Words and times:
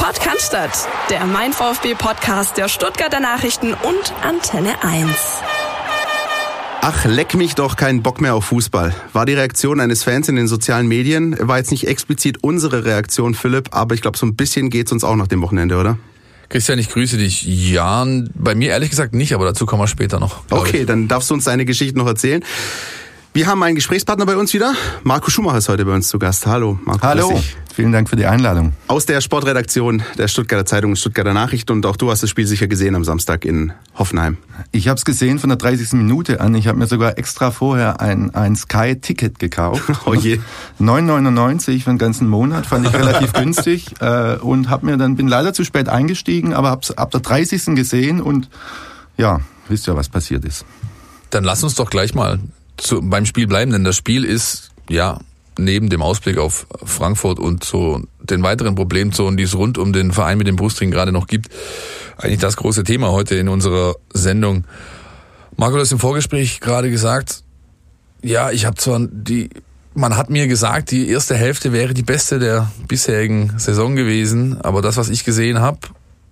Podcast, 0.00 0.56
der 1.10 1.26
Mein 1.26 1.52
VfB 1.52 1.94
Podcast 1.94 2.56
der 2.56 2.68
Stuttgarter 2.68 3.20
Nachrichten 3.20 3.74
und 3.74 4.14
Antenne 4.22 4.82
1. 4.82 5.10
Ach, 6.80 7.04
leck 7.04 7.34
mich 7.34 7.54
doch 7.54 7.76
keinen 7.76 8.02
Bock 8.02 8.22
mehr 8.22 8.34
auf 8.34 8.46
Fußball. 8.46 8.94
War 9.12 9.26
die 9.26 9.34
Reaktion 9.34 9.78
eines 9.78 10.02
Fans 10.02 10.30
in 10.30 10.36
den 10.36 10.48
sozialen 10.48 10.88
Medien. 10.88 11.36
War 11.38 11.58
jetzt 11.58 11.70
nicht 11.70 11.86
explizit 11.86 12.38
unsere 12.42 12.86
Reaktion, 12.86 13.34
Philipp, 13.34 13.68
aber 13.72 13.94
ich 13.94 14.00
glaube, 14.00 14.16
so 14.16 14.24
ein 14.24 14.36
bisschen 14.36 14.70
geht's 14.70 14.90
uns 14.90 15.04
auch 15.04 15.16
nach 15.16 15.28
dem 15.28 15.42
Wochenende, 15.42 15.76
oder? 15.76 15.98
Christian, 16.48 16.78
ich 16.78 16.88
grüße 16.88 17.18
dich. 17.18 17.42
Ja, 17.42 18.06
bei 18.34 18.54
mir 18.54 18.70
ehrlich 18.70 18.88
gesagt 18.88 19.14
nicht, 19.14 19.34
aber 19.34 19.44
dazu 19.44 19.66
kommen 19.66 19.82
wir 19.82 19.86
später 19.86 20.18
noch. 20.18 20.44
Okay, 20.48 20.86
dann 20.86 21.08
darfst 21.08 21.28
du 21.28 21.34
uns 21.34 21.44
deine 21.44 21.66
Geschichte 21.66 21.98
noch 21.98 22.06
erzählen. 22.06 22.42
Wir 23.34 23.46
haben 23.46 23.62
einen 23.62 23.76
Gesprächspartner 23.76 24.26
bei 24.26 24.36
uns 24.36 24.54
wieder. 24.54 24.74
Marco 25.04 25.30
Schumacher 25.30 25.58
ist 25.58 25.68
heute 25.68 25.84
bei 25.84 25.94
uns 25.94 26.08
zu 26.08 26.18
Gast. 26.18 26.46
Hallo, 26.46 26.80
Marco. 26.84 27.02
Hallo. 27.02 27.40
Vielen 27.72 27.92
Dank 27.92 28.08
für 28.08 28.16
die 28.16 28.26
Einladung. 28.26 28.72
Aus 28.88 29.06
der 29.06 29.20
Sportredaktion 29.20 30.02
der 30.18 30.28
Stuttgarter 30.28 30.66
Zeitung 30.66 30.96
Stuttgarter 30.96 31.32
Nachrichten 31.32 31.72
und 31.72 31.86
auch 31.86 31.96
du 31.96 32.10
hast 32.10 32.22
das 32.22 32.30
Spiel 32.30 32.46
sicher 32.46 32.66
gesehen 32.66 32.94
am 32.94 33.04
Samstag 33.04 33.44
in 33.44 33.72
Hoffenheim. 33.94 34.38
Ich 34.72 34.88
habe 34.88 34.96
es 34.96 35.04
gesehen 35.04 35.38
von 35.38 35.50
der 35.50 35.56
30. 35.56 35.92
Minute 35.92 36.40
an. 36.40 36.54
Ich 36.54 36.66
habe 36.66 36.78
mir 36.78 36.86
sogar 36.86 37.16
extra 37.16 37.50
vorher 37.50 38.00
ein, 38.00 38.34
ein 38.34 38.56
Sky-Ticket 38.56 39.38
gekauft. 39.38 39.82
Oh 40.06 40.14
je. 40.14 40.40
9,99 40.80 41.84
für 41.84 41.90
den 41.90 41.98
ganzen 41.98 42.28
Monat, 42.28 42.66
fand 42.66 42.86
ich 42.86 42.92
relativ 42.92 43.32
günstig 43.34 44.00
äh, 44.00 44.36
und 44.36 44.68
habe 44.68 44.86
mir 44.86 44.96
dann 44.96 45.14
bin 45.14 45.28
leider 45.28 45.52
zu 45.52 45.64
spät 45.64 45.88
eingestiegen, 45.88 46.54
aber 46.54 46.70
hab's 46.70 46.90
ab 46.90 47.10
der 47.10 47.20
30. 47.20 47.76
gesehen 47.76 48.20
und 48.20 48.48
ja, 49.16 49.40
wisst 49.68 49.86
ja, 49.86 49.94
was 49.94 50.08
passiert 50.08 50.44
ist. 50.44 50.64
Dann 51.30 51.44
lass 51.44 51.62
uns 51.62 51.74
doch 51.74 51.90
gleich 51.90 52.14
mal 52.14 52.40
zu, 52.76 53.00
beim 53.02 53.26
Spiel 53.26 53.46
bleiben, 53.46 53.70
denn 53.70 53.84
das 53.84 53.96
Spiel 53.96 54.24
ist 54.24 54.70
ja 54.88 55.18
neben 55.64 55.88
dem 55.88 56.02
Ausblick 56.02 56.38
auf 56.38 56.66
Frankfurt 56.84 57.38
und 57.38 57.64
so 57.64 58.02
den 58.18 58.42
weiteren 58.42 58.74
Problemzonen, 58.74 59.36
die 59.36 59.44
es 59.44 59.56
rund 59.56 59.78
um 59.78 59.92
den 59.92 60.12
Verein 60.12 60.38
mit 60.38 60.46
dem 60.46 60.56
Brustring 60.56 60.90
gerade 60.90 61.12
noch 61.12 61.26
gibt, 61.26 61.48
eigentlich 62.16 62.40
das 62.40 62.56
große 62.56 62.84
Thema 62.84 63.10
heute 63.10 63.34
in 63.36 63.48
unserer 63.48 63.96
Sendung. 64.12 64.64
Marco, 65.56 65.76
du 65.76 65.80
hast 65.80 65.92
im 65.92 65.98
Vorgespräch 65.98 66.60
gerade 66.60 66.90
gesagt, 66.90 67.42
ja, 68.22 68.50
ich 68.50 68.66
habe 68.66 68.76
zwar 68.76 69.00
die, 69.10 69.50
man 69.94 70.16
hat 70.16 70.30
mir 70.30 70.46
gesagt, 70.46 70.90
die 70.90 71.08
erste 71.08 71.34
Hälfte 71.34 71.72
wäre 71.72 71.94
die 71.94 72.02
beste 72.02 72.38
der 72.38 72.70
bisherigen 72.86 73.58
Saison 73.58 73.96
gewesen, 73.96 74.60
aber 74.60 74.82
das, 74.82 74.96
was 74.96 75.08
ich 75.08 75.24
gesehen 75.24 75.60
habe, 75.60 75.78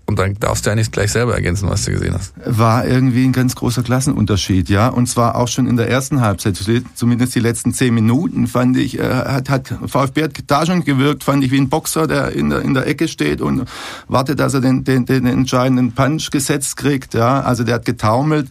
und 0.08 0.18
dann 0.18 0.34
darfst 0.40 0.64
du 0.64 0.70
ja 0.70 0.74
nicht 0.74 0.90
gleich 0.90 1.12
selber 1.12 1.34
ergänzen, 1.34 1.68
was 1.68 1.84
du 1.84 1.92
gesehen 1.92 2.14
hast. 2.14 2.32
War 2.42 2.86
irgendwie 2.86 3.24
ein 3.24 3.32
ganz 3.32 3.54
großer 3.54 3.82
Klassenunterschied, 3.82 4.70
ja. 4.70 4.88
Und 4.88 5.06
zwar 5.06 5.36
auch 5.36 5.48
schon 5.48 5.66
in 5.66 5.76
der 5.76 5.90
ersten 5.90 6.22
Halbzeit, 6.22 6.58
zumindest 6.94 7.34
die 7.34 7.40
letzten 7.40 7.74
zehn 7.74 7.92
Minuten, 7.92 8.46
fand 8.46 8.78
ich, 8.78 8.98
äh, 8.98 9.02
hat, 9.02 9.50
hat 9.50 9.74
VfB 9.86 10.24
hat 10.24 10.32
da 10.46 10.64
schon 10.64 10.82
gewirkt, 10.82 11.24
fand 11.24 11.44
ich 11.44 11.50
wie 11.50 11.60
ein 11.60 11.68
Boxer, 11.68 12.06
der 12.06 12.32
in 12.32 12.48
der, 12.48 12.62
in 12.62 12.72
der 12.72 12.86
Ecke 12.86 13.06
steht 13.06 13.42
und 13.42 13.66
wartet, 14.08 14.40
dass 14.40 14.54
er 14.54 14.62
den, 14.62 14.82
den, 14.82 15.04
den 15.04 15.26
entscheidenden 15.26 15.92
Punch 15.92 16.30
gesetzt 16.30 16.78
kriegt, 16.78 17.12
ja. 17.12 17.42
Also 17.42 17.62
der 17.62 17.74
hat 17.74 17.84
getaumelt 17.84 18.48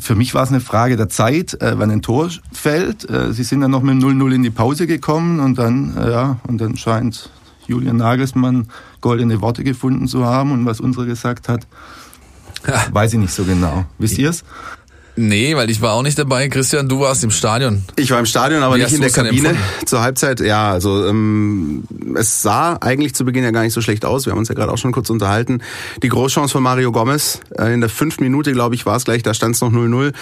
für 0.00 0.16
mich 0.16 0.34
war 0.34 0.42
es 0.42 0.48
eine 0.48 0.60
Frage 0.60 0.96
der 0.96 1.08
Zeit, 1.08 1.60
äh, 1.60 1.74
wann 1.76 1.88
ein 1.90 2.02
Tor 2.02 2.28
fällt. 2.52 3.08
Äh, 3.08 3.32
sie 3.32 3.44
sind 3.44 3.60
dann 3.60 3.70
noch 3.70 3.82
mit 3.82 3.94
0-0 3.94 4.34
in 4.34 4.42
die 4.42 4.50
Pause 4.50 4.88
gekommen 4.88 5.38
und 5.38 5.56
dann, 5.56 5.96
äh, 5.96 6.10
ja, 6.10 6.40
und 6.48 6.60
dann 6.60 6.76
scheint 6.76 7.30
Julian 7.66 7.96
Nagelsmann 7.96 8.68
goldene 9.00 9.40
Worte 9.40 9.64
gefunden 9.64 10.08
zu 10.08 10.24
haben 10.24 10.52
und 10.52 10.66
was 10.66 10.80
unsere 10.80 11.06
gesagt 11.06 11.48
hat, 11.48 11.66
weiß 12.92 13.14
ich 13.14 13.18
nicht 13.18 13.32
so 13.32 13.44
genau. 13.44 13.84
Wisst 13.98 14.18
ihr 14.18 14.30
es? 14.30 14.44
Nee, 15.16 15.54
weil 15.54 15.70
ich 15.70 15.80
war 15.80 15.92
auch 15.92 16.02
nicht 16.02 16.18
dabei. 16.18 16.48
Christian, 16.48 16.88
du 16.88 16.98
warst 16.98 17.22
im 17.22 17.30
Stadion. 17.30 17.84
Ich 17.94 18.10
war 18.10 18.18
im 18.18 18.26
Stadion, 18.26 18.64
aber 18.64 18.76
Wie 18.76 18.82
nicht 18.82 18.94
in 18.94 19.00
der 19.00 19.10
Kabine. 19.10 19.54
Zur 19.86 20.02
Halbzeit, 20.02 20.40
ja, 20.40 20.72
also 20.72 21.06
ähm, 21.06 21.84
es 22.16 22.42
sah 22.42 22.76
eigentlich 22.80 23.14
zu 23.14 23.24
Beginn 23.24 23.44
ja 23.44 23.52
gar 23.52 23.62
nicht 23.62 23.74
so 23.74 23.80
schlecht 23.80 24.04
aus. 24.04 24.26
Wir 24.26 24.32
haben 24.32 24.40
uns 24.40 24.48
ja 24.48 24.56
gerade 24.56 24.72
auch 24.72 24.78
schon 24.78 24.90
kurz 24.90 25.10
unterhalten. 25.10 25.62
Die 26.02 26.08
Großchance 26.08 26.50
von 26.52 26.64
Mario 26.64 26.90
Gomez 26.90 27.40
äh, 27.56 27.72
in 27.72 27.80
der 27.80 27.90
fünften 27.90 28.24
Minute, 28.24 28.52
glaube 28.52 28.74
ich, 28.74 28.86
war 28.86 28.96
es 28.96 29.04
gleich, 29.04 29.22
da 29.22 29.34
stand 29.34 29.54
es 29.54 29.60
noch 29.60 29.70
0-0. 29.70 30.12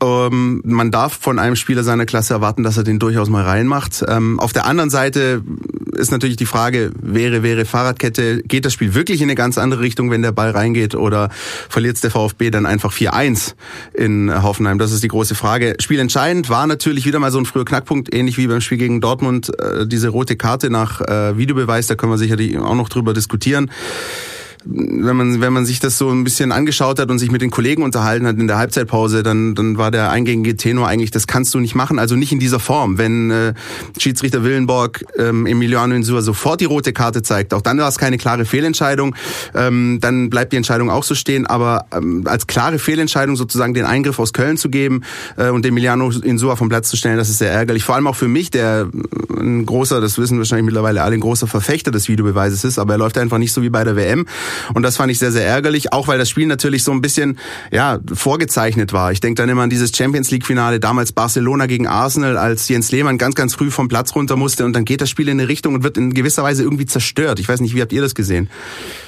Ähm, 0.00 0.62
man 0.64 0.90
darf 0.90 1.18
von 1.20 1.38
einem 1.38 1.56
Spieler 1.56 1.82
seiner 1.82 2.06
Klasse 2.06 2.34
erwarten, 2.34 2.62
dass 2.62 2.76
er 2.76 2.84
den 2.84 2.98
durchaus 2.98 3.28
mal 3.28 3.44
reinmacht. 3.44 4.04
Ähm, 4.06 4.38
auf 4.38 4.52
der 4.52 4.66
anderen 4.66 4.90
Seite 4.90 5.42
ist 5.92 6.12
natürlich 6.12 6.36
die 6.36 6.46
Frage, 6.46 6.92
wäre, 7.00 7.42
wäre 7.42 7.64
Fahrradkette, 7.64 8.42
geht 8.42 8.64
das 8.64 8.72
Spiel 8.72 8.94
wirklich 8.94 9.20
in 9.20 9.26
eine 9.26 9.34
ganz 9.34 9.58
andere 9.58 9.80
Richtung, 9.80 10.10
wenn 10.10 10.22
der 10.22 10.32
Ball 10.32 10.50
reingeht 10.50 10.94
oder 10.94 11.30
verliert 11.68 12.02
der 12.04 12.10
VfB 12.10 12.50
dann 12.50 12.66
einfach 12.66 12.92
4-1 12.92 13.54
in 13.94 14.42
Hoffenheim? 14.42 14.78
Das 14.78 14.92
ist 14.92 15.02
die 15.02 15.08
große 15.08 15.34
Frage. 15.34 15.74
Spielentscheidend 15.80 16.48
war 16.48 16.66
natürlich 16.66 17.04
wieder 17.04 17.18
mal 17.18 17.32
so 17.32 17.38
ein 17.38 17.46
früher 17.46 17.64
Knackpunkt, 17.64 18.14
ähnlich 18.14 18.38
wie 18.38 18.46
beim 18.46 18.60
Spiel 18.60 18.78
gegen 18.78 19.00
Dortmund, 19.00 19.50
äh, 19.58 19.86
diese 19.86 20.08
rote 20.08 20.36
Karte 20.36 20.70
nach 20.70 21.00
äh, 21.00 21.36
Videobeweis, 21.36 21.88
da 21.88 21.96
können 21.96 22.12
wir 22.12 22.18
sicherlich 22.18 22.56
auch 22.58 22.76
noch 22.76 22.88
drüber 22.88 23.14
diskutieren 23.14 23.70
wenn 24.64 25.16
man, 25.16 25.40
wenn 25.40 25.52
man 25.52 25.66
sich 25.66 25.80
das 25.80 25.98
so 25.98 26.10
ein 26.10 26.24
bisschen 26.24 26.52
angeschaut 26.52 26.98
hat 26.98 27.10
und 27.10 27.18
sich 27.18 27.30
mit 27.30 27.42
den 27.42 27.50
Kollegen 27.50 27.82
unterhalten 27.82 28.26
hat 28.26 28.38
in 28.38 28.46
der 28.46 28.58
Halbzeitpause, 28.58 29.22
dann, 29.22 29.54
dann 29.54 29.78
war 29.78 29.90
der 29.90 30.10
eingängige 30.10 30.56
Tenor 30.56 30.88
eigentlich, 30.88 31.10
das 31.10 31.26
kannst 31.26 31.54
du 31.54 31.60
nicht 31.60 31.74
machen, 31.74 31.98
also 31.98 32.16
nicht 32.16 32.32
in 32.32 32.38
dieser 32.38 32.60
Form. 32.60 32.98
Wenn 32.98 33.30
äh, 33.30 33.54
Schiedsrichter 33.98 34.44
Willenborg 34.44 35.04
ähm, 35.16 35.46
Emiliano 35.46 35.94
Insua 35.94 36.22
sofort 36.22 36.60
die 36.60 36.64
rote 36.64 36.92
Karte 36.92 37.22
zeigt, 37.22 37.54
auch 37.54 37.62
dann 37.62 37.78
war 37.78 37.88
es 37.88 37.98
keine 37.98 38.18
klare 38.18 38.44
Fehlentscheidung, 38.44 39.14
ähm, 39.54 39.98
dann 40.00 40.30
bleibt 40.30 40.52
die 40.52 40.56
Entscheidung 40.56 40.90
auch 40.90 41.04
so 41.04 41.14
stehen, 41.14 41.46
aber 41.46 41.86
ähm, 41.92 42.24
als 42.26 42.46
klare 42.46 42.78
Fehlentscheidung 42.78 43.36
sozusagen 43.36 43.74
den 43.74 43.84
Eingriff 43.84 44.18
aus 44.18 44.32
Köln 44.32 44.56
zu 44.56 44.70
geben 44.70 45.02
äh, 45.36 45.50
und 45.50 45.64
Emiliano 45.64 46.10
Insua 46.10 46.56
vom 46.56 46.68
Platz 46.68 46.88
zu 46.88 46.96
stellen, 46.96 47.16
das 47.16 47.28
ist 47.28 47.38
sehr 47.38 47.52
ärgerlich. 47.52 47.84
Vor 47.84 47.94
allem 47.94 48.06
auch 48.06 48.16
für 48.16 48.28
mich, 48.28 48.50
der 48.50 48.88
äh, 48.92 49.40
ein 49.40 49.66
großer, 49.66 50.00
das 50.00 50.18
wissen 50.18 50.38
wahrscheinlich 50.38 50.66
mittlerweile 50.66 51.02
alle, 51.02 51.14
ein 51.14 51.20
großer 51.20 51.46
Verfechter 51.46 51.90
des 51.90 52.08
Videobeweises 52.08 52.64
ist, 52.64 52.78
aber 52.78 52.94
er 52.94 52.98
läuft 52.98 53.18
einfach 53.18 53.38
nicht 53.38 53.52
so 53.52 53.62
wie 53.62 53.70
bei 53.70 53.84
der 53.84 53.96
WM. 53.96 54.26
Und 54.74 54.82
das 54.82 54.96
fand 54.96 55.10
ich 55.10 55.18
sehr, 55.18 55.32
sehr 55.32 55.46
ärgerlich, 55.46 55.92
auch 55.92 56.08
weil 56.08 56.18
das 56.18 56.28
Spiel 56.28 56.46
natürlich 56.46 56.84
so 56.84 56.92
ein 56.92 57.00
bisschen 57.00 57.38
ja 57.70 57.98
vorgezeichnet 58.12 58.92
war. 58.92 59.12
Ich 59.12 59.20
denke 59.20 59.42
dann 59.42 59.48
immer 59.48 59.62
an 59.62 59.70
dieses 59.70 59.96
Champions 59.96 60.30
League-Finale, 60.30 60.80
damals 60.80 61.12
Barcelona 61.12 61.66
gegen 61.66 61.86
Arsenal, 61.86 62.36
als 62.36 62.68
Jens 62.68 62.90
Lehmann 62.92 63.18
ganz, 63.18 63.34
ganz 63.34 63.54
früh 63.54 63.70
vom 63.70 63.88
Platz 63.88 64.14
runter 64.14 64.36
musste 64.36 64.64
und 64.64 64.72
dann 64.72 64.84
geht 64.84 65.00
das 65.00 65.10
Spiel 65.10 65.28
in 65.28 65.40
eine 65.40 65.48
Richtung 65.48 65.74
und 65.74 65.82
wird 65.82 65.96
in 65.96 66.14
gewisser 66.14 66.42
Weise 66.42 66.62
irgendwie 66.62 66.86
zerstört. 66.86 67.40
Ich 67.40 67.48
weiß 67.48 67.60
nicht, 67.60 67.74
wie 67.74 67.82
habt 67.82 67.92
ihr 67.92 68.02
das 68.02 68.14
gesehen? 68.14 68.48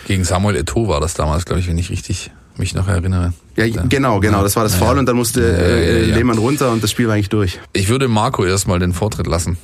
Gegen 0.06 0.24
Samuel 0.24 0.56
Eto'o 0.56 0.88
war 0.88 1.00
das 1.00 1.14
damals, 1.14 1.44
glaube 1.44 1.60
ich, 1.60 1.68
wenn 1.68 1.78
ich 1.78 1.90
richtig 1.90 2.30
mich 2.56 2.74
noch 2.74 2.88
erinnere. 2.88 3.32
Ja, 3.56 3.66
genau, 3.88 4.20
genau. 4.20 4.42
Das 4.42 4.56
war 4.56 4.64
das 4.64 4.74
Ja, 4.74 4.78
Foul 4.78 4.94
ja. 4.94 5.00
und 5.00 5.06
dann 5.06 5.16
musste 5.16 5.40
äh. 5.42 6.04
Lehmann 6.04 6.38
runter 6.38 6.70
und 6.70 6.82
das 6.82 6.90
Spiel 6.90 7.06
war 7.06 7.14
eigentlich 7.14 7.28
durch. 7.28 7.58
Ich 7.72 7.88
würde 7.88 8.06
Marco 8.08 8.44
erstmal 8.44 8.78
den 8.78 8.92
Vortritt 8.92 9.26
lassen. 9.26 9.56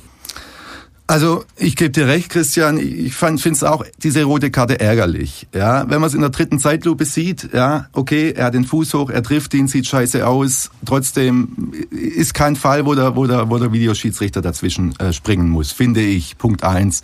Also 1.09 1.45
ich 1.55 1.77
gebe 1.77 1.91
dir 1.91 2.07
recht, 2.07 2.29
Christian. 2.29 2.77
Ich 2.77 3.15
finde 3.15 3.39
es 3.51 3.63
auch 3.63 3.85
diese 4.03 4.25
rote 4.25 4.51
Karte 4.51 4.81
ärgerlich. 4.81 5.47
Ja, 5.55 5.89
wenn 5.89 6.01
man 6.01 6.09
es 6.09 6.13
in 6.13 6.19
der 6.19 6.31
dritten 6.31 6.59
Zeitlupe 6.59 7.05
sieht, 7.05 7.49
ja, 7.53 7.87
okay, 7.93 8.33
er 8.35 8.47
hat 8.47 8.53
den 8.53 8.65
Fuß 8.65 8.93
hoch, 8.93 9.09
er 9.09 9.23
trifft 9.23 9.53
ihn, 9.53 9.69
sieht 9.69 9.87
scheiße 9.87 10.27
aus. 10.27 10.69
Trotzdem 10.85 11.71
ist 11.91 12.33
kein 12.33 12.57
Fall, 12.57 12.85
wo 12.85 12.93
der, 12.93 13.15
wo 13.15 13.25
der, 13.25 13.49
wo 13.49 13.57
der 13.57 13.71
Videoschiedsrichter 13.71 14.41
dazwischen 14.41 14.99
äh, 14.99 15.13
springen 15.13 15.49
muss, 15.49 15.71
finde 15.71 16.01
ich. 16.01 16.37
Punkt 16.37 16.65
eins. 16.65 17.03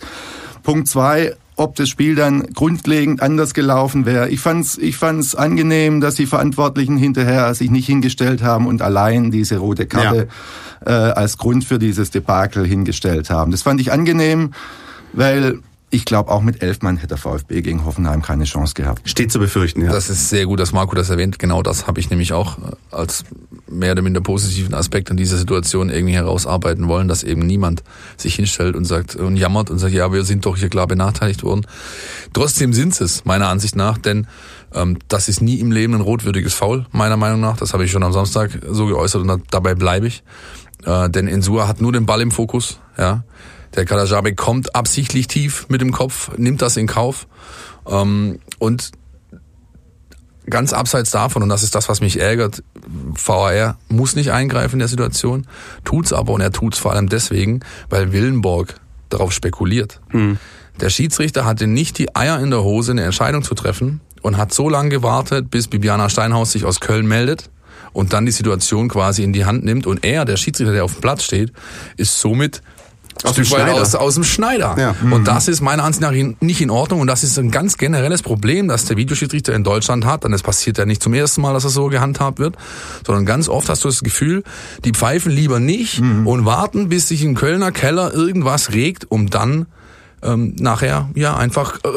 Punkt 0.62 0.86
zwei. 0.86 1.34
Ob 1.56 1.76
das 1.76 1.88
Spiel 1.88 2.16
dann 2.16 2.42
grundlegend 2.52 3.22
anders 3.22 3.54
gelaufen 3.54 4.06
wäre. 4.06 4.28
Ich 4.28 4.40
fand's, 4.40 4.76
ich 4.76 4.96
fand's 4.96 5.34
angenehm, 5.34 6.00
dass 6.00 6.16
die 6.16 6.26
Verantwortlichen 6.26 6.96
hinterher 6.96 7.54
sich 7.54 7.70
nicht 7.70 7.86
hingestellt 7.86 8.42
haben 8.42 8.66
und 8.66 8.82
allein 8.82 9.30
diese 9.30 9.58
rote 9.58 9.86
Karte 9.86 10.28
äh, 10.84 10.90
als 10.90 11.38
Grund 11.38 11.64
für 11.64 11.78
dieses 11.78 12.10
Debakel 12.10 12.66
hingestellt 12.66 13.30
haben. 13.30 13.52
Das 13.52 13.62
fand 13.62 13.80
ich 13.80 13.92
angenehm, 13.92 14.50
weil 15.12 15.60
ich 15.94 16.04
glaube, 16.04 16.32
auch 16.32 16.42
mit 16.42 16.60
elf 16.60 16.82
Mann 16.82 16.96
hätte 16.96 17.08
der 17.08 17.18
VfB 17.18 17.62
gegen 17.62 17.84
Hoffenheim 17.84 18.20
keine 18.20 18.44
Chance 18.44 18.74
gehabt. 18.74 19.08
Steht 19.08 19.30
zu 19.30 19.38
befürchten, 19.38 19.82
ja. 19.82 19.92
Das 19.92 20.10
ist 20.10 20.28
sehr 20.28 20.44
gut, 20.44 20.58
dass 20.58 20.72
Marco 20.72 20.96
das 20.96 21.08
erwähnt. 21.08 21.38
Genau 21.38 21.62
das 21.62 21.86
habe 21.86 22.00
ich 22.00 22.10
nämlich 22.10 22.32
auch 22.32 22.58
äh, 22.58 22.72
als 22.90 23.24
mehr 23.68 23.92
oder 23.92 24.02
minder 24.02 24.20
positiven 24.20 24.74
Aspekt 24.74 25.12
an 25.12 25.16
dieser 25.16 25.36
Situation 25.36 25.90
irgendwie 25.90 26.14
herausarbeiten 26.14 26.88
wollen, 26.88 27.06
dass 27.06 27.22
eben 27.22 27.46
niemand 27.46 27.84
sich 28.16 28.34
hinstellt 28.34 28.74
und 28.74 28.86
sagt 28.86 29.14
und 29.14 29.36
jammert 29.36 29.70
und 29.70 29.78
sagt, 29.78 29.94
ja, 29.94 30.12
wir 30.12 30.24
sind 30.24 30.44
doch 30.46 30.56
hier 30.56 30.68
klar 30.68 30.88
benachteiligt 30.88 31.44
worden. 31.44 31.64
Trotzdem 32.32 32.72
sind 32.72 33.00
es, 33.00 33.24
meiner 33.24 33.48
Ansicht 33.48 33.76
nach, 33.76 33.96
denn 33.96 34.26
ähm, 34.74 34.98
das 35.06 35.28
ist 35.28 35.42
nie 35.42 35.60
im 35.60 35.70
Leben 35.70 35.94
ein 35.94 36.00
rotwürdiges 36.00 36.54
Foul, 36.54 36.86
meiner 36.90 37.16
Meinung 37.16 37.40
nach. 37.40 37.56
Das 37.56 37.72
habe 37.72 37.84
ich 37.84 37.92
schon 37.92 38.02
am 38.02 38.12
Samstag 38.12 38.50
so 38.68 38.86
geäußert 38.86 39.22
und 39.22 39.28
da, 39.28 39.36
dabei 39.50 39.76
bleibe 39.76 40.08
ich. 40.08 40.24
Äh, 40.84 41.08
denn 41.08 41.28
Insua 41.28 41.68
hat 41.68 41.80
nur 41.80 41.92
den 41.92 42.04
Ball 42.04 42.20
im 42.20 42.32
Fokus, 42.32 42.80
ja. 42.98 43.22
Der 43.74 43.84
Kalajabe 43.84 44.34
kommt 44.34 44.74
absichtlich 44.74 45.26
tief 45.26 45.66
mit 45.68 45.80
dem 45.80 45.92
Kopf, 45.92 46.30
nimmt 46.36 46.62
das 46.62 46.76
in 46.76 46.86
Kauf. 46.86 47.26
Ähm, 47.86 48.38
und 48.58 48.92
ganz 50.48 50.72
abseits 50.72 51.10
davon, 51.10 51.42
und 51.42 51.48
das 51.48 51.62
ist 51.62 51.74
das, 51.74 51.88
was 51.88 52.00
mich 52.00 52.20
ärgert, 52.20 52.62
VAR 52.86 53.78
muss 53.88 54.14
nicht 54.14 54.30
eingreifen 54.30 54.74
in 54.74 54.80
der 54.80 54.88
Situation, 54.88 55.46
tut's 55.84 56.12
aber 56.12 56.32
und 56.32 56.40
er 56.40 56.52
tut's 56.52 56.78
vor 56.78 56.92
allem 56.92 57.08
deswegen, 57.08 57.60
weil 57.88 58.12
Willenborg 58.12 58.74
darauf 59.08 59.32
spekuliert. 59.32 60.00
Der 60.80 60.90
Schiedsrichter 60.90 61.44
hatte 61.44 61.66
nicht 61.66 61.98
die 61.98 62.14
Eier 62.14 62.40
in 62.40 62.50
der 62.50 62.62
Hose, 62.62 62.92
eine 62.92 63.04
Entscheidung 63.04 63.42
zu 63.42 63.54
treffen 63.54 64.00
und 64.22 64.36
hat 64.36 64.52
so 64.52 64.68
lange 64.68 64.90
gewartet, 64.90 65.50
bis 65.50 65.68
Bibiana 65.68 66.08
Steinhaus 66.08 66.52
sich 66.52 66.64
aus 66.64 66.80
Köln 66.80 67.06
meldet 67.06 67.50
und 67.92 68.12
dann 68.12 68.26
die 68.26 68.32
Situation 68.32 68.88
quasi 68.88 69.22
in 69.22 69.32
die 69.32 69.44
Hand 69.44 69.64
nimmt 69.64 69.86
und 69.86 70.04
er, 70.04 70.24
der 70.24 70.36
Schiedsrichter, 70.36 70.72
der 70.72 70.84
auf 70.84 70.92
dem 70.94 71.00
Platz 71.00 71.22
steht, 71.22 71.52
ist 71.96 72.20
somit 72.20 72.60
aus 73.22 73.34
dem 73.34 73.44
Schneider. 73.44 73.74
Aus, 73.74 73.94
aus 73.94 74.14
dem 74.14 74.24
Schneider. 74.24 74.74
Ja. 74.78 74.94
Und 75.02 75.20
mhm. 75.20 75.24
das 75.24 75.48
ist 75.48 75.60
meiner 75.60 75.84
Ansicht 75.84 76.02
nach 76.02 76.12
nicht 76.40 76.60
in 76.60 76.70
Ordnung 76.70 77.00
und 77.00 77.06
das 77.06 77.22
ist 77.22 77.38
ein 77.38 77.50
ganz 77.50 77.76
generelles 77.76 78.22
Problem, 78.22 78.68
das 78.68 78.84
der 78.86 78.96
Videoschiedsrichter 78.96 79.54
in 79.54 79.64
Deutschland 79.64 80.04
hat. 80.04 80.24
Und 80.24 80.32
es 80.32 80.42
passiert 80.42 80.78
ja 80.78 80.86
nicht 80.86 81.02
zum 81.02 81.14
ersten 81.14 81.40
Mal, 81.40 81.52
dass 81.54 81.64
es 81.64 81.74
so 81.74 81.86
gehandhabt 81.86 82.38
wird, 82.38 82.56
sondern 83.06 83.26
ganz 83.26 83.48
oft 83.48 83.68
hast 83.68 83.84
du 83.84 83.88
das 83.88 84.02
Gefühl, 84.02 84.42
die 84.84 84.92
pfeifen 84.92 85.30
lieber 85.32 85.60
nicht 85.60 86.00
mhm. 86.00 86.26
und 86.26 86.44
warten, 86.44 86.88
bis 86.88 87.08
sich 87.08 87.22
im 87.22 87.34
Kölner 87.34 87.72
Keller 87.72 88.12
irgendwas 88.12 88.72
regt, 88.72 89.10
um 89.10 89.30
dann 89.30 89.66
ähm, 90.22 90.54
nachher 90.58 91.10
ja 91.14 91.36
einfach 91.36 91.78
äh, 91.84 91.88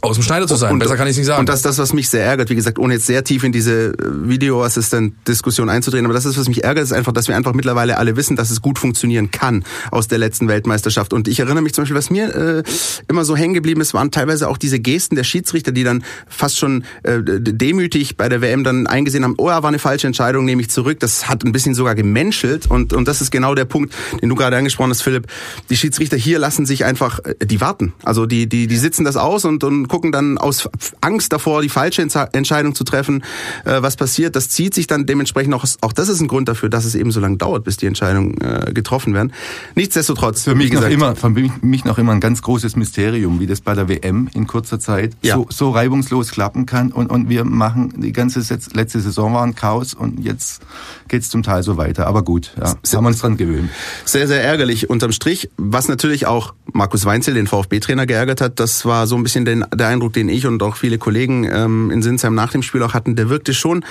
aus 0.00 0.16
dem 0.16 0.22
Schneider 0.22 0.46
zu 0.46 0.54
sein. 0.54 0.72
Und, 0.72 0.78
Besser 0.78 0.96
kann 0.96 1.08
ich 1.08 1.16
nicht 1.16 1.26
sagen. 1.26 1.40
Und 1.40 1.48
das 1.48 1.56
ist 1.56 1.64
das, 1.64 1.78
was 1.78 1.92
mich 1.92 2.08
sehr 2.08 2.24
ärgert. 2.24 2.50
Wie 2.50 2.54
gesagt, 2.54 2.78
ohne 2.78 2.94
jetzt 2.94 3.06
sehr 3.06 3.24
tief 3.24 3.42
in 3.42 3.50
diese 3.50 3.88
äh, 3.88 3.94
Videoassistent-Diskussion 3.98 5.68
einzudrehen, 5.68 6.04
aber 6.04 6.14
das 6.14 6.24
ist, 6.24 6.38
was 6.38 6.48
mich 6.48 6.62
ärgert, 6.62 6.84
ist 6.84 6.92
einfach, 6.92 7.12
dass 7.12 7.26
wir 7.26 7.36
einfach 7.36 7.52
mittlerweile 7.52 7.98
alle 7.98 8.16
wissen, 8.16 8.36
dass 8.36 8.50
es 8.50 8.62
gut 8.62 8.78
funktionieren 8.78 9.30
kann 9.32 9.64
aus 9.90 10.06
der 10.06 10.18
letzten 10.18 10.46
Weltmeisterschaft. 10.46 11.12
Und 11.12 11.26
ich 11.26 11.40
erinnere 11.40 11.62
mich 11.62 11.74
zum 11.74 11.82
Beispiel, 11.82 11.96
was 11.96 12.10
mir 12.10 12.34
äh, 12.34 12.62
immer 13.08 13.24
so 13.24 13.36
hängen 13.36 13.54
geblieben 13.54 13.80
ist, 13.80 13.92
waren 13.92 14.12
teilweise 14.12 14.48
auch 14.48 14.56
diese 14.56 14.78
Gesten 14.78 15.16
der 15.16 15.24
Schiedsrichter, 15.24 15.72
die 15.72 15.82
dann 15.82 16.04
fast 16.28 16.58
schon 16.58 16.84
äh, 17.02 17.18
demütig 17.24 18.16
bei 18.16 18.28
der 18.28 18.40
WM 18.40 18.62
dann 18.62 18.86
eingesehen 18.86 19.24
haben, 19.24 19.34
oh, 19.36 19.46
war 19.46 19.64
eine 19.64 19.80
falsche 19.80 20.06
Entscheidung, 20.06 20.44
nehme 20.44 20.62
ich 20.62 20.70
zurück. 20.70 21.00
Das 21.00 21.28
hat 21.28 21.44
ein 21.44 21.50
bisschen 21.50 21.74
sogar 21.74 21.96
gemenschelt 21.96 22.70
und, 22.70 22.92
und 22.92 23.08
das 23.08 23.20
ist 23.20 23.32
genau 23.32 23.56
der 23.56 23.64
Punkt, 23.64 23.92
den 24.22 24.28
du 24.28 24.36
gerade 24.36 24.56
angesprochen 24.56 24.90
hast, 24.90 25.02
Philipp. 25.02 25.26
Die 25.70 25.76
Schiedsrichter 25.76 26.16
hier 26.16 26.38
lassen 26.38 26.66
sich 26.66 26.84
einfach, 26.84 27.18
äh, 27.24 27.34
die 27.44 27.60
warten. 27.60 27.94
Also 28.04 28.26
die, 28.26 28.48
die, 28.48 28.68
die 28.68 28.76
sitzen 28.76 29.04
das 29.04 29.16
aus 29.16 29.44
und, 29.44 29.64
und 29.64 29.87
gucken 29.88 30.12
dann 30.12 30.38
aus 30.38 30.68
Angst 31.00 31.32
davor, 31.32 31.62
die 31.62 31.68
falsche 31.68 32.02
Entscheidung 32.02 32.74
zu 32.74 32.84
treffen, 32.84 33.24
äh, 33.64 33.82
was 33.82 33.96
passiert. 33.96 34.36
Das 34.36 34.48
zieht 34.48 34.74
sich 34.74 34.86
dann 34.86 35.06
dementsprechend 35.06 35.54
auch, 35.54 35.64
auch 35.80 35.92
das 35.92 36.08
ist 36.08 36.20
ein 36.20 36.28
Grund 36.28 36.48
dafür, 36.48 36.68
dass 36.68 36.84
es 36.84 36.94
eben 36.94 37.10
so 37.10 37.20
lange 37.20 37.36
dauert, 37.36 37.64
bis 37.64 37.76
die 37.76 37.86
Entscheidungen 37.86 38.40
äh, 38.40 38.72
getroffen 38.72 39.14
werden. 39.14 39.32
Nichtsdestotrotz. 39.74 40.44
Für 40.44 40.54
mich, 40.54 40.72
noch 40.72 40.84
immer, 40.84 41.16
für 41.16 41.30
mich 41.30 41.84
noch 41.84 41.98
immer 41.98 42.12
ein 42.12 42.20
ganz 42.20 42.42
großes 42.42 42.76
Mysterium, 42.76 43.40
wie 43.40 43.46
das 43.46 43.60
bei 43.60 43.74
der 43.74 43.88
WM 43.88 44.28
in 44.34 44.46
kurzer 44.46 44.78
Zeit 44.80 45.16
ja. 45.22 45.36
so, 45.36 45.46
so 45.50 45.70
reibungslos 45.70 46.30
klappen 46.30 46.66
kann. 46.66 46.92
Und, 46.92 47.10
und 47.10 47.28
wir 47.28 47.44
machen, 47.44 47.94
die 48.00 48.12
ganze 48.12 48.40
letzte 48.74 49.00
Saison 49.00 49.34
war 49.34 49.44
ein 49.44 49.54
Chaos 49.54 49.94
und 49.94 50.20
jetzt 50.20 50.62
geht 51.08 51.22
es 51.22 51.30
zum 51.30 51.42
Teil 51.42 51.62
so 51.62 51.76
weiter. 51.76 52.06
Aber 52.06 52.22
gut, 52.22 52.52
ja, 52.56 52.74
haben 52.94 53.04
wir 53.04 53.08
uns 53.08 53.20
dran 53.20 53.36
gewöhnt. 53.36 53.70
Sehr, 54.04 54.26
sehr 54.26 54.42
ärgerlich 54.42 54.90
unterm 54.90 55.12
Strich. 55.12 55.50
Was 55.56 55.88
natürlich 55.88 56.26
auch 56.26 56.54
Markus 56.72 57.04
Weinzel, 57.04 57.34
den 57.34 57.46
VfB-Trainer, 57.46 58.06
geärgert 58.06 58.40
hat, 58.40 58.60
das 58.60 58.84
war 58.84 59.06
so 59.06 59.16
ein 59.16 59.22
bisschen 59.22 59.44
den, 59.44 59.64
der 59.78 59.88
Eindruck, 59.88 60.12
den 60.12 60.28
ich 60.28 60.46
und 60.46 60.62
auch 60.62 60.76
viele 60.76 60.98
Kollegen 60.98 61.44
ähm, 61.44 61.90
in 61.90 62.02
Sinsheim 62.02 62.34
nach 62.34 62.52
dem 62.52 62.62
Spiel 62.62 62.82
auch 62.82 62.94
hatten, 62.94 63.16
der 63.16 63.30
wirkte 63.30 63.54
schon 63.54 63.84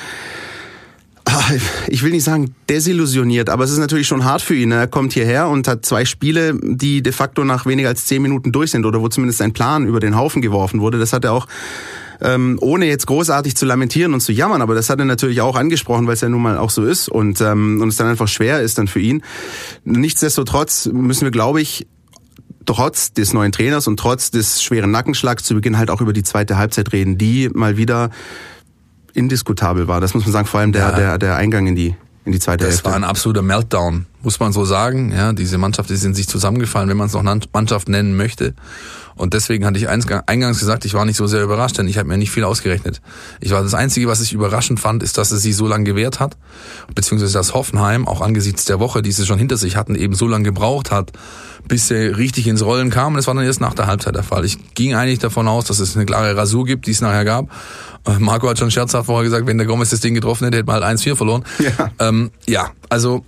ah, 1.27 1.51
ich 1.87 2.03
will 2.03 2.11
nicht 2.11 2.23
sagen 2.23 2.55
desillusioniert, 2.69 3.49
aber 3.49 3.63
es 3.63 3.71
ist 3.71 3.79
natürlich 3.79 4.07
schon 4.07 4.23
hart 4.25 4.41
für 4.41 4.55
ihn. 4.55 4.71
Er 4.71 4.87
kommt 4.87 5.13
hierher 5.13 5.47
und 5.47 5.67
hat 5.67 5.85
zwei 5.85 6.05
Spiele, 6.05 6.57
die 6.61 7.01
de 7.01 7.11
facto 7.13 7.43
nach 7.43 7.65
weniger 7.65 7.89
als 7.89 8.05
zehn 8.05 8.21
Minuten 8.21 8.51
durch 8.51 8.71
sind 8.71 8.85
oder 8.85 9.01
wo 9.01 9.09
zumindest 9.09 9.41
ein 9.41 9.53
Plan 9.53 9.85
über 9.85 9.99
den 9.99 10.15
Haufen 10.15 10.41
geworfen 10.41 10.79
wurde. 10.79 10.99
Das 10.99 11.13
hat 11.13 11.25
er 11.25 11.33
auch 11.33 11.47
ähm, 12.21 12.57
ohne 12.61 12.87
jetzt 12.87 13.05
großartig 13.07 13.55
zu 13.55 13.65
lamentieren 13.65 14.13
und 14.13 14.21
zu 14.21 14.31
jammern, 14.31 14.61
aber 14.61 14.73
das 14.73 14.89
hat 14.89 14.99
er 14.99 15.05
natürlich 15.05 15.41
auch 15.41 15.55
angesprochen, 15.55 16.07
weil 16.07 16.15
es 16.15 16.21
ja 16.21 16.29
nun 16.29 16.41
mal 16.41 16.57
auch 16.57 16.71
so 16.71 16.83
ist 16.83 17.09
und, 17.09 17.41
ähm, 17.41 17.79
und 17.81 17.89
es 17.89 17.97
dann 17.97 18.07
einfach 18.07 18.27
schwer 18.27 18.61
ist 18.61 18.77
dann 18.77 18.87
für 18.87 18.99
ihn. 18.99 19.21
Nichtsdestotrotz 19.83 20.87
müssen 20.87 21.25
wir, 21.25 21.31
glaube 21.31 21.61
ich, 21.61 21.85
trotz 22.67 23.13
des 23.13 23.33
neuen 23.33 23.51
Trainers 23.51 23.87
und 23.87 23.97
trotz 23.97 24.29
des 24.29 24.61
schweren 24.61 24.91
Nackenschlags 24.91 25.43
zu 25.43 25.55
Beginn 25.55 25.77
halt 25.77 25.89
auch 25.89 26.01
über 26.01 26.13
die 26.13 26.23
zweite 26.23 26.57
Halbzeit 26.57 26.93
reden, 26.93 27.17
die 27.17 27.49
mal 27.53 27.77
wieder 27.77 28.11
indiskutabel 29.13 29.87
war. 29.87 29.99
Das 29.99 30.13
muss 30.13 30.23
man 30.25 30.31
sagen, 30.31 30.47
vor 30.47 30.59
allem 30.59 30.71
der, 30.71 30.81
ja. 30.81 30.91
der, 30.91 31.17
der 31.17 31.35
Eingang 31.35 31.65
in 31.65 31.75
die, 31.75 31.95
in 32.25 32.31
die 32.31 32.39
zweite 32.39 32.65
das 32.65 32.67
Hälfte. 32.67 32.83
Das 32.83 32.91
war 32.91 32.95
ein 32.95 33.03
absoluter 33.03 33.41
Meltdown, 33.41 34.05
muss 34.23 34.39
man 34.39 34.51
so 34.51 34.65
sagen. 34.65 35.11
Ja, 35.11 35.33
diese 35.33 35.57
Mannschaft 35.57 35.91
ist 35.91 36.03
in 36.03 36.13
sich 36.13 36.27
zusammengefallen, 36.27 36.89
wenn 36.89 36.97
man 36.97 37.07
es 37.07 37.13
noch 37.13 37.23
Mannschaft 37.53 37.89
nennen 37.89 38.15
möchte. 38.15 38.53
Und 39.15 39.33
deswegen 39.33 39.65
hatte 39.65 39.79
ich 39.79 39.89
eingangs 39.89 40.59
gesagt, 40.59 40.85
ich 40.85 40.93
war 40.93 41.03
nicht 41.03 41.17
so 41.17 41.25
sehr 41.25 41.43
überrascht, 41.43 41.79
denn 41.79 41.87
ich 41.87 41.97
habe 41.97 42.07
mir 42.07 42.17
nicht 42.17 42.29
viel 42.29 42.43
ausgerechnet. 42.43 43.01
Ich 43.39 43.51
war 43.51 43.63
das 43.63 43.73
Einzige, 43.73 44.07
was 44.07 44.21
ich 44.21 44.31
überraschend 44.31 44.79
fand, 44.79 45.01
ist, 45.01 45.17
dass 45.17 45.31
es 45.31 45.41
sich 45.41 45.55
so 45.55 45.67
lange 45.67 45.85
gewehrt 45.85 46.19
hat, 46.19 46.37
beziehungsweise 46.93 47.33
dass 47.33 47.55
Hoffenheim, 47.55 48.07
auch 48.07 48.21
angesichts 48.21 48.65
der 48.65 48.79
Woche, 48.79 49.01
die 49.01 49.11
sie 49.11 49.25
schon 49.25 49.39
hinter 49.39 49.57
sich 49.57 49.75
hatten, 49.75 49.95
eben 49.95 50.13
so 50.13 50.27
lange 50.27 50.43
gebraucht 50.43 50.91
hat, 50.91 51.13
bis 51.67 51.87
sie 51.87 51.95
richtig 51.95 52.47
ins 52.47 52.63
Rollen 52.63 52.91
kam. 52.91 53.13
Und 53.13 53.17
das 53.17 53.25
war 53.25 53.33
dann 53.33 53.43
erst 53.43 53.59
nach 53.59 53.73
der 53.73 53.87
Halbzeit 53.87 54.15
der 54.15 54.23
Fall. 54.23 54.45
Ich 54.45 54.75
ging 54.75 54.93
eigentlich 54.93 55.19
davon 55.19 55.47
aus, 55.47 55.65
dass 55.65 55.79
es 55.79 55.95
eine 55.95 56.05
klare 56.05 56.37
Rasur 56.37 56.65
gibt, 56.65 56.85
die 56.85 56.91
es 56.91 57.01
nachher 57.01 57.25
gab. 57.25 57.49
Äh, 58.05 58.19
Marco 58.19 58.47
hat 58.47 58.59
schon 58.59 58.69
scherzhaft 58.69 59.07
vorher 59.07 59.23
gesagt, 59.23 59.47
wenn 59.47 59.57
der 59.57 59.65
Gomez 59.65 59.89
das 59.89 59.99
Ding 59.99 60.13
getroffen 60.13 60.45
hätte, 60.45 60.57
hätte 60.57 60.67
man 60.67 60.83
halt 60.83 60.99
1-4 60.99 61.15
verloren. 61.15 61.43
Ja, 61.59 61.91
ähm, 61.99 62.29
ja 62.47 62.69
also 62.89 63.25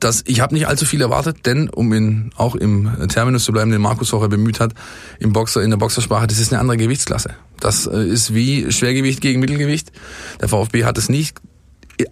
das, 0.00 0.24
ich 0.26 0.40
habe 0.40 0.54
nicht 0.54 0.66
allzu 0.66 0.84
viel 0.84 1.00
erwartet, 1.00 1.46
denn 1.46 1.68
um 1.68 1.92
in, 1.92 2.30
auch 2.36 2.54
im 2.54 2.90
Terminus 3.08 3.44
zu 3.44 3.52
bleiben, 3.52 3.70
den 3.70 3.80
Markus 3.80 4.10
vorher 4.10 4.28
bemüht 4.28 4.60
hat, 4.60 4.72
im 5.18 5.32
Boxer, 5.32 5.62
in 5.62 5.70
der 5.70 5.76
Boxersprache, 5.76 6.26
das 6.26 6.38
ist 6.38 6.52
eine 6.52 6.60
andere 6.60 6.76
Gewichtsklasse. 6.76 7.34
Das 7.60 7.86
äh, 7.86 8.04
ist 8.04 8.34
wie 8.34 8.70
Schwergewicht 8.70 9.20
gegen 9.20 9.40
Mittelgewicht. 9.40 9.92
Der 10.40 10.48
VfB 10.48 10.84
hat 10.84 10.98
es 10.98 11.08
nicht 11.08 11.40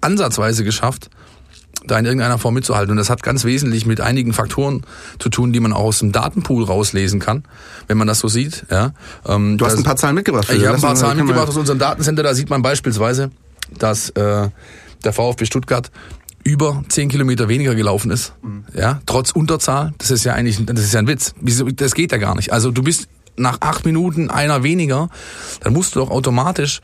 ansatzweise 0.01 0.65
geschafft, 0.65 1.11
da 1.87 1.99
in 1.99 2.05
irgendeiner 2.05 2.39
Form 2.39 2.55
mitzuhalten. 2.55 2.91
Und 2.91 2.97
das 2.97 3.11
hat 3.11 3.23
ganz 3.23 3.45
wesentlich 3.45 3.87
mit 3.87 4.01
einigen 4.01 4.33
Faktoren 4.33 4.83
zu 5.19 5.29
tun, 5.29 5.53
die 5.53 5.61
man 5.61 5.73
auch 5.73 5.85
aus 5.85 6.01
dem 6.01 6.13
Datenpool 6.13 6.65
rauslesen 6.65 7.21
kann, 7.21 7.45
wenn 7.87 7.99
man 7.99 8.09
das 8.09 8.19
so 8.21 8.29
sieht. 8.29 8.67
Ja, 8.71 8.93
ähm, 9.27 9.59
du 9.59 9.67
hast 9.67 9.77
ein 9.77 9.85
paar 9.85 9.97
Zahlen 9.97 10.17
mitgebracht. 10.17 10.49
Ich 10.53 10.65
habe 10.65 10.77
ein 10.77 10.81
paar 10.81 10.95
Zahlen 10.97 11.19
mitgebracht 11.19 11.49
aus 11.49 11.57
unserem 11.57 11.79
Datencenter. 11.79 12.23
Da 12.23 12.35
sieht 12.35 12.51
man 12.51 12.63
beispielsweise, 12.63 13.31
dass 13.79 14.11
äh, 14.11 14.49
der 15.05 15.13
VfB 15.13 15.47
Stuttgart 15.47 15.91
über 16.47 16.85
zehn 16.89 17.09
Kilometer 17.09 17.49
weniger 17.49 17.75
gelaufen 17.75 18.13
ist, 18.13 18.33
mhm. 18.41 18.65
ja, 18.73 19.01
trotz 19.05 19.33
Unterzahl, 19.33 19.93
das 19.99 20.13
ist 20.13 20.25
ja 20.25 20.35
eigentlich, 20.35 20.65
das 20.65 20.81
ist 20.81 20.95
ja 20.95 21.01
ein 21.01 21.09
Witz. 21.09 21.35
Das 21.75 21.93
geht 21.95 22.13
ja 22.13 22.19
gar 22.19 22.37
nicht. 22.37 22.53
Also 22.53 22.71
du 22.71 22.85
bist 22.85 23.09
nach 23.37 23.59
acht 23.61 23.85
Minuten 23.85 24.31
einer 24.31 24.63
weniger, 24.63 25.09
dann 25.61 25.73
musst 25.73 25.97
du 25.97 25.99
doch 25.99 26.11
automatisch 26.11 26.83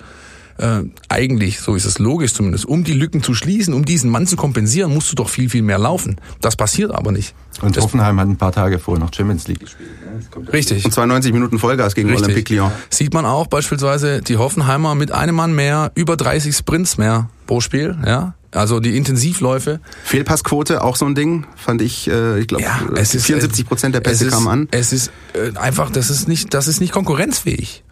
äh, 0.59 0.83
eigentlich, 1.09 1.61
so 1.61 1.77
ist 1.77 1.85
es 1.85 2.01
logisch 2.01 2.35
zumindest, 2.35 2.67
um 2.67 2.83
die 2.83 2.93
Lücken 2.93 3.23
zu 3.23 3.35
schließen, 3.35 3.73
um 3.73 3.85
diesen 3.85 4.11
Mann 4.11 4.27
zu 4.27 4.35
kompensieren, 4.35 4.93
musst 4.93 5.13
du 5.13 5.15
doch 5.15 5.29
viel, 5.29 5.49
viel 5.49 5.63
mehr 5.63 5.79
laufen. 5.79 6.21
Das 6.41 6.57
passiert 6.57 6.91
aber 6.91 7.13
nicht. 7.13 7.33
Und 7.63 7.77
das 7.77 7.85
Hoffenheim 7.85 8.19
hat 8.19 8.27
ein 8.27 8.37
paar 8.37 8.53
Tage 8.53 8.81
vorher 8.81 9.05
noch 9.05 9.15
Champions 9.15 9.47
League 9.47 9.61
gespielt. 9.61 9.91
Ne? 10.05 10.53
Richtig. 10.53 10.85
Und 10.85 10.91
zwar 10.91 11.07
90 11.07 11.33
Minuten 11.33 11.61
Vollgas 11.61 11.95
gegen 11.95 12.09
Richtig. 12.09 12.27
Olympique 12.27 12.53
Lyon. 12.53 12.73
Sieht 12.91 13.15
man 13.15 13.27
auch 13.27 13.47
beispielsweise 13.47 14.23
die 14.23 14.39
Hoffenheimer 14.39 14.97
mit 14.97 15.13
einem 15.13 15.37
Mann 15.37 15.55
mehr, 15.55 15.93
über 15.95 16.17
30 16.17 16.53
Sprints 16.53 16.99
mehr 16.99 17.31
pro 17.47 17.61
Spiel, 17.61 17.97
ja. 18.05 18.35
Also 18.53 18.81
die 18.81 18.97
Intensivläufe. 18.97 19.81
Fehlpassquote, 20.05 20.85
auch 20.85 20.97
so 20.97 21.07
ein 21.07 21.15
Ding, 21.15 21.47
fand 21.57 21.83
ich, 21.83 22.09
äh, 22.09 22.39
ich 22.39 22.47
glaube, 22.47 22.65
ja, 22.65 22.81
74 23.05 23.67
Prozent 23.67 23.95
der 23.95 24.01
Pässe 24.01 24.29
kamen 24.29 24.49
an. 24.49 24.69
Es 24.71 24.93
ist 24.93 25.11
äh, 25.35 25.57
einfach, 25.59 25.91
das 25.91 26.11
ist 26.11 26.29
nicht, 26.29 26.53
das 26.55 26.69
ist 26.69 26.81
nicht 26.81 26.93
konkurrenzfähig. 26.93 27.83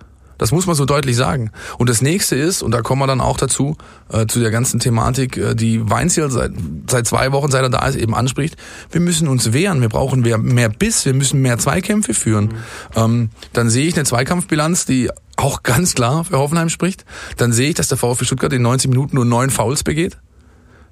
Das 0.40 0.52
muss 0.52 0.66
man 0.66 0.74
so 0.74 0.86
deutlich 0.86 1.16
sagen. 1.16 1.50
Und 1.76 1.90
das 1.90 2.00
nächste 2.00 2.34
ist, 2.34 2.62
und 2.62 2.70
da 2.70 2.80
kommen 2.80 3.02
wir 3.02 3.06
dann 3.06 3.20
auch 3.20 3.36
dazu, 3.36 3.76
äh, 4.10 4.26
zu 4.26 4.40
der 4.40 4.50
ganzen 4.50 4.80
Thematik, 4.80 5.36
äh, 5.36 5.54
die 5.54 5.90
Weinziel 5.90 6.30
seit, 6.30 6.52
seit 6.88 7.06
zwei 7.06 7.30
Wochen, 7.32 7.50
seit 7.50 7.62
er 7.62 7.68
da 7.68 7.86
ist, 7.86 7.96
eben 7.96 8.14
anspricht. 8.14 8.56
Wir 8.90 9.02
müssen 9.02 9.28
uns 9.28 9.52
wehren. 9.52 9.82
Wir 9.82 9.90
brauchen 9.90 10.20
mehr, 10.20 10.38
mehr 10.38 10.70
Biss. 10.70 11.04
Wir 11.04 11.12
müssen 11.12 11.42
mehr 11.42 11.58
Zweikämpfe 11.58 12.14
führen. 12.14 12.46
Mhm. 12.46 12.52
Ähm, 12.96 13.30
dann 13.52 13.68
sehe 13.68 13.86
ich 13.86 13.96
eine 13.96 14.04
Zweikampfbilanz, 14.04 14.86
die 14.86 15.10
auch 15.36 15.62
ganz 15.62 15.94
klar 15.94 16.24
für 16.24 16.38
Hoffenheim 16.38 16.70
spricht. 16.70 17.04
Dann 17.36 17.52
sehe 17.52 17.68
ich, 17.68 17.74
dass 17.74 17.88
der 17.88 17.98
VfB 17.98 18.24
Stuttgart 18.24 18.52
in 18.54 18.62
90 18.62 18.88
Minuten 18.88 19.16
nur 19.16 19.26
neun 19.26 19.50
Fouls 19.50 19.82
begeht. 19.82 20.16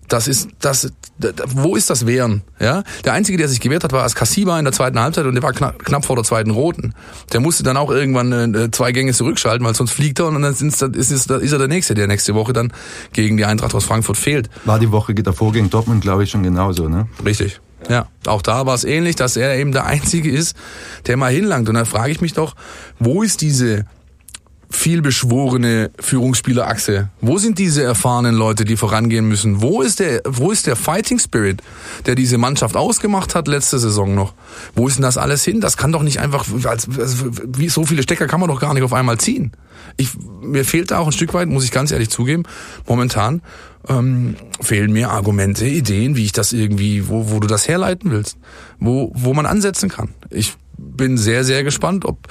Das 0.09 0.27
ist, 0.27 0.49
das, 0.61 0.91
wo 1.49 1.77
ist 1.77 1.91
das 1.91 2.07
Wehren? 2.07 2.43
Ja, 2.59 2.83
der 3.05 3.13
einzige, 3.13 3.37
der 3.37 3.49
sich 3.49 3.61
gewehrt 3.61 3.85
hat, 3.85 3.93
war 3.93 4.05
Askasiba 4.05 4.59
in 4.59 4.65
der 4.65 4.73
zweiten 4.73 4.99
Halbzeit 4.99 5.27
und 5.27 5.35
der 5.35 5.43
war 5.43 5.53
knapp, 5.53 5.85
knapp 5.85 6.05
vor 6.05 6.17
der 6.17 6.25
zweiten 6.25 6.51
roten. 6.51 6.95
Der 7.33 7.41
musste 7.41 7.63
dann 7.63 7.77
auch 7.77 7.91
irgendwann 7.91 8.55
äh, 8.55 8.71
zwei 8.71 8.93
Gänge 8.93 9.13
zurückschalten, 9.13 9.67
weil 9.67 9.75
sonst 9.75 9.93
fliegt 9.93 10.19
er 10.19 10.27
und 10.27 10.41
dann 10.41 10.45
ist, 10.45 10.63
ist, 10.63 10.83
ist, 10.83 11.31
ist 11.31 11.53
er 11.53 11.59
der 11.59 11.69
nächste, 11.69 11.95
der 11.95 12.07
nächste 12.07 12.35
Woche 12.35 12.53
dann 12.53 12.73
gegen 13.13 13.37
die 13.37 13.45
Eintracht 13.45 13.75
aus 13.75 13.85
Frankfurt 13.85 14.17
fehlt. 14.17 14.49
War 14.65 14.79
die 14.79 14.91
Woche 14.91 15.15
davor 15.15 15.53
gegen 15.53 15.69
Dortmund, 15.69 16.01
glaube 16.01 16.25
ich, 16.25 16.31
schon 16.31 16.43
genauso, 16.43 16.89
ne? 16.89 17.07
Richtig. 17.25 17.61
Ja, 17.89 18.09
auch 18.27 18.43
da 18.43 18.67
war 18.67 18.75
es 18.75 18.85
ähnlich, 18.85 19.17
dass 19.17 19.37
er 19.37 19.57
eben 19.57 19.73
der 19.73 19.87
Einzige 19.87 20.31
ist, 20.31 20.57
der 21.07 21.17
mal 21.17 21.33
hinlangt. 21.33 21.69
Und 21.69 21.77
da 21.77 21.85
frage 21.85 22.11
ich 22.11 22.21
mich 22.21 22.33
doch, 22.33 22.55
wo 22.99 23.23
ist 23.23 23.41
diese 23.41 23.85
vielbeschworene 24.71 25.91
Führungsspielerachse? 25.99 27.09
Wo 27.21 27.39
sind 27.39 27.59
diese 27.59 27.83
erfahrenen 27.83 28.35
Leute, 28.35 28.65
die 28.65 28.77
vorangehen 28.77 29.27
müssen? 29.27 29.63
Wo 29.63 29.81
ist 29.83 30.01
der, 30.01 30.21
wo 30.27 30.51
ist 30.51 30.67
der 30.67 30.77
Fighting 30.77 31.19
Spirit, 31.19 31.63
der 32.07 32.15
diese 32.15 32.39
Mannschaft 32.39 32.77
ausgemacht 32.77 33.35
hat 33.35 33.49
letzte 33.49 33.79
Saison 33.79 34.15
noch? 34.15 34.35
Wo 34.75 34.87
ist 34.87 34.97
denn 34.97 35.03
das 35.03 35.17
alles 35.17 35.43
hin? 35.45 35.61
Das 35.61 35.77
kann 35.77 35.93
doch 35.93 36.03
nicht 36.03 36.21
einfach, 36.21 36.47
als, 36.65 36.87
wie 36.91 37.69
so 37.69 37.87
viele 37.87 38.03
Stecker 38.03 38.27
kann 38.27 38.41
man 38.41 38.49
doch 38.49 38.61
gar 38.61 38.75
nicht 38.75 38.83
auf 38.83 38.93
einmal 38.93 39.19
ziehen. 39.19 39.53
Ich, 39.97 40.11
mir 40.43 40.65
fehlt 40.65 40.91
da 40.91 40.99
auch 40.99 41.07
ein 41.07 41.13
Stück 41.13 41.33
weit, 41.35 41.49
muss 41.49 41.65
ich 41.65 41.71
ganz 41.71 41.91
ehrlich 41.91 42.11
zugeben, 42.11 42.43
momentan 42.87 43.43
ähm, 43.89 44.37
fehlen 44.61 44.93
mir 44.93 45.11
Argumente, 45.11 45.67
Ideen, 45.67 46.15
wie 46.15 46.25
ich 46.25 46.33
das 46.33 46.53
irgendwie, 46.53 47.09
wo, 47.09 47.31
wo 47.31 47.41
du 47.41 47.49
das 47.49 47.69
herleiten 47.69 48.11
willst, 48.11 48.37
wo, 48.79 49.13
wo 49.15 49.33
man 49.33 49.47
ansetzen 49.47 49.89
kann. 49.89 50.11
Ich 50.31 50.55
bin 50.77 51.17
sehr, 51.17 51.45
sehr 51.45 51.65
gespannt, 51.65 52.05
ob 52.05 52.29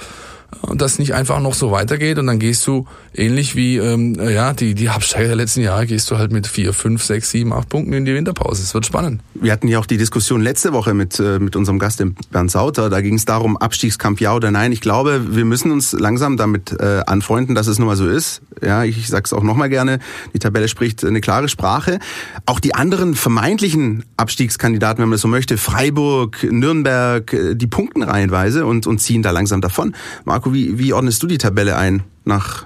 das 0.74 0.98
nicht 0.98 1.14
einfach 1.14 1.40
noch 1.40 1.54
so 1.54 1.70
weitergeht 1.70 2.18
und 2.18 2.26
dann 2.26 2.38
gehst 2.38 2.66
du 2.66 2.86
ähnlich 3.14 3.54
wie 3.54 3.76
ähm, 3.76 4.14
ja 4.14 4.54
die 4.54 4.74
die 4.74 4.88
Absteiger 4.88 5.28
der 5.28 5.36
letzten 5.36 5.60
Jahre 5.60 5.86
gehst 5.86 6.10
du 6.10 6.16
halt 6.16 6.32
mit 6.32 6.46
vier, 6.46 6.72
fünf, 6.72 7.02
sechs, 7.02 7.30
sieben, 7.30 7.52
acht 7.52 7.68
Punkten 7.68 7.92
in 7.92 8.04
die 8.04 8.14
Winterpause. 8.14 8.62
Es 8.62 8.72
wird 8.72 8.86
spannend. 8.86 9.20
Wir 9.34 9.52
hatten 9.52 9.68
ja 9.68 9.78
auch 9.78 9.86
die 9.86 9.98
Diskussion 9.98 10.40
letzte 10.40 10.72
Woche 10.72 10.94
mit 10.94 11.20
äh, 11.20 11.38
mit 11.38 11.54
unserem 11.54 11.78
Gast 11.78 12.00
dem 12.00 12.14
Bernd 12.30 12.50
Sauter. 12.50 12.88
Da 12.88 13.00
ging 13.02 13.14
es 13.14 13.26
darum 13.26 13.56
Abstiegskampf 13.56 14.20
ja 14.20 14.34
oder 14.34 14.50
nein. 14.50 14.72
Ich 14.72 14.80
glaube, 14.80 15.36
wir 15.36 15.44
müssen 15.44 15.70
uns 15.70 15.92
langsam 15.92 16.36
damit 16.36 16.72
äh, 16.72 17.02
anfreunden, 17.06 17.54
dass 17.54 17.66
es 17.66 17.78
nun 17.78 17.88
mal 17.88 17.96
so 17.96 18.08
ist. 18.08 18.40
Ja, 18.62 18.84
ich, 18.84 18.96
ich 18.96 19.08
sag's 19.08 19.32
auch 19.32 19.42
noch 19.42 19.54
mal 19.54 19.68
gerne. 19.68 19.98
Die 20.32 20.38
Tabelle 20.38 20.68
spricht 20.68 21.04
eine 21.04 21.20
klare 21.20 21.48
Sprache. 21.48 21.98
Auch 22.46 22.58
die 22.58 22.74
anderen 22.74 23.14
vermeintlichen 23.14 24.04
Abstiegskandidaten, 24.16 25.02
wenn 25.02 25.10
man 25.10 25.14
das 25.14 25.20
so 25.20 25.28
möchte, 25.28 25.58
Freiburg, 25.58 26.42
Nürnberg, 26.50 27.32
äh, 27.32 27.54
die 27.54 27.66
punkten 27.66 28.02
reihenweise 28.02 28.64
und 28.64 28.86
und 28.86 28.98
ziehen 28.98 29.22
da 29.22 29.30
langsam 29.30 29.60
davon. 29.60 29.94
Marco, 30.38 30.54
wie, 30.54 30.78
wie 30.78 30.92
ordnest 30.92 31.20
du 31.20 31.26
die 31.26 31.38
Tabelle 31.38 31.76
ein 31.76 32.04
nach 32.24 32.64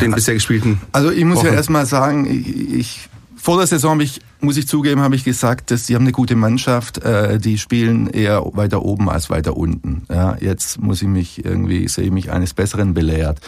den 0.00 0.12
bisher 0.12 0.34
gespielten? 0.34 0.80
Also 0.92 1.10
ich 1.10 1.24
muss 1.24 1.38
Wochen? 1.38 1.46
ja 1.48 1.54
erstmal 1.54 1.84
sagen, 1.84 2.26
ich, 2.30 2.74
ich 2.74 3.08
vor 3.34 3.56
der 3.56 3.66
Saison 3.66 3.94
habe 3.94 4.04
ich, 4.04 4.20
muss 4.38 4.56
ich 4.56 4.68
zugeben, 4.68 5.00
habe 5.00 5.16
ich 5.16 5.24
gesagt, 5.24 5.72
dass 5.72 5.88
sie 5.88 5.96
haben 5.96 6.04
eine 6.04 6.12
gute 6.12 6.36
Mannschaft, 6.36 6.98
äh, 6.98 7.40
die 7.40 7.58
spielen 7.58 8.06
eher 8.06 8.44
weiter 8.54 8.84
oben 8.84 9.10
als 9.10 9.30
weiter 9.30 9.56
unten. 9.56 10.04
Ja, 10.08 10.36
jetzt 10.38 10.80
muss 10.80 11.02
ich 11.02 11.08
mich 11.08 11.44
irgendwie, 11.44 11.88
sehe 11.88 12.04
ich 12.04 12.12
mich 12.12 12.30
eines 12.30 12.54
Besseren 12.54 12.94
belehrt 12.94 13.40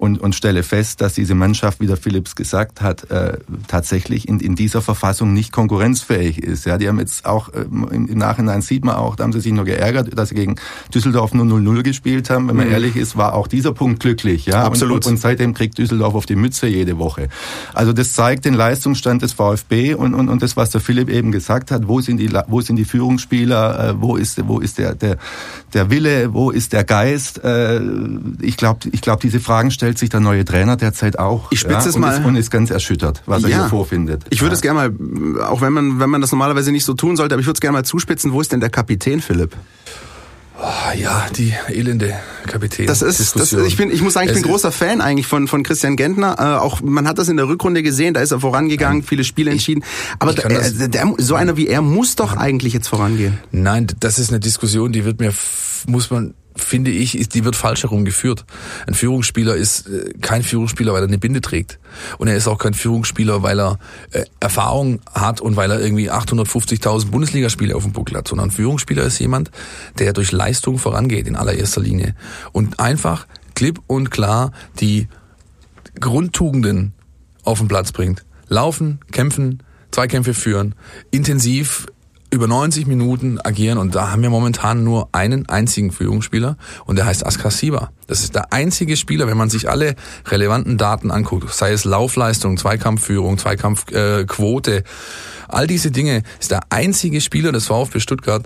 und, 0.00 0.18
und 0.18 0.34
stelle 0.34 0.62
fest, 0.62 1.02
dass 1.02 1.12
diese 1.12 1.34
Mannschaft, 1.34 1.78
wie 1.78 1.86
der 1.86 1.98
Philips 1.98 2.34
gesagt 2.34 2.80
hat, 2.80 3.10
äh, 3.10 3.36
tatsächlich 3.68 4.26
in, 4.28 4.40
in 4.40 4.56
dieser 4.56 4.80
Verfassung 4.80 5.34
nicht 5.34 5.52
konkurrenzfähig 5.52 6.42
ist. 6.42 6.64
Ja, 6.64 6.78
die 6.78 6.88
haben 6.88 6.98
jetzt 6.98 7.26
auch, 7.26 7.50
äh, 7.50 7.66
im, 7.70 8.08
im 8.08 8.16
Nachhinein 8.18 8.62
sieht 8.62 8.82
man 8.82 8.94
auch, 8.96 9.14
da 9.14 9.24
haben 9.24 9.32
sie 9.34 9.40
sich 9.40 9.52
nur 9.52 9.66
geärgert, 9.66 10.18
dass 10.18 10.30
sie 10.30 10.36
gegen 10.36 10.56
Düsseldorf 10.94 11.34
nur 11.34 11.44
0-0 11.44 11.82
gespielt 11.82 12.30
haben. 12.30 12.48
Wenn 12.48 12.56
man 12.56 12.68
Mhm. 12.68 12.72
ehrlich 12.72 12.96
ist, 12.96 13.18
war 13.18 13.34
auch 13.34 13.46
dieser 13.46 13.74
Punkt 13.74 14.00
glücklich. 14.00 14.46
Ja, 14.46 14.64
Absolut. 14.64 15.04
Und, 15.04 15.12
und 15.12 15.16
seitdem 15.18 15.52
kriegt 15.52 15.76
Düsseldorf 15.76 16.14
auf 16.14 16.24
die 16.24 16.36
Mütze 16.36 16.66
jede 16.66 16.96
Woche. 16.96 17.28
Also 17.74 17.92
das 17.92 18.14
zeigt 18.14 18.46
den 18.46 18.54
Leistungsstand 18.54 19.20
des 19.20 19.34
VfB 19.34 19.92
und, 19.92 20.14
und, 20.14 20.30
und 20.30 20.42
das, 20.42 20.56
was 20.56 20.70
der 20.70 20.80
Philipp 20.80 21.10
eben 21.10 21.30
gesagt 21.30 21.70
hat, 21.70 21.88
wo 21.88 22.00
sind 22.00 22.16
die, 22.16 22.30
wo 22.46 22.62
sind 22.62 22.76
die 22.76 22.86
Führungsspieler, 22.86 23.90
äh, 23.90 24.00
wo 24.00 24.16
ist, 24.16 24.48
wo 24.48 24.60
ist 24.60 24.78
der, 24.78 24.94
der, 24.94 25.18
der 25.74 25.90
Wille, 25.90 26.32
wo 26.32 26.50
ist 26.50 26.72
der 26.72 26.84
Geist? 26.84 27.44
Äh, 27.44 27.82
ich 28.40 28.56
glaube, 28.56 28.88
ich 28.92 29.02
glaub, 29.02 29.20
diese 29.20 29.40
Fragen 29.40 29.70
stellt 29.90 29.98
sich 29.98 30.08
der 30.10 30.20
neue 30.20 30.44
Trainer 30.44 30.76
derzeit 30.76 31.18
auch. 31.18 31.50
Ich 31.50 31.58
spitze 31.60 31.88
es 31.88 31.96
und 31.96 32.02
mal- 32.02 32.18
Ist, 32.20 32.24
und 32.24 32.36
ist 32.36 32.50
ganz 32.52 32.70
erschüttert, 32.70 33.22
was 33.26 33.42
er 33.42 33.48
Ja. 33.50 33.56
hier 33.62 33.68
vorfindet. 33.70 34.22
Ich 34.30 34.40
würde 34.40 34.52
ja. 34.52 34.54
es 34.54 34.60
gerne 34.60 34.90
mal, 34.90 35.44
auch 35.44 35.60
wenn 35.62 35.72
man, 35.72 35.98
wenn 35.98 36.08
man 36.10 36.20
das 36.20 36.30
normalerweise 36.30 36.70
nicht 36.70 36.84
so 36.84 36.94
tun 36.94 37.16
sollte, 37.16 37.34
aber 37.34 37.40
ich 37.40 37.46
würde 37.48 37.56
es 37.56 37.60
gerne 37.60 37.72
mal 37.78 37.84
zuspitzen. 37.84 38.32
Wo 38.32 38.40
ist 38.40 38.52
denn 38.52 38.60
der 38.60 38.70
Kapitän, 38.70 39.20
Philipp? 39.20 39.56
Ah, 40.62 40.92
ja, 40.94 41.26
die 41.34 41.54
elende 41.68 42.12
Kapitän. 42.46 42.86
Das 42.86 43.02
ist, 43.02 43.34
das, 43.34 43.52
ich 43.52 43.76
bin, 43.78 43.90
ich 43.90 44.02
muss 44.02 44.12
sagen, 44.12 44.26
ich 44.28 44.36
Es 44.36 44.42
bin 44.42 44.48
großer 44.50 44.70
Fan 44.70 45.00
eigentlich 45.00 45.26
von, 45.26 45.48
von 45.48 45.62
Christian 45.64 45.96
Gentner. 45.96 46.36
Äh, 46.38 46.42
auch, 46.60 46.82
man 46.82 47.08
hat 47.08 47.18
das 47.18 47.28
in 47.28 47.36
der 47.38 47.48
Rückrunde 47.48 47.82
gesehen, 47.82 48.14
da 48.14 48.20
ist 48.20 48.30
er 48.30 48.38
vorangegangen, 48.40 49.02
viele 49.02 49.24
Spiele 49.24 49.50
entschieden. 49.50 49.82
Aber 50.20 50.34
kann 50.34 50.52
das- 50.54 50.76
der, 50.76 50.88
der, 50.88 51.14
so 51.18 51.34
einer 51.34 51.56
wie 51.56 51.66
er 51.66 51.82
muss 51.82 52.14
doch 52.14 52.36
eigentlich 52.36 52.74
jetzt 52.74 52.88
vorangehen. 52.88 53.38
Nein, 53.50 53.86
das 53.98 54.18
ist 54.20 54.28
eine 54.30 54.38
Diskussion, 54.38 54.92
die 54.92 55.04
wird 55.04 55.18
mir, 55.18 55.32
muss 55.88 56.10
man, 56.10 56.34
finde 56.62 56.90
ich, 56.90 57.18
ist, 57.18 57.34
die 57.34 57.44
wird 57.44 57.56
falsch 57.56 57.82
herum 57.82 58.04
geführt. 58.04 58.44
Ein 58.86 58.94
Führungsspieler 58.94 59.54
ist 59.54 59.88
äh, 59.88 60.12
kein 60.20 60.42
Führungsspieler, 60.42 60.92
weil 60.92 61.02
er 61.02 61.08
eine 61.08 61.18
Binde 61.18 61.40
trägt. 61.40 61.78
Und 62.18 62.28
er 62.28 62.36
ist 62.36 62.48
auch 62.48 62.58
kein 62.58 62.74
Führungsspieler, 62.74 63.42
weil 63.42 63.60
er 63.60 63.78
äh, 64.12 64.24
Erfahrung 64.40 65.00
hat 65.12 65.40
und 65.40 65.56
weil 65.56 65.70
er 65.70 65.80
irgendwie 65.80 66.10
850.000 66.10 67.10
Bundesligaspiele 67.10 67.74
auf 67.74 67.82
dem 67.82 67.92
Buckel 67.92 68.16
hat, 68.16 68.28
sondern 68.28 68.48
ein 68.48 68.52
Führungsspieler 68.52 69.04
ist 69.04 69.18
jemand, 69.18 69.50
der 69.98 70.12
durch 70.12 70.32
Leistung 70.32 70.78
vorangeht 70.78 71.26
in 71.26 71.36
allererster 71.36 71.80
Linie. 71.80 72.14
Und 72.52 72.80
einfach 72.80 73.26
klipp 73.54 73.80
und 73.86 74.10
klar 74.10 74.52
die 74.80 75.08
Grundtugenden 75.98 76.92
auf 77.44 77.58
den 77.58 77.68
Platz 77.68 77.92
bringt. 77.92 78.24
Laufen, 78.48 79.00
kämpfen, 79.12 79.62
Zweikämpfe 79.90 80.34
führen, 80.34 80.74
intensiv 81.10 81.86
über 82.32 82.46
90 82.46 82.86
Minuten 82.86 83.40
agieren 83.40 83.78
und 83.78 83.94
da 83.94 84.10
haben 84.10 84.22
wir 84.22 84.30
momentan 84.30 84.84
nur 84.84 85.08
einen 85.12 85.48
einzigen 85.48 85.90
Führungsspieler 85.90 86.56
und 86.86 86.96
der 86.96 87.06
heißt 87.06 87.26
Askar 87.26 87.50
Siba. 87.50 87.90
Das 88.06 88.22
ist 88.22 88.34
der 88.34 88.52
einzige 88.52 88.96
Spieler, 88.96 89.26
wenn 89.26 89.36
man 89.36 89.50
sich 89.50 89.68
alle 89.68 89.96
relevanten 90.26 90.78
Daten 90.78 91.10
anguckt, 91.10 91.52
sei 91.52 91.72
es 91.72 91.84
Laufleistung, 91.84 92.56
Zweikampfführung, 92.56 93.38
Zweikampfquote, 93.38 94.76
äh, 94.76 94.82
all 95.48 95.66
diese 95.66 95.90
Dinge, 95.90 96.22
ist 96.38 96.52
der 96.52 96.60
einzige 96.70 97.20
Spieler 97.20 97.52
des 97.52 97.66
VfB 97.66 97.98
Stuttgart, 97.98 98.44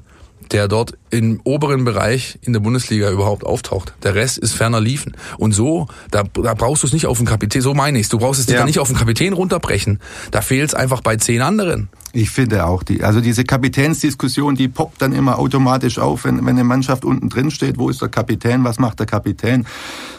der 0.51 0.69
dort 0.69 0.95
im 1.15 1.41
oberen 1.45 1.85
Bereich 1.85 2.39
in 2.43 2.53
der 2.53 2.61
Bundesliga 2.61 3.11
überhaupt 3.11 3.45
auftaucht. 3.45 3.95
Der 4.03 4.15
Rest 4.15 4.39
ist 4.39 4.53
ferner 4.53 4.81
liefen. 4.81 5.17
Und 5.39 5.53
so, 5.53 5.87
da, 6.11 6.25
da 6.25 6.55
brauchst 6.55 6.83
du 6.83 6.87
es 6.89 6.93
nicht 6.93 7.07
auf 7.07 7.19
den 7.19 7.27
Kapitän, 7.27 7.63
so 7.63 7.75
meine 7.75 7.99
ich 7.99 8.09
Du 8.09 8.19
brauchst 8.19 8.41
es 8.41 8.47
Ja. 8.47 8.61
ja. 8.61 8.65
nicht 8.67 8.79
auf 8.81 8.89
den 8.89 8.97
Kapitän 8.97 9.33
runterbrechen. 9.33 10.01
Da 10.31 10.41
fehlt 10.41 10.69
es 10.71 10.75
einfach 10.75 11.01
bei 11.01 11.17
zehn 11.17 11.41
anderen. 11.41 11.89
Ich 12.13 12.31
finde 12.31 12.67
auch 12.67 12.85
die, 12.85 13.03
also 13.03 13.21
diese 13.21 13.43
Kapitänsdiskussion, 13.43 14.55
die 14.55 14.69
poppt 14.69 15.03
dann 15.03 15.13
immer 15.13 15.39
automatisch 15.39 15.99
auf, 15.99 16.25
wenn, 16.25 16.37
wenn 16.39 16.51
eine 16.51 16.63
Mannschaft 16.63 17.05
unten 17.05 17.29
drin 17.29 17.51
steht. 17.51 17.77
Wo 17.77 17.91
ist 17.91 18.03
der 18.03 18.09
Kapitän? 18.09 18.63
Was 18.63 18.79
macht 18.79 19.01
der 19.01 19.07
Kapitän? 19.07 19.67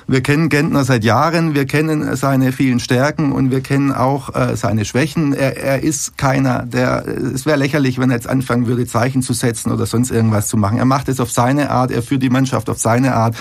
Wir 0.08 0.22
kennen 0.22 0.50
Gentner 0.50 0.84
seit 0.84 1.04
Jahren, 1.04 1.56
wir 1.56 1.66
kennen 1.66 2.16
seine 2.16 2.52
vielen 2.52 2.80
Stärken 2.80 3.32
und 3.32 3.50
wir 3.50 3.62
kennen 3.62 3.92
auch 3.92 4.36
äh, 4.36 4.56
seine 4.56 4.86
Schwächen. 4.86 5.34
Er, 5.34 5.58
er 5.58 5.84
ist 5.84 6.18
keiner, 6.18 6.64
der, 6.64 7.08
es 7.08 7.46
wäre 7.46 7.58
lächerlich, 7.58 7.98
wenn 7.98 8.12
er 8.12 8.18
jetzt 8.18 8.28
anfangen 8.28 8.68
würde, 8.68 8.86
Zeichen 8.86 9.22
zu 9.24 9.34
setzen 9.34 9.72
oder 9.72 9.86
sonst 9.86 10.12
irgendwas 10.12 10.48
zu 10.48 10.58
machen. 10.58 10.78
Er 10.78 10.85
macht 10.86 11.10
es 11.10 11.20
auf 11.20 11.32
seine 11.32 11.70
Art, 11.70 11.92
er 11.92 12.02
führt 12.02 12.24
die 12.24 12.30
Mannschaft 12.30 12.70
auf 12.70 12.80
seine 12.80 13.16
Art. 13.16 13.36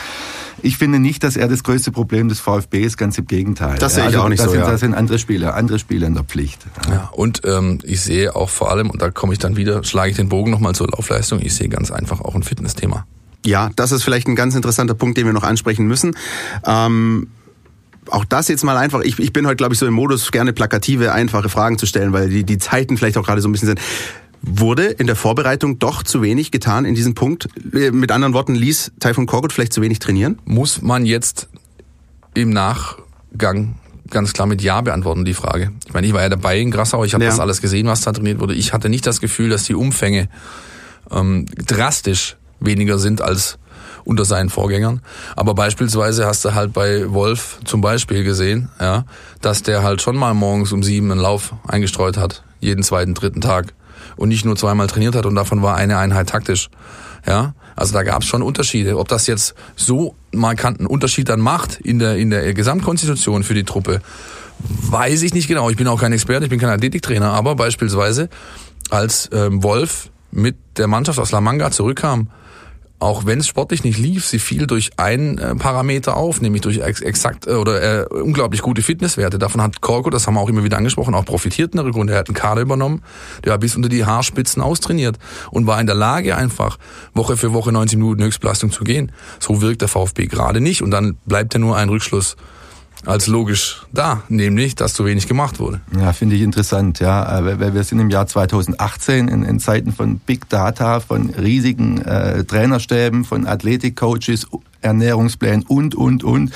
Ich 0.63 0.79
finde 0.79 0.99
nicht, 0.99 1.23
dass 1.25 1.37
er 1.37 1.49
das 1.49 1.63
größte 1.63 1.93
Problem 1.93 2.29
des 2.29 2.41
VfB 2.41 2.81
ist, 2.83 2.97
ganz 2.97 3.19
im 3.19 3.27
Gegenteil. 3.27 3.77
Das 3.79 3.95
sehe 3.95 4.09
ich 4.09 4.17
auch 4.17 4.29
nicht 4.29 4.41
da 4.41 4.45
so, 4.45 4.51
Sind, 4.51 4.61
ja. 4.61 4.71
Da 4.71 4.79
sind 4.79 4.95
andere 4.95 5.19
Spieler, 5.19 5.55
andere 5.55 5.79
Spieler 5.79 6.07
in 6.07 6.15
der 6.15 6.25
Pflicht. 6.25 6.65
Ja, 6.89 7.11
und 7.13 7.43
ähm, 7.45 7.81
ich 7.83 8.01
sehe 8.01 8.35
auch 8.35 8.49
vor 8.49 8.71
allem, 8.71 8.91
und 8.91 9.03
da 9.03 9.11
komme 9.11 9.33
ich 9.33 9.39
dann 9.39 9.57
wieder, 9.57 9.85
schlage 9.85 10.11
ich 10.11 10.17
den 10.17 10.29
Bogen 10.29 10.51
nochmal 10.51 10.75
zur 10.75 10.89
Laufleistung, 10.89 11.41
ich 11.41 11.55
sehe 11.55 11.69
ganz 11.69 11.91
einfach 11.91 12.21
auch 12.21 12.35
ein 12.35 12.43
Fitnessthema. 12.43 13.07
Ja, 13.45 13.71
das 13.77 13.93
ist 13.93 14.05
vielleicht 14.05 14.27
ein 14.27 14.37
ganz 14.37 14.55
interessanter 14.55 14.95
Punkt, 14.95 15.19
den 15.19 15.27
wir 15.27 15.35
noch 15.35 15.43
ansprechen 15.43 15.87
müssen. 15.87 16.17
Ähm, 16.65 17.29
auch 18.11 18.25
das 18.25 18.49
jetzt 18.49 18.65
mal 18.65 18.77
einfach, 18.77 19.01
ich, 19.01 19.19
ich 19.19 19.33
bin 19.33 19.47
heute, 19.47 19.57
glaube 19.57 19.75
ich, 19.75 19.81
so 19.81 19.87
im 19.87 19.95
Modus, 19.95 20.31
gerne 20.31 20.53
plakative, 20.53 21.13
einfache 21.13 21.49
Fragen 21.49 21.79
zu 21.79 21.87
stellen, 21.87 22.13
weil 22.13 22.29
die, 22.29 22.45
die 22.45 22.59
Zeiten 22.59 22.97
vielleicht 22.97 23.17
auch 23.17 23.25
gerade 23.25 23.41
so 23.41 23.49
ein 23.49 23.53
bisschen 23.53 23.69
sind. 23.69 23.81
Wurde 24.47 24.85
in 24.87 25.07
der 25.07 25.17
Vorbereitung 25.17 25.79
doch 25.79 26.03
zu 26.03 26.21
wenig 26.21 26.51
getan 26.51 26.85
in 26.85 26.95
diesem 26.95 27.15
Punkt? 27.15 27.49
Äh, 27.73 27.91
Mit 27.91 28.13
anderen 28.13 28.35
Worten, 28.35 28.55
ließ 28.55 28.93
Taifun 29.01 29.27
Korkut 29.27 29.53
vielleicht 29.53 29.73
zu 29.73 29.81
wenig 29.81 30.01
trainieren? 30.01 30.39
Muss 30.45 30.83
man 30.83 31.07
jetzt 31.07 31.49
im 32.35 32.51
Nachgang 32.51 33.77
ganz 34.11 34.33
klar 34.35 34.47
mit 34.47 34.61
Ja 34.63 34.81
beantworten, 34.83 35.25
die 35.25 35.35
Frage. 35.35 35.73
Ich 35.87 35.95
meine, 35.95 36.07
ich 36.07 36.13
war 36.13 36.21
ja 36.23 36.29
dabei 36.29 36.59
in 36.59 36.71
Grassau, 36.71 37.05
ich 37.05 37.15
habe 37.15 37.25
Ja. 37.25 37.31
das 37.31 37.41
alles 37.41 37.61
gesehen, 37.63 37.87
was 37.87 38.03
da 38.03 38.13
trainiert 38.13 38.39
wurde. 38.39 38.55
Ich 38.55 38.73
hatte 38.73 38.89
nicht 38.91 39.07
das 39.07 39.21
Gefühl, 39.21 39.49
dass 39.49 39.65
die 39.65 39.75
Umfänge 39.75 40.29
ähm, 41.11 41.47
drastisch 41.67 42.37
weniger 42.61 42.99
sind 42.99 43.23
als 43.23 43.59
unter 44.05 44.27
seinen 44.27 44.51
Vorgängern. 44.51 45.01
Aber 45.37 45.55
beispielsweise 45.55 46.27
hast 46.27 46.45
du 46.45 46.55
halt 46.55 46.75
bei 46.75 47.11
Wolf 47.13 47.59
zum 47.65 47.81
Beispiel 47.81 48.25
gesehen, 48.25 48.69
ja, 48.79 49.07
dass 49.41 49.63
der 49.63 49.83
halt 49.83 50.03
schon 50.03 50.17
mal 50.17 50.35
morgens 50.35 50.73
um 50.73 50.83
sieben 50.83 51.11
einen 51.11 51.21
Lauf 51.21 51.55
eingestreut 51.67 52.19
hat, 52.19 52.45
jeden 52.61 52.83
zweiten, 52.83 53.15
dritten 53.15 53.41
Tag. 53.41 53.73
Und 54.17 54.29
nicht 54.29 54.45
nur 54.45 54.57
zweimal 54.57 54.87
trainiert 54.87 55.15
hat 55.15 55.27
und 55.27 55.35
davon 55.35 55.63
war 55.63 55.77
eine 55.77 55.99
Einheit 55.99 56.29
taktisch. 56.29 56.69
Ja, 57.27 57.55
also 57.77 57.93
da 57.93 58.03
gab 58.03 58.23
es 58.23 58.29
schon 58.29 58.43
Unterschiede. 58.43 58.99
Ob 58.99 59.09
das 59.09 59.27
jetzt 59.27 59.55
so 59.77 60.15
markanten 60.33 60.87
Unterschied 60.87 61.29
dann 61.29 61.41
macht 61.41 61.81
in 61.81 61.99
der, 61.99 62.17
in 62.17 62.31
der 62.31 62.55
Gesamtkonstitution 62.55 63.43
für 63.43 63.55
die 63.55 63.65
Truppe, 63.65 64.01
weiß 64.59 65.23
ich 65.23 65.35
nicht 65.35 65.49
genau. 65.49 65.71
Ich 65.71 65.77
bin 65.77 65.89
auch 65.89 66.01
kein 66.01 66.13
Experte, 66.13 66.45
ich 66.45 66.51
bin 66.51 66.61
kein 66.61 66.71
Athletiktrainer, 66.71 67.33
aber 67.33 67.57
beispielsweise 67.57 68.29
als 68.91 69.29
ähm, 69.33 69.63
Wolf 69.63 70.11
mit 70.31 70.57
der 70.77 70.87
Mannschaft 70.87 71.19
aus 71.19 71.31
La 71.33 71.41
Manga 71.41 71.71
zurückkam, 71.71 72.29
auch 72.99 73.27
wenn 73.27 73.41
es 73.41 73.47
sportlich 73.47 73.85
nicht 73.85 73.99
lief, 73.99 74.27
sie 74.27 74.39
fiel 74.39 74.67
durch 74.67 74.93
einen 74.97 75.39
äh, 75.39 75.55
Parameter 75.57 76.17
auf, 76.17 76.41
nämlich 76.41 76.63
durch 76.63 76.79
ex 76.79 77.01
exakt 77.01 77.47
äh, 77.47 77.53
oder 77.53 78.03
äh, 78.03 78.07
unglaublich 78.07 78.63
gute 78.63 78.83
Fitnesswerte. 78.83 79.39
Davon 79.39 79.61
hat 79.61 79.81
Korko, 79.81 80.11
das 80.11 80.27
haben 80.27 80.35
wir 80.35 80.41
auch 80.41 80.49
immer 80.49 80.65
wieder 80.65 80.79
angesprochen, 80.79 81.15
auch 81.15 81.25
profitiert 81.25 81.73
in 81.73 81.79
der 81.79 81.87
Rückrunde. 81.87 82.13
Er 82.13 82.21
hat 82.21 82.29
einen 82.29 82.37
Kader 82.37 82.63
übernommen, 82.63 83.03
der 83.45 83.51
war 83.51 83.59
bis 83.59 83.77
unter 83.77 83.89
die 83.89 84.05
Haarspitzen 84.05 84.63
austrainiert 84.63 85.19
und 85.51 85.67
war 85.67 85.81
in 85.81 85.87
der 85.87 85.97
Lage 85.97 86.37
einfach 86.37 86.79
Woche 87.13 87.37
für 87.37 87.53
Woche 87.53 87.73
90 87.73 87.99
Minuten 87.99 88.23
Höchstbelastung 88.23 88.71
zu 88.71 88.85
gehen. 88.85 89.13
So 89.41 89.61
wirkt 89.61 89.83
der 89.83 89.89
VfB 89.89 90.27
gerade 90.27 90.61
nicht 90.61 90.83
und 90.83 90.91
dann 90.91 91.17
bleibt 91.27 91.53
ja 91.55 91.61
nur 91.61 91.77
ein 91.77 91.89
Rückschluss 91.89 92.37
als 93.07 93.27
logisch 93.27 93.83
da, 93.93 94.23
nämlich, 94.29 94.75
dass 94.75 94.95
zu 94.95 95.05
wenig 95.05 95.29
gemacht 95.29 95.59
wurde. 95.59 95.81
Ja, 95.99 96.13
finde 96.13 96.37
ich 96.37 96.43
interessant, 96.43 97.01
ja. 97.01 97.39
äh, 97.39 97.61
Weil 97.61 97.75
wir 97.75 97.85
sind 97.85 97.99
im 98.01 98.11
Jahr 98.11 98.27
2018 98.27 99.29
in, 99.29 99.43
in 99.43 99.61
Zeiten 99.61 99.93
von 99.93 100.19
Big 100.19 100.49
Data, 100.49 101.01
von 101.01 101.31
riesigen 101.31 102.01
äh, 102.03 102.45
Trainerstäben, 102.45 103.25
von 103.25 103.47
Athletikcoaches, 103.47 104.47
Ernährungsplänen 104.81 105.65
und, 105.67 105.95
und, 105.95 106.25
und. 106.25 106.53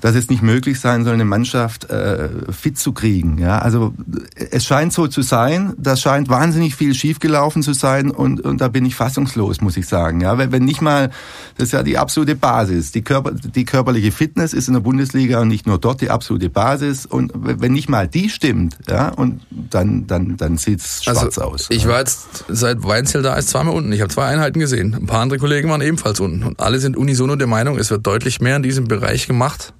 Dass 0.00 0.14
es 0.14 0.28
nicht 0.28 0.42
möglich 0.42 0.80
sein 0.80 1.04
soll, 1.04 1.14
eine 1.14 1.24
Mannschaft 1.24 1.90
äh, 1.90 2.28
fit 2.50 2.78
zu 2.78 2.92
kriegen. 2.92 3.38
Ja, 3.38 3.58
also 3.58 3.94
es 4.34 4.64
scheint 4.64 4.92
so 4.92 5.06
zu 5.06 5.22
sein. 5.22 5.74
Das 5.76 6.00
scheint 6.00 6.28
wahnsinnig 6.28 6.74
viel 6.74 6.94
schiefgelaufen 6.94 7.62
zu 7.62 7.72
sein 7.72 8.10
und, 8.10 8.40
und 8.40 8.60
da 8.60 8.68
bin 8.68 8.84
ich 8.84 8.94
fassungslos, 8.94 9.60
muss 9.60 9.76
ich 9.76 9.86
sagen. 9.86 10.20
Ja, 10.20 10.38
wenn, 10.38 10.52
wenn 10.52 10.64
nicht 10.64 10.80
mal, 10.80 11.10
das 11.56 11.68
ist 11.68 11.72
ja 11.72 11.82
die 11.82 11.98
absolute 11.98 12.34
Basis. 12.34 12.92
Die, 12.92 13.02
Körper, 13.02 13.32
die 13.32 13.64
körperliche 13.64 14.12
Fitness 14.12 14.52
ist 14.52 14.68
in 14.68 14.74
der 14.74 14.80
Bundesliga 14.80 15.40
und 15.40 15.48
nicht 15.48 15.66
nur 15.66 15.78
dort 15.78 16.00
die 16.00 16.10
absolute 16.10 16.50
Basis. 16.50 17.06
Und 17.06 17.32
wenn 17.34 17.72
nicht 17.72 17.88
mal 17.88 18.08
die 18.08 18.30
stimmt, 18.30 18.78
ja, 18.88 19.08
und 19.08 19.40
dann 19.50 20.06
dann 20.06 20.36
dann 20.36 20.56
sieht's 20.56 21.04
schwarz 21.04 21.38
also, 21.38 21.42
aus. 21.42 21.66
Ich 21.70 21.86
war 21.86 21.98
jetzt 21.98 22.44
seit 22.48 22.82
Weinzel 22.82 23.22
da 23.22 23.34
ist 23.34 23.48
zweimal 23.50 23.74
unten. 23.74 23.92
Ich 23.92 24.00
habe 24.00 24.12
zwei 24.12 24.26
Einheiten 24.26 24.58
gesehen. 24.58 24.94
Ein 24.94 25.06
paar 25.06 25.20
andere 25.20 25.38
Kollegen 25.38 25.68
waren 25.68 25.80
ebenfalls 25.80 26.20
unten 26.20 26.42
und 26.42 26.60
alle 26.60 26.78
sind 26.78 26.96
unisono 26.96 27.36
der 27.36 27.46
Meinung, 27.46 27.78
es 27.78 27.90
wird 27.90 28.06
deutlich 28.06 28.40
mehr 28.40 28.56
in 28.56 28.62
diesem 28.62 28.86
Bereich 28.86 29.26
gemacht 29.26 29.74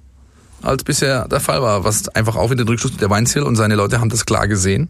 als 0.61 0.83
bisher 0.83 1.27
der 1.27 1.39
Fall 1.39 1.61
war, 1.61 1.83
was 1.83 2.09
einfach 2.09 2.35
auch 2.35 2.51
wieder 2.51 2.67
Rückschluss 2.67 2.97
der 2.97 3.09
Weinziel 3.09 3.43
und 3.43 3.55
seine 3.55 3.75
Leute 3.75 3.99
haben 3.99 4.09
das 4.09 4.25
klar 4.25 4.47
gesehen 4.47 4.89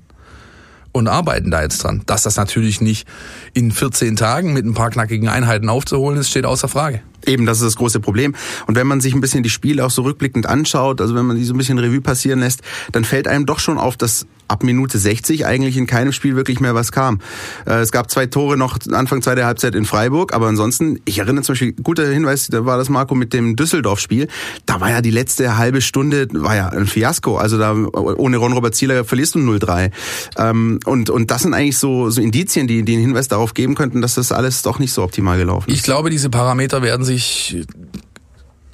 und 0.92 1.08
arbeiten 1.08 1.52
da 1.52 1.62
jetzt 1.62 1.84
dran. 1.84 2.04
Dass 2.06 2.24
das 2.24 2.38
natürlich 2.38 2.82
nicht 2.82 3.08
in 3.54 3.72
14 3.72 4.16
Tagen 4.16 4.54
mit 4.54 4.66
ein 4.66 4.74
paar 4.74 4.90
knackigen 4.90 5.30
Einheiten 5.30 5.70
aufzuholen 5.70 6.20
ist, 6.20 6.30
steht 6.30 6.46
außer 6.46 6.68
Frage. 6.68 7.02
Eben, 7.26 7.46
das 7.46 7.58
ist 7.60 7.66
das 7.66 7.76
große 7.76 8.00
Problem. 8.00 8.36
Und 8.68 8.76
wenn 8.76 8.88
man 8.88 9.02
sich 9.02 9.14
ein 9.14 9.22
bisschen 9.22 9.44
die 9.44 9.50
Spiele 9.50 9.86
auch 9.86 9.92
so 9.92 10.04
rückblickend 10.04 10.48
anschaut, 10.48 11.02
also 11.02 11.16
wenn 11.16 11.26
man 11.26 11.38
die 11.38 11.44
so 11.44 11.54
ein 11.54 11.58
bisschen 11.58 11.78
Revue 11.78 12.02
passieren 12.02 12.40
lässt, 12.40 12.62
dann 12.92 13.04
fällt 13.04 13.28
einem 13.28 13.46
doch 13.46 13.60
schon 13.60 13.78
auf, 13.78 13.98
dass 13.98 14.26
ab 14.52 14.64
Minute 14.64 14.98
60 14.98 15.46
eigentlich 15.46 15.78
in 15.78 15.88
keinem 15.88 16.12
Spiel 16.12 16.36
wirklich 16.36 16.60
mehr 16.60 16.76
was 16.76 16.92
kam. 16.92 17.20
Äh, 17.66 17.80
es 17.80 17.92
gab 17.92 18.12
zwei 18.12 18.26
Tore 18.26 18.58
noch 18.58 18.78
Anfang 18.92 19.22
zweiter 19.22 19.46
Halbzeit 19.46 19.76
in 19.76 19.86
Freiburg, 19.86 20.34
aber 20.34 20.48
ansonsten, 20.48 21.00
ich 21.06 21.20
erinnere 21.20 21.44
zum 21.44 21.54
Beispiel, 21.54 21.72
guter 21.72 22.06
Hinweis, 22.08 22.48
da 22.48 22.66
war 22.66 22.78
das 22.78 22.90
Marco 22.90 23.16
mit 23.16 23.34
dem 23.34 23.56
Düsseldorf-Spiel, 23.56 24.28
da 24.66 24.82
war 24.82 24.90
ja 24.90 25.02
die 25.02 25.12
letzte 25.12 25.58
halbe 25.58 25.82
Stunde, 25.82 26.28
war 26.34 26.56
ja 26.56 26.68
ein 26.68 26.86
Fiasko, 26.86 27.38
also 27.38 27.58
da 27.58 27.74
ohne 27.74 28.38
Ron-Robert 28.38 28.76
Zieler 28.76 29.06
verlierst 29.06 29.36
du 29.36 29.40
0-3. 29.40 29.92
Ähm, 30.38 30.80
und, 30.86 31.10
und 31.10 31.32
das 31.32 31.44
sind 31.44 31.54
eigentlich 31.54 31.78
so, 31.78 32.10
so 32.10 32.22
Indizien, 32.22 32.68
die, 32.68 32.84
die 32.84 32.94
einen 32.94 33.04
Hinweis 33.04 33.30
darauf 33.30 33.54
geben 33.54 33.76
könnten, 33.76 34.02
dass 34.02 34.16
das 34.16 34.34
alles 34.34 34.62
doch 34.64 34.80
nicht 34.80 34.92
so 34.92 35.04
optimal 35.04 35.38
gelaufen 35.38 35.70
ist. 35.70 35.78
Ich 35.78 35.84
glaube, 35.84 36.10
diese 36.10 36.30
Parameter 36.30 36.82
werden 36.82 37.06
sich 37.06 37.11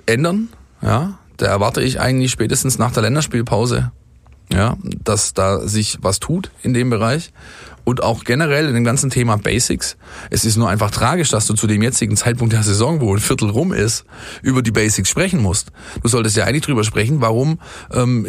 ändern, 0.06 0.50
ja. 0.82 1.20
Da 1.38 1.46
erwarte 1.46 1.84
ich 1.84 2.00
eigentlich 2.00 2.32
spätestens 2.32 2.80
nach 2.80 2.92
der 2.92 3.04
Länderspielpause 3.04 3.92
ja, 4.52 4.78
dass 5.04 5.34
da 5.34 5.68
sich 5.68 5.98
was 6.02 6.20
tut 6.20 6.52
in 6.64 6.74
dem 6.74 6.90
Bereich 6.90 7.32
und 7.84 8.02
auch 8.02 8.24
generell 8.24 8.68
in 8.68 8.74
dem 8.74 8.84
ganzen 8.84 9.10
Thema 9.10 9.38
Basics. 9.38 9.98
Es 10.30 10.46
ist 10.46 10.58
nur 10.58 10.70
einfach 10.70 10.92
tragisch, 10.92 11.30
dass 11.30 11.48
du 11.48 11.54
zu 11.54 11.68
dem 11.68 11.82
jetzigen 11.82 12.16
Zeitpunkt 12.16 12.54
der 12.54 12.64
Saison, 12.64 13.02
wo 13.02 13.14
ein 13.14 13.20
Viertel 13.20 13.50
rum 13.50 13.74
ist, 13.74 14.06
über 14.42 14.62
die 14.62 14.72
Basics 14.72 15.10
sprechen 15.10 15.42
musst. 15.42 15.72
Du 16.02 16.08
solltest 16.08 16.38
ja 16.38 16.46
eigentlich 16.46 16.64
drüber 16.64 16.84
sprechen, 16.84 17.22
warum 17.22 17.60
ähm, 17.92 18.26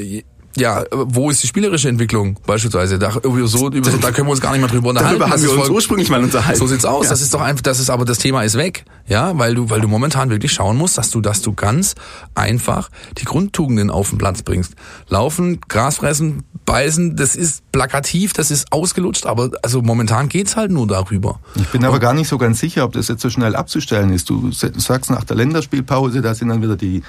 ja, 0.59 0.85
wo 0.91 1.31
ist 1.31 1.43
die 1.43 1.47
spielerische 1.47 1.89
Entwicklung 1.89 2.39
beispielsweise? 2.47 2.99
Da, 2.99 3.13
so, 3.13 3.21
über 3.21 3.47
so, 3.47 3.69
da 3.71 4.11
können 4.11 4.27
wir 4.27 4.33
uns 4.33 4.41
gar 4.41 4.53
nicht 4.53 4.61
mehr 4.61 4.69
drüber 4.69 4.91
unterhalten. 4.91 5.19
Darüber 5.19 5.35
haben 5.35 5.43
wir 5.43 5.51
uns 5.51 5.67
voll, 5.67 5.71
ursprünglich 5.71 6.11
mal 6.11 6.23
unterhalten. 6.23 6.59
So 6.59 6.67
sieht's 6.67 6.85
aus. 6.85 7.05
Ja. 7.05 7.11
Das 7.11 7.21
ist 7.21 7.35
doch 7.35 7.41
einfach, 7.41 7.63
das 7.63 7.81
ist 7.81 7.91
aber 7.91 8.05
das 8.05 8.19
Thema 8.19 8.43
ist 8.43 8.57
weg, 8.57 8.85
ja, 9.07 9.37
weil 9.39 9.55
du, 9.55 9.71
weil 9.71 9.81
du 9.81 9.89
momentan 9.89 10.31
wirklich 10.31 10.53
schauen 10.53 10.77
musst, 10.77 10.99
dass 10.99 11.11
du, 11.11 11.21
dass 11.21 11.43
du 11.43 11.53
ganz 11.53 11.95
einfach 12.35 12.91
die 13.19 13.25
Grundtugenden 13.25 13.91
auf 13.91 14.11
den 14.11 14.19
Platz 14.19 14.43
bringst. 14.43 14.75
Laufen, 15.09 15.61
Gras 15.69 15.97
fressen, 15.97 16.45
beißen, 16.67 17.17
das 17.17 17.35
ist 17.35 17.71
plakativ, 17.73 18.33
das 18.33 18.51
ist 18.51 18.73
ausgelutscht, 18.73 19.27
aber 19.27 19.51
also 19.63 19.81
momentan 19.81 20.29
geht's 20.29 20.57
halt 20.57 20.71
nur 20.71 20.87
darüber. 20.87 21.41
Ich 21.55 21.69
bin 21.69 21.85
aber 21.85 21.99
gar 21.99 22.13
nicht 22.13 22.29
so 22.29 22.37
ganz 22.39 22.61
sicher, 22.61 22.85
ob 22.85 22.93
das 22.93 23.09
jetzt 23.09 23.23
so 23.23 23.31
schnell 23.31 23.57
abzustellen 23.57 24.13
ist. 24.13 24.29
Du 24.29 24.51
sagst 24.53 25.11
nach 25.11 25.25
der 25.25 25.37
Länderspielpause, 25.37 26.21
da 26.21 26.35
sind 26.35 26.49
dann 26.49 26.63
wieder 26.63 26.77
die 26.77 27.03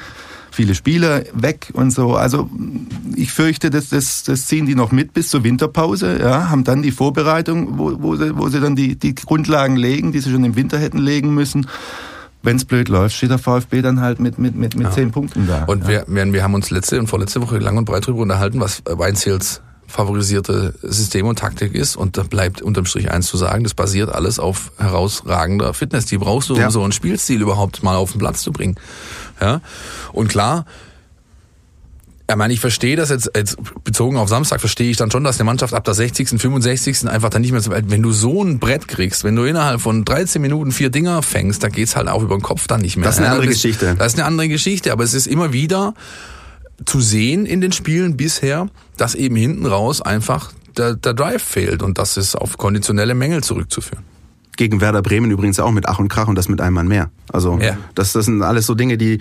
viele 0.51 0.75
Spieler 0.75 1.23
weg 1.33 1.69
und 1.73 1.91
so. 1.91 2.15
Also 2.15 2.49
ich 3.15 3.31
fürchte, 3.31 3.69
das, 3.69 3.89
das, 3.89 4.23
das 4.23 4.45
ziehen 4.47 4.65
die 4.65 4.75
noch 4.75 4.91
mit 4.91 5.13
bis 5.13 5.29
zur 5.29 5.43
Winterpause, 5.43 6.19
ja, 6.19 6.49
haben 6.49 6.63
dann 6.63 6.81
die 6.81 6.91
Vorbereitung, 6.91 7.77
wo, 7.77 8.01
wo, 8.01 8.15
sie, 8.15 8.37
wo 8.37 8.49
sie 8.49 8.59
dann 8.59 8.75
die, 8.75 8.95
die 8.95 9.15
Grundlagen 9.15 9.75
legen, 9.75 10.11
die 10.11 10.19
sie 10.19 10.31
schon 10.31 10.43
im 10.43 10.55
Winter 10.55 10.77
hätten 10.77 10.99
legen 10.99 11.33
müssen 11.33 11.67
wenn 12.41 12.55
es 12.55 12.65
blöd 12.65 12.89
läuft, 12.89 13.15
steht 13.15 13.31
der 13.31 13.37
VfB 13.37 13.81
dann 13.81 13.99
halt 13.99 14.19
mit, 14.19 14.39
mit, 14.39 14.55
mit, 14.55 14.75
mit 14.75 14.87
ja. 14.87 14.91
zehn 14.91 15.11
Punkten 15.11 15.47
da. 15.47 15.65
Und 15.65 15.87
ja. 15.89 16.03
wir, 16.07 16.33
wir 16.33 16.43
haben 16.43 16.53
uns 16.53 16.69
letzte 16.69 16.99
und 16.99 17.07
vorletzte 17.07 17.41
Woche 17.41 17.57
lang 17.57 17.77
und 17.77 17.85
breit 17.85 18.07
darüber 18.07 18.21
unterhalten, 18.21 18.59
was 18.59 18.81
Weinziels 18.85 19.61
favorisierte 19.89 20.75
System 20.81 21.25
und 21.27 21.39
Taktik 21.39 21.75
ist. 21.75 21.95
Und 21.95 22.17
da 22.17 22.23
bleibt 22.23 22.61
unterm 22.61 22.85
Strich 22.85 23.11
eins 23.11 23.27
zu 23.27 23.37
sagen, 23.37 23.63
das 23.63 23.73
basiert 23.73 24.09
alles 24.09 24.39
auf 24.39 24.71
herausragender 24.77 25.73
Fitness. 25.73 26.05
Die 26.05 26.17
brauchst 26.17 26.49
du, 26.49 26.53
um 26.53 26.61
ja. 26.61 26.71
so 26.71 26.83
einen 26.83 26.91
Spielstil 26.91 27.41
überhaupt 27.41 27.83
mal 27.83 27.95
auf 27.95 28.11
den 28.11 28.19
Platz 28.19 28.41
zu 28.41 28.51
bringen. 28.51 28.75
Ja. 29.41 29.61
Und 30.13 30.29
klar, 30.29 30.65
ich 32.29 32.35
meine, 32.35 32.53
ich 32.53 32.59
verstehe 32.59 32.95
das 32.95 33.09
jetzt, 33.09 33.31
jetzt 33.35 33.57
bezogen 33.83 34.17
auf 34.17 34.29
Samstag, 34.29 34.59
verstehe 34.59 34.91
ich 34.91 34.97
dann 34.97 35.09
schon, 35.09 35.23
dass 35.23 35.39
eine 35.39 35.45
Mannschaft 35.45 35.73
ab 35.73 35.83
der 35.83 35.95
60., 35.95 36.29
65. 36.39 37.09
einfach 37.09 37.29
dann 37.29 37.41
nicht 37.41 37.51
mehr 37.51 37.61
so 37.61 37.71
weit, 37.71 37.85
wenn 37.89 38.03
du 38.03 38.11
so 38.11 38.43
ein 38.43 38.59
Brett 38.59 38.87
kriegst, 38.87 39.23
wenn 39.23 39.35
du 39.35 39.45
innerhalb 39.45 39.81
von 39.81 40.05
13 40.05 40.39
Minuten 40.39 40.71
vier 40.71 40.91
Dinger 40.91 41.23
fängst, 41.23 41.63
da 41.63 41.69
geht's 41.69 41.95
halt 41.95 42.07
auch 42.07 42.21
über 42.21 42.37
den 42.37 42.43
Kopf 42.43 42.67
dann 42.67 42.81
nicht 42.81 42.97
mehr. 42.97 43.05
Das 43.05 43.15
ist 43.15 43.21
eine 43.21 43.31
andere 43.31 43.47
das, 43.47 43.55
Geschichte. 43.55 43.95
Das 43.97 44.13
ist 44.13 44.19
eine 44.19 44.27
andere 44.27 44.47
Geschichte, 44.47 44.91
aber 44.91 45.03
es 45.03 45.15
ist 45.15 45.25
immer 45.25 45.53
wieder 45.53 45.95
zu 46.85 47.01
sehen 47.01 47.45
in 47.45 47.61
den 47.61 47.71
Spielen 47.71 48.17
bisher, 48.17 48.67
dass 48.97 49.15
eben 49.15 49.35
hinten 49.35 49.65
raus 49.65 50.01
einfach 50.01 50.51
der, 50.77 50.95
der 50.95 51.13
Drive 51.13 51.43
fehlt 51.43 51.83
und 51.83 51.97
das 51.97 52.17
ist 52.17 52.35
auf 52.35 52.57
konditionelle 52.57 53.15
Mängel 53.15 53.43
zurückzuführen 53.43 54.03
gegen 54.59 54.81
Werder 54.81 55.01
Bremen 55.01 55.31
übrigens 55.31 55.57
auch 55.61 55.71
mit 55.71 55.87
Ach 55.87 55.99
und 55.99 56.09
Krach 56.09 56.27
und 56.27 56.35
das 56.35 56.49
mit 56.49 56.59
einem 56.59 56.73
Mann 56.73 56.87
mehr. 56.89 57.09
Also 57.31 57.57
ja. 57.59 57.77
das, 57.95 58.11
das 58.11 58.25
sind 58.25 58.43
alles 58.43 58.65
so 58.65 58.75
Dinge, 58.75 58.97
die, 58.97 59.19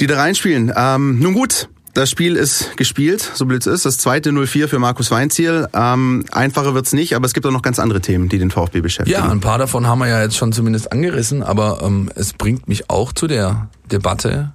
die 0.00 0.06
da 0.06 0.16
reinspielen. 0.16 0.72
Ähm, 0.74 1.18
nun 1.18 1.34
gut, 1.34 1.68
das 1.92 2.08
Spiel 2.08 2.34
ist 2.34 2.76
gespielt, 2.78 3.30
so 3.34 3.44
blöd 3.44 3.60
es 3.60 3.66
ist. 3.66 3.84
Das 3.84 3.98
zweite 3.98 4.30
0-4 4.30 4.68
für 4.68 4.78
Markus 4.78 5.10
Weinziel. 5.10 5.68
Ähm, 5.74 6.24
einfacher 6.32 6.74
wird's 6.74 6.94
nicht, 6.94 7.14
aber 7.14 7.26
es 7.26 7.34
gibt 7.34 7.44
auch 7.44 7.50
noch 7.50 7.60
ganz 7.60 7.78
andere 7.78 8.00
Themen, 8.00 8.30
die 8.30 8.38
den 8.38 8.50
VfB 8.50 8.80
beschäftigen. 8.80 9.18
Ja, 9.18 9.30
ein 9.30 9.40
paar 9.40 9.58
davon 9.58 9.86
haben 9.86 9.98
wir 9.98 10.08
ja 10.08 10.22
jetzt 10.22 10.36
schon 10.36 10.52
zumindest 10.52 10.92
angerissen, 10.92 11.42
aber 11.42 11.82
ähm, 11.82 12.10
es 12.14 12.32
bringt 12.32 12.68
mich 12.68 12.88
auch 12.88 13.12
zu 13.12 13.26
der 13.26 13.68
Debatte, 13.92 14.52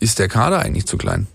ist 0.00 0.18
der 0.18 0.26
Kader 0.26 0.58
eigentlich 0.58 0.86
zu 0.86 0.96
klein? 0.96 1.28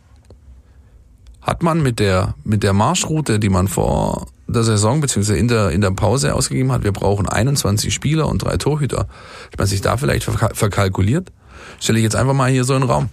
Hat 1.42 1.64
man 1.64 1.82
mit 1.82 2.00
der, 2.00 2.36
mit 2.44 2.64
der 2.64 2.74
Marschroute, 2.74 3.40
die 3.40 3.50
man 3.50 3.68
vor 3.68 4.28
der 4.48 4.64
Saison 4.64 5.02
beziehungsweise 5.02 5.38
in 5.38 5.48
der, 5.48 5.72
in 5.72 5.82
der 5.82 5.92
Pause 5.92 6.36
ausgegeben 6.36 6.72
hat, 6.72 6.84
wir 6.84 6.92
brauchen 6.92 7.28
21 7.28 7.94
Spieler 7.94 8.28
und 8.28 8.44
drei 8.44 8.58
Torhüter. 8.58 9.08
Hat 9.52 9.58
man 9.58 9.68
sich 9.68 9.82
da 9.82 9.98
vielleicht 9.98 10.24
verkalkuliert? 10.24 11.32
Stelle 11.80 12.00
ich 12.00 12.04
jetzt 12.04 12.16
einfach 12.16 12.34
mal 12.34 12.52
hier 12.52 12.64
so 12.64 12.74
in 12.76 12.82
den 12.82 12.90
Raum. 12.90 13.10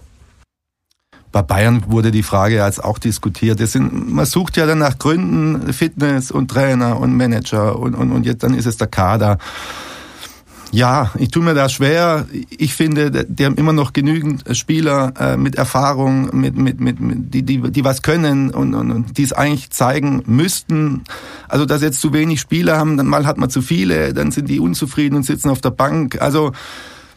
Bei 1.31 1.43
Bayern 1.43 1.83
wurde 1.87 2.09
die 2.09 2.23
Frage 2.23 2.55
jetzt 2.55 2.83
auch 2.83 2.97
diskutiert. 2.97 3.59
Das 3.59 3.73
sind, 3.73 4.11
man 4.11 4.25
sucht 4.25 4.57
ja 4.57 4.65
dann 4.65 4.79
nach 4.79 4.97
Gründen, 4.97 5.71
Fitness 5.73 6.31
und 6.31 6.49
Trainer 6.49 6.99
und 6.99 7.15
Manager 7.15 7.77
und, 7.77 7.93
und, 7.93 8.11
und 8.11 8.25
jetzt 8.25 8.41
dann 8.41 8.55
ist 8.55 8.65
es 8.65 8.77
der 8.77 8.87
Kader. 8.87 9.37
Ja, 10.71 11.11
ich 11.17 11.29
tue 11.29 11.43
mir 11.43 11.55
da 11.55 11.67
schwer. 11.67 12.27
Ich 12.49 12.75
finde, 12.75 13.25
die 13.27 13.45
haben 13.45 13.55
immer 13.55 13.73
noch 13.73 13.91
genügend 13.91 14.43
Spieler 14.55 15.13
äh, 15.19 15.37
mit 15.37 15.55
Erfahrung, 15.55 16.29
mit, 16.39 16.57
mit, 16.57 16.79
mit, 16.79 16.97
die, 16.99 17.41
die, 17.41 17.71
die 17.71 17.83
was 17.83 18.03
können 18.03 18.51
und, 18.51 18.75
und, 18.75 18.91
und 18.91 19.17
die 19.17 19.23
es 19.23 19.33
eigentlich 19.33 19.71
zeigen 19.71 20.21
müssten. 20.27 21.03
Also, 21.47 21.65
dass 21.65 21.81
jetzt 21.81 22.01
zu 22.01 22.13
wenig 22.13 22.39
Spieler 22.39 22.77
haben, 22.77 22.97
dann 22.97 23.07
mal 23.07 23.25
hat 23.25 23.37
man 23.37 23.49
zu 23.49 23.61
viele, 23.61 24.13
dann 24.13 24.31
sind 24.31 24.47
die 24.47 24.59
unzufrieden 24.59 25.15
und 25.15 25.23
sitzen 25.23 25.49
auf 25.49 25.61
der 25.61 25.71
Bank. 25.71 26.21
Also, 26.21 26.51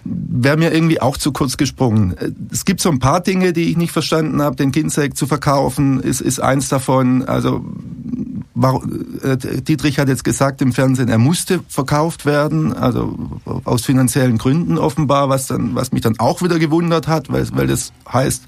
wäre 0.04 0.56
mir 0.56 0.72
irgendwie 0.72 1.00
auch 1.00 1.16
zu 1.16 1.32
kurz 1.32 1.56
gesprungen. 1.56 2.14
Es 2.50 2.64
gibt 2.64 2.80
so 2.80 2.90
ein 2.90 2.98
paar 2.98 3.20
Dinge, 3.20 3.52
die 3.52 3.70
ich 3.70 3.76
nicht 3.76 3.92
verstanden 3.92 4.42
habe. 4.42 4.56
Den 4.56 4.72
Ginzek 4.72 5.16
zu 5.16 5.26
verkaufen 5.26 6.00
ist, 6.00 6.20
ist 6.20 6.40
eins 6.40 6.68
davon. 6.68 7.24
Also 7.24 7.64
äh, 9.22 9.36
Dietrich 9.62 9.98
hat 9.98 10.08
jetzt 10.08 10.24
gesagt 10.24 10.60
im 10.60 10.72
Fernsehen, 10.72 11.08
er 11.08 11.18
musste 11.18 11.60
verkauft 11.68 12.26
werden, 12.26 12.72
also 12.72 13.16
aus 13.64 13.84
finanziellen 13.84 14.38
Gründen 14.38 14.78
offenbar, 14.78 15.28
was 15.28 15.46
dann, 15.46 15.74
was 15.74 15.92
mich 15.92 16.02
dann 16.02 16.18
auch 16.18 16.42
wieder 16.42 16.58
gewundert 16.58 17.08
hat, 17.08 17.32
weil, 17.32 17.46
weil 17.52 17.66
das 17.66 17.92
heißt, 18.12 18.44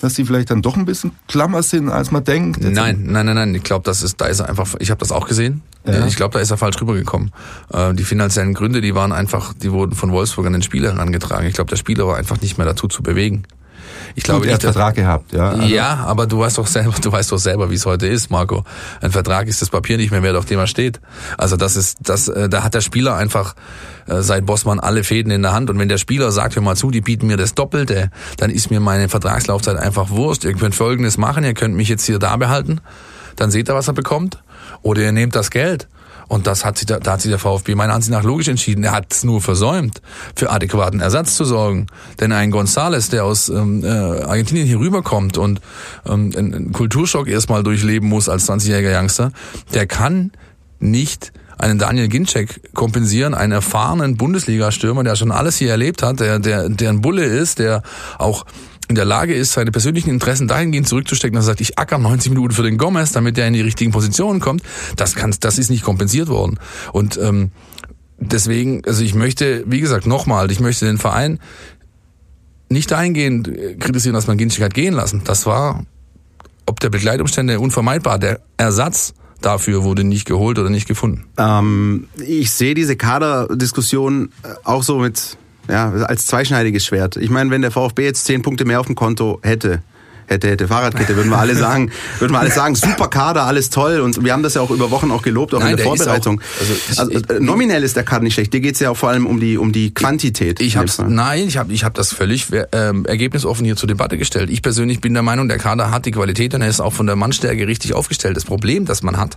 dass 0.00 0.14
sie 0.14 0.24
vielleicht 0.24 0.50
dann 0.50 0.62
doch 0.62 0.76
ein 0.76 0.84
bisschen 0.84 1.12
klammer 1.28 1.62
sind, 1.62 1.88
als 1.88 2.10
man 2.10 2.24
denkt. 2.24 2.62
Nein, 2.62 3.04
nein, 3.06 3.26
nein, 3.26 3.34
nein. 3.34 3.54
Ich 3.54 3.62
glaube, 3.62 3.84
das 3.84 4.02
ist, 4.02 4.20
da 4.20 4.26
ist 4.26 4.40
er 4.40 4.48
einfach. 4.48 4.74
Ich 4.78 4.90
habe 4.90 4.98
das 4.98 5.12
auch 5.12 5.26
gesehen. 5.26 5.62
Ja. 5.86 6.06
Ich 6.06 6.16
glaube, 6.16 6.32
da 6.34 6.40
ist 6.40 6.50
er 6.50 6.56
falsch 6.56 6.80
rübergekommen. 6.80 7.30
Äh, 7.72 7.94
die 7.94 8.04
finanziellen 8.04 8.54
Gründe, 8.54 8.80
die 8.80 8.94
waren 8.94 9.12
einfach, 9.12 9.54
die 9.54 9.70
wurden 9.70 9.94
von 9.94 10.10
Wolfsburg 10.12 10.46
an 10.46 10.52
den 10.52 10.62
Spieler 10.62 10.92
herangetragen. 10.92 11.46
Ich 11.46 11.54
glaube, 11.54 11.70
der 11.70 11.76
Spieler 11.76 12.06
war 12.06 12.16
einfach 12.16 12.40
nicht 12.40 12.58
mehr 12.58 12.66
dazu 12.66 12.88
zu 12.88 13.02
bewegen. 13.02 13.44
Ich 14.14 14.24
glaube 14.24 14.40
Gut, 14.40 14.48
er 14.48 14.54
hat 14.54 14.62
Vertrag 14.62 14.94
gehabt, 14.94 15.32
ja. 15.32 15.50
Also 15.50 15.62
ja, 15.62 16.04
aber 16.06 16.26
du 16.26 16.38
weißt 16.38 16.58
doch 16.58 16.66
selber, 16.66 16.94
du 17.00 17.12
weißt 17.12 17.32
doch 17.32 17.38
selber, 17.38 17.70
wie 17.70 17.74
es 17.74 17.86
heute 17.86 18.06
ist, 18.06 18.30
Marco. 18.30 18.64
Ein 19.00 19.12
Vertrag 19.12 19.48
ist 19.48 19.62
das 19.62 19.70
Papier 19.70 19.96
nicht 19.96 20.10
mehr 20.10 20.22
wert, 20.22 20.36
auf 20.36 20.44
dem 20.44 20.58
er 20.58 20.66
steht. 20.66 21.00
Also 21.36 21.56
das 21.56 21.76
ist, 21.76 21.98
das, 22.00 22.28
äh, 22.28 22.48
da 22.48 22.62
hat 22.62 22.74
der 22.74 22.80
Spieler 22.80 23.16
einfach 23.16 23.54
äh, 24.06 24.22
seit 24.22 24.46
Bossmann 24.46 24.80
alle 24.80 25.04
Fäden 25.04 25.32
in 25.32 25.42
der 25.42 25.52
Hand. 25.52 25.70
Und 25.70 25.78
wenn 25.78 25.88
der 25.88 25.98
Spieler 25.98 26.32
sagt, 26.32 26.56
hör 26.56 26.62
mal 26.62 26.76
zu, 26.76 26.90
die 26.90 27.00
bieten 27.00 27.26
mir 27.26 27.36
das 27.36 27.54
Doppelte, 27.54 28.10
dann 28.36 28.50
ist 28.50 28.70
mir 28.70 28.80
meine 28.80 29.08
Vertragslaufzeit 29.08 29.76
einfach 29.76 30.10
Wurst. 30.10 30.44
Ihr 30.44 30.54
könnt 30.54 30.74
Folgendes 30.74 31.18
machen, 31.18 31.44
ihr 31.44 31.54
könnt 31.54 31.74
mich 31.74 31.88
jetzt 31.88 32.04
hier 32.04 32.18
da 32.18 32.36
behalten, 32.36 32.80
dann 33.36 33.50
seht 33.50 33.68
ihr, 33.68 33.74
was 33.74 33.88
er 33.88 33.94
bekommt. 33.94 34.38
Oder 34.82 35.02
ihr 35.02 35.12
nehmt 35.12 35.34
das 35.34 35.50
Geld 35.50 35.88
Und 36.28 36.46
das 36.46 36.64
hat 36.64 36.78
sich 36.78 36.86
da, 36.86 36.98
da 36.98 37.12
hat 37.12 37.20
sich 37.20 37.30
der 37.30 37.38
VfB 37.38 37.74
meiner 37.74 37.94
Ansicht 37.94 38.12
nach 38.12 38.24
logisch 38.24 38.48
entschieden. 38.48 38.84
Er 38.84 38.92
hat 38.92 39.12
es 39.12 39.24
nur 39.24 39.40
versäumt, 39.40 40.02
für 40.34 40.50
adäquaten 40.50 41.00
Ersatz 41.00 41.36
zu 41.36 41.44
sorgen. 41.44 41.86
Denn 42.20 42.32
ein 42.32 42.50
Gonzales, 42.50 43.08
der 43.10 43.24
aus 43.24 43.48
ähm, 43.48 43.84
äh, 43.84 43.88
Argentinien 43.88 44.66
hier 44.66 44.80
rüberkommt 44.80 45.38
und 45.38 45.60
ähm, 46.06 46.32
einen 46.36 46.72
Kulturschock 46.72 47.28
erstmal 47.28 47.62
durchleben 47.62 48.08
muss 48.08 48.28
als 48.28 48.48
20-jähriger 48.48 49.00
Youngster, 49.00 49.32
der 49.72 49.86
kann 49.86 50.32
nicht 50.78 51.32
einen 51.58 51.78
Daniel 51.78 52.08
Ginczek 52.08 52.74
kompensieren, 52.74 53.34
einen 53.34 53.52
erfahrenen 53.52 54.16
Bundesliga-Stürmer, 54.16 55.04
der 55.04 55.16
schon 55.16 55.32
alles 55.32 55.56
hier 55.56 55.70
erlebt 55.70 56.02
hat, 56.02 56.20
der, 56.20 56.38
der, 56.38 56.68
der 56.68 56.90
ein 56.90 57.00
Bulle 57.00 57.24
ist, 57.24 57.58
der 57.58 57.82
auch 58.18 58.44
in 58.88 58.94
der 58.94 59.04
Lage 59.04 59.34
ist, 59.34 59.52
seine 59.52 59.72
persönlichen 59.72 60.10
Interessen 60.10 60.48
dahingehend 60.48 60.86
zurückzustecken, 60.86 61.34
dass 61.34 61.46
er 61.46 61.48
sagt, 61.48 61.60
ich 61.60 61.78
acker 61.78 61.98
90 61.98 62.30
Minuten 62.30 62.54
für 62.54 62.62
den 62.62 62.78
Gomez, 62.78 63.12
damit 63.12 63.36
er 63.38 63.46
in 63.48 63.54
die 63.54 63.60
richtigen 63.60 63.90
Positionen 63.90 64.40
kommt, 64.40 64.62
das 64.96 65.14
kann, 65.14 65.34
das 65.40 65.58
ist 65.58 65.70
nicht 65.70 65.82
kompensiert 65.82 66.28
worden. 66.28 66.58
Und 66.92 67.18
ähm, 67.18 67.50
deswegen, 68.18 68.84
also 68.84 69.02
ich 69.02 69.14
möchte, 69.14 69.64
wie 69.66 69.80
gesagt, 69.80 70.06
nochmal, 70.06 70.50
ich 70.50 70.60
möchte 70.60 70.86
den 70.86 70.98
Verein 70.98 71.40
nicht 72.68 72.90
dahingehend 72.90 73.50
kritisieren, 73.80 74.14
dass 74.14 74.26
man 74.26 74.38
Ginczek 74.38 74.64
hat 74.64 74.74
gehen 74.74 74.94
lassen. 74.94 75.22
Das 75.24 75.46
war, 75.46 75.84
ob 76.66 76.80
der 76.80 76.90
Begleitumstände 76.90 77.60
unvermeidbar. 77.60 78.18
Der 78.18 78.40
Ersatz 78.56 79.14
dafür 79.40 79.84
wurde 79.84 80.04
nicht 80.04 80.26
geholt 80.26 80.58
oder 80.58 80.70
nicht 80.70 80.88
gefunden. 80.88 81.24
Ähm, 81.38 82.08
ich 82.24 82.50
sehe 82.50 82.74
diese 82.74 82.96
Kaderdiskussion 82.96 84.30
auch 84.64 84.82
so 84.82 84.98
mit 84.98 85.36
ja, 85.68 85.90
als 85.90 86.26
zweischneidiges 86.26 86.84
Schwert. 86.84 87.16
Ich 87.16 87.30
meine, 87.30 87.50
wenn 87.50 87.62
der 87.62 87.70
VfB 87.70 88.04
jetzt 88.04 88.24
zehn 88.24 88.42
Punkte 88.42 88.64
mehr 88.64 88.80
auf 88.80 88.86
dem 88.86 88.94
Konto 88.94 89.40
hätte, 89.42 89.82
hätte, 90.26 90.48
hätte 90.48 90.68
Fahrradkette, 90.68 91.16
würden 91.16 91.30
wir 91.30 91.38
alle 91.38 91.54
sagen, 91.56 91.90
würden 92.18 92.32
wir 92.32 92.40
alle 92.40 92.50
sagen, 92.50 92.74
super 92.74 93.08
Kader, 93.08 93.44
alles 93.44 93.70
toll. 93.70 94.00
Und 94.00 94.22
wir 94.24 94.32
haben 94.32 94.42
das 94.42 94.54
ja 94.54 94.60
auch 94.60 94.70
über 94.70 94.90
Wochen 94.90 95.10
auch 95.10 95.22
gelobt, 95.22 95.54
auch 95.54 95.60
Nein, 95.60 95.72
in 95.72 95.76
der, 95.76 95.86
der 95.86 95.96
Vorbereitung. 95.96 96.40
Auch, 96.40 96.60
also, 96.60 96.74
ich, 96.74 96.98
also 96.98 97.12
ich, 97.12 97.40
nominell 97.40 97.82
ist 97.82 97.96
der 97.96 98.04
Kader 98.04 98.24
nicht 98.24 98.34
schlecht. 98.34 98.52
Dir 98.52 98.60
geht's 98.60 98.80
ja 98.80 98.90
auch 98.90 98.96
vor 98.96 99.10
allem 99.10 99.26
um 99.26 99.40
die 99.40 99.58
um 99.58 99.72
die 99.72 99.92
Quantität. 99.92 100.60
Ich 100.60 100.76
hab's, 100.76 100.98
nein, 100.98 101.46
ich 101.48 101.56
habe 101.56 101.72
ich 101.72 101.84
hab 101.84 101.94
das 101.94 102.12
völlig 102.12 102.46
ähm, 102.72 103.04
ergebnisoffen 103.06 103.64
hier 103.64 103.76
zur 103.76 103.88
Debatte 103.88 104.18
gestellt. 104.18 104.50
Ich 104.50 104.62
persönlich 104.62 105.00
bin 105.00 105.14
der 105.14 105.22
Meinung, 105.22 105.48
der 105.48 105.58
Kader 105.58 105.90
hat 105.90 106.06
die 106.06 106.12
Qualität 106.12 106.54
und 106.54 106.62
er 106.62 106.68
ist 106.68 106.80
auch 106.80 106.92
von 106.92 107.06
der 107.06 107.16
Mannstärke 107.16 107.66
richtig 107.66 107.94
aufgestellt. 107.94 108.36
Das 108.36 108.44
Problem, 108.44 108.84
das 108.84 109.02
man 109.02 109.16
hat, 109.16 109.36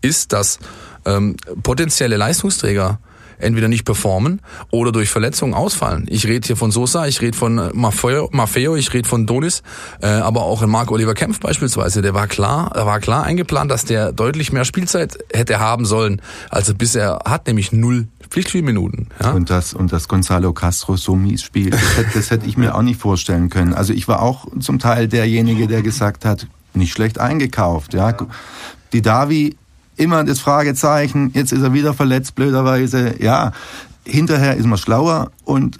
ist, 0.00 0.32
dass 0.32 0.58
ähm, 1.04 1.36
potenzielle 1.62 2.16
Leistungsträger 2.16 2.98
entweder 3.38 3.68
nicht 3.68 3.84
performen 3.84 4.40
oder 4.70 4.92
durch 4.92 5.10
Verletzungen 5.10 5.54
ausfallen. 5.54 6.06
Ich 6.08 6.26
rede 6.26 6.46
hier 6.46 6.56
von 6.56 6.70
Sosa, 6.70 7.06
ich 7.06 7.20
rede 7.20 7.36
von 7.36 7.58
äh, 7.58 7.70
Maffeo, 7.72 8.28
Maffeo 8.32 8.76
ich 8.76 8.92
rede 8.92 9.08
von 9.08 9.26
Donis, 9.26 9.62
äh, 10.02 10.06
aber 10.06 10.42
auch 10.42 10.62
in 10.62 10.70
Marc 10.70 10.90
Oliver 10.90 11.14
Kempf 11.14 11.40
beispielsweise. 11.40 12.02
Der 12.02 12.14
war 12.14 12.26
klar, 12.26 12.72
war 12.74 13.00
klar 13.00 13.24
eingeplant, 13.24 13.70
dass 13.70 13.84
der 13.84 14.12
deutlich 14.12 14.52
mehr 14.52 14.64
Spielzeit 14.64 15.18
hätte 15.32 15.58
haben 15.58 15.84
sollen, 15.84 16.20
als 16.50 16.68
er 16.68 16.74
bisher 16.74 17.20
hat, 17.24 17.46
nämlich 17.46 17.72
null 17.72 18.08
Pflichtspielminuten. 18.30 19.08
Ja? 19.22 19.30
Und 19.30 19.50
das 19.50 19.74
und 19.74 19.92
das 19.92 20.08
Gonzalo 20.08 20.52
Castro 20.52 20.96
so 20.96 21.16
mies 21.16 21.42
spielt, 21.42 21.74
das 21.74 21.96
hätte, 21.96 22.10
das 22.14 22.30
hätte 22.30 22.46
ich 22.46 22.56
mir 22.56 22.74
auch 22.74 22.82
nicht 22.82 23.00
vorstellen 23.00 23.48
können. 23.48 23.74
Also 23.74 23.92
ich 23.92 24.06
war 24.08 24.22
auch 24.22 24.46
zum 24.60 24.78
Teil 24.78 25.08
derjenige, 25.08 25.66
der 25.66 25.82
gesagt 25.82 26.24
hat, 26.24 26.46
nicht 26.74 26.92
schlecht 26.92 27.18
eingekauft. 27.18 27.94
Ja, 27.94 28.14
die 28.92 29.02
Davi 29.02 29.56
immer 29.98 30.24
das 30.24 30.40
Fragezeichen, 30.40 31.30
jetzt 31.34 31.52
ist 31.52 31.62
er 31.62 31.72
wieder 31.72 31.94
verletzt, 31.94 32.34
blöderweise. 32.34 33.16
Ja, 33.22 33.52
hinterher 34.04 34.56
ist 34.56 34.66
man 34.66 34.78
schlauer 34.78 35.30
und 35.44 35.78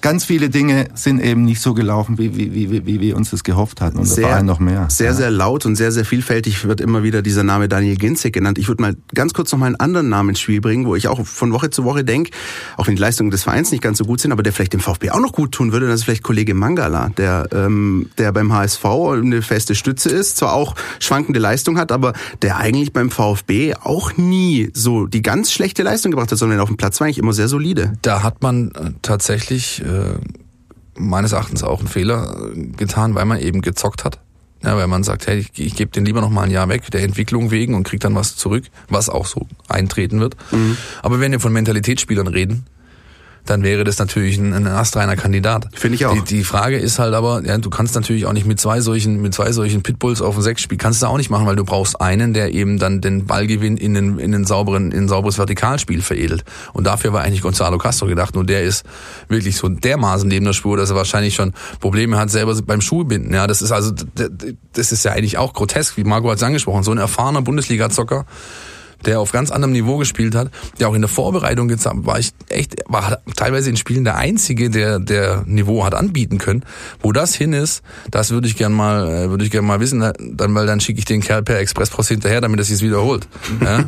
ganz 0.00 0.24
viele 0.24 0.48
Dinge 0.48 0.88
sind 0.94 1.20
eben 1.20 1.44
nicht 1.44 1.60
so 1.60 1.74
gelaufen, 1.74 2.18
wie, 2.18 2.36
wie, 2.36 2.70
wie, 2.70 2.86
wie 2.86 3.00
wir 3.00 3.16
uns 3.16 3.30
das 3.30 3.42
gehofft 3.42 3.80
hatten. 3.80 3.98
Und 3.98 4.06
sehr, 4.06 4.28
da 4.28 4.42
noch 4.42 4.60
mehr. 4.60 4.86
Sehr, 4.90 5.08
ja. 5.08 5.12
sehr 5.14 5.30
laut 5.30 5.66
und 5.66 5.76
sehr, 5.76 5.92
sehr 5.92 6.04
vielfältig 6.04 6.64
wird 6.66 6.80
immer 6.80 7.02
wieder 7.02 7.22
dieser 7.22 7.42
Name 7.42 7.68
Daniel 7.68 7.96
Ginzig 7.96 8.32
genannt. 8.32 8.58
Ich 8.58 8.68
würde 8.68 8.82
mal 8.82 8.96
ganz 9.14 9.34
kurz 9.34 9.50
noch 9.52 9.58
mal 9.58 9.66
einen 9.66 9.76
anderen 9.76 10.08
Namen 10.08 10.30
ins 10.30 10.40
Spiel 10.40 10.60
bringen, 10.60 10.86
wo 10.86 10.94
ich 10.94 11.08
auch 11.08 11.26
von 11.26 11.52
Woche 11.52 11.70
zu 11.70 11.84
Woche 11.84 12.04
denke, 12.04 12.30
auch 12.76 12.86
wenn 12.86 12.94
die 12.94 13.00
Leistungen 13.00 13.30
des 13.30 13.42
Vereins 13.42 13.70
nicht 13.72 13.82
ganz 13.82 13.98
so 13.98 14.04
gut 14.04 14.20
sind, 14.20 14.32
aber 14.32 14.42
der 14.42 14.52
vielleicht 14.52 14.72
dem 14.72 14.80
VfB 14.80 15.10
auch 15.10 15.20
noch 15.20 15.32
gut 15.32 15.52
tun 15.52 15.72
würde, 15.72 15.88
das 15.88 16.00
ist 16.00 16.04
vielleicht 16.04 16.22
Kollege 16.22 16.54
Mangala, 16.54 17.10
der, 17.16 17.48
ähm, 17.52 18.10
der 18.18 18.32
beim 18.32 18.52
HSV 18.52 18.84
eine 18.84 19.42
feste 19.42 19.74
Stütze 19.74 20.10
ist, 20.10 20.36
zwar 20.36 20.52
auch 20.52 20.74
schwankende 21.00 21.40
Leistung 21.40 21.78
hat, 21.78 21.90
aber 21.90 22.12
der 22.42 22.56
eigentlich 22.58 22.92
beim 22.92 23.10
VfB 23.10 23.74
auch 23.74 24.16
nie 24.16 24.70
so 24.74 25.06
die 25.06 25.22
ganz 25.22 25.50
schlechte 25.50 25.82
Leistung 25.82 26.12
gebracht 26.12 26.30
hat, 26.30 26.38
sondern 26.38 26.60
auf 26.60 26.68
dem 26.68 26.76
Platz 26.76 27.00
war 27.00 27.06
eigentlich 27.06 27.18
immer 27.18 27.32
sehr 27.32 27.48
solide. 27.48 27.94
Da 28.02 28.22
hat 28.22 28.42
man 28.42 28.70
äh, 28.72 28.92
tatsächlich 29.02 29.82
äh, 29.88 30.18
meines 30.98 31.32
Erachtens 31.32 31.62
auch 31.62 31.78
einen 31.78 31.88
Fehler 31.88 32.52
getan, 32.76 33.14
weil 33.14 33.24
man 33.24 33.40
eben 33.40 33.60
gezockt 33.60 34.04
hat. 34.04 34.20
Ja, 34.62 34.76
weil 34.76 34.88
man 34.88 35.04
sagt, 35.04 35.28
hey, 35.28 35.38
ich, 35.38 35.50
ich 35.56 35.76
gebe 35.76 35.92
den 35.92 36.04
lieber 36.04 36.20
noch 36.20 36.30
mal 36.30 36.42
ein 36.42 36.50
Jahr 36.50 36.68
weg, 36.68 36.90
der 36.90 37.02
Entwicklung 37.02 37.52
wegen 37.52 37.74
und 37.74 37.84
krieg 37.84 38.00
dann 38.00 38.16
was 38.16 38.34
zurück, 38.34 38.64
was 38.88 39.08
auch 39.08 39.26
so 39.26 39.46
eintreten 39.68 40.18
wird. 40.18 40.36
Mhm. 40.50 40.76
Aber 41.02 41.20
wenn 41.20 41.30
wir 41.30 41.38
von 41.38 41.52
Mentalitätsspielern 41.52 42.26
reden, 42.26 42.66
dann 43.48 43.62
wäre 43.62 43.84
das 43.84 43.98
natürlich 43.98 44.38
ein, 44.38 44.52
ein 44.52 44.66
astreiner 44.66 45.16
Kandidat. 45.16 45.68
Finde 45.74 45.96
ich 45.96 46.06
auch. 46.06 46.12
Die, 46.12 46.22
die 46.22 46.44
Frage 46.44 46.78
ist 46.78 46.98
halt 46.98 47.14
aber, 47.14 47.42
ja, 47.44 47.58
du 47.58 47.70
kannst 47.70 47.94
natürlich 47.94 48.26
auch 48.26 48.32
nicht 48.32 48.46
mit 48.46 48.60
zwei 48.60 48.80
solchen, 48.80 49.20
mit 49.20 49.34
zwei 49.34 49.52
solchen 49.52 49.82
Pitbulls 49.82 50.20
auf 50.20 50.34
dem 50.34 50.42
Sechs 50.42 50.62
spielen, 50.62 50.78
kannst 50.78 51.02
du 51.02 51.06
auch 51.06 51.16
nicht 51.16 51.30
machen, 51.30 51.46
weil 51.46 51.56
du 51.56 51.64
brauchst 51.64 52.00
einen, 52.00 52.34
der 52.34 52.52
eben 52.52 52.78
dann 52.78 53.00
den 53.00 53.26
Ballgewinn 53.26 53.76
in 53.76 53.94
den, 53.94 54.18
in 54.18 54.32
den 54.32 54.44
sauberen, 54.44 54.92
in 54.92 55.04
ein 55.04 55.08
sauberes 55.08 55.36
Vertikalspiel 55.38 56.02
veredelt. 56.02 56.44
Und 56.72 56.86
dafür 56.86 57.12
war 57.12 57.22
eigentlich 57.22 57.42
Gonzalo 57.42 57.78
Castro 57.78 58.06
gedacht, 58.06 58.34
nur 58.34 58.44
der 58.44 58.62
ist 58.62 58.84
wirklich 59.28 59.56
so 59.56 59.68
dermaßen 59.68 60.28
neben 60.28 60.44
der 60.44 60.52
Spur, 60.52 60.76
dass 60.76 60.90
er 60.90 60.96
wahrscheinlich 60.96 61.34
schon 61.34 61.52
Probleme 61.80 62.16
hat 62.18 62.30
selber 62.30 62.54
beim 62.62 62.80
Schuhbinden. 62.80 63.32
Ja, 63.32 63.46
das 63.46 63.62
ist 63.62 63.72
also, 63.72 63.92
das 64.72 64.92
ist 64.92 65.04
ja 65.04 65.12
eigentlich 65.12 65.38
auch 65.38 65.52
grotesk, 65.52 65.96
wie 65.96 66.04
Marco 66.04 66.30
hat 66.30 66.36
es 66.36 66.42
angesprochen, 66.42 66.82
so 66.82 66.90
ein 66.90 66.98
erfahrener 66.98 67.42
Bundesliga-Zocker, 67.42 68.26
der 69.06 69.20
auf 69.20 69.32
ganz 69.32 69.50
anderem 69.50 69.72
Niveau 69.72 69.96
gespielt 69.96 70.34
hat, 70.34 70.50
der 70.78 70.88
auch 70.88 70.94
in 70.94 71.02
der 71.02 71.08
Vorbereitung 71.08 71.70
jetzt 71.70 71.88
war 71.90 72.18
ich 72.18 72.32
echt, 72.48 72.76
war 72.86 73.18
teilweise 73.36 73.70
in 73.70 73.76
Spielen 73.76 74.04
der 74.04 74.16
Einzige, 74.16 74.70
der, 74.70 74.98
der 74.98 75.44
Niveau 75.46 75.84
hat 75.84 75.94
anbieten 75.94 76.38
können. 76.38 76.64
Wo 77.00 77.12
das 77.12 77.34
hin 77.34 77.52
ist, 77.52 77.82
das 78.10 78.30
würde 78.30 78.48
ich 78.48 78.56
gern 78.56 78.72
mal, 78.72 79.08
äh, 79.08 79.30
würde 79.30 79.44
ich 79.44 79.50
gern 79.50 79.64
mal 79.64 79.80
wissen, 79.80 80.00
dann, 80.00 80.54
weil 80.54 80.66
dann 80.66 80.80
schicke 80.80 80.98
ich 80.98 81.04
den 81.04 81.20
Kerl 81.20 81.42
per 81.42 81.58
Expresspost 81.58 82.08
hinterher, 82.08 82.40
damit 82.40 82.58
er 82.60 82.64
sich 82.64 82.82
wiederholt. 82.82 83.28
Ja? 83.62 83.84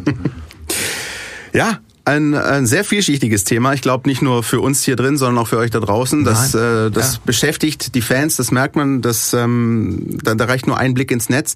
ja, 1.52 1.78
ein, 2.04 2.34
ein 2.34 2.66
sehr 2.66 2.84
vielschichtiges 2.84 3.44
Thema. 3.44 3.72
Ich 3.72 3.82
glaube 3.82 4.08
nicht 4.08 4.22
nur 4.22 4.42
für 4.42 4.60
uns 4.60 4.82
hier 4.82 4.96
drin, 4.96 5.16
sondern 5.16 5.38
auch 5.38 5.48
für 5.48 5.58
euch 5.58 5.70
da 5.70 5.80
draußen. 5.80 6.24
Das, 6.24 6.54
äh, 6.54 6.90
das 6.90 7.14
ja. 7.14 7.20
beschäftigt 7.24 7.94
die 7.94 8.00
Fans, 8.00 8.36
das 8.36 8.50
merkt 8.50 8.76
man. 8.76 9.02
Das, 9.02 9.32
ähm, 9.34 10.18
da, 10.22 10.34
da 10.34 10.46
reicht 10.46 10.66
nur 10.66 10.78
ein 10.78 10.94
Blick 10.94 11.10
ins 11.10 11.28
Netz. 11.28 11.54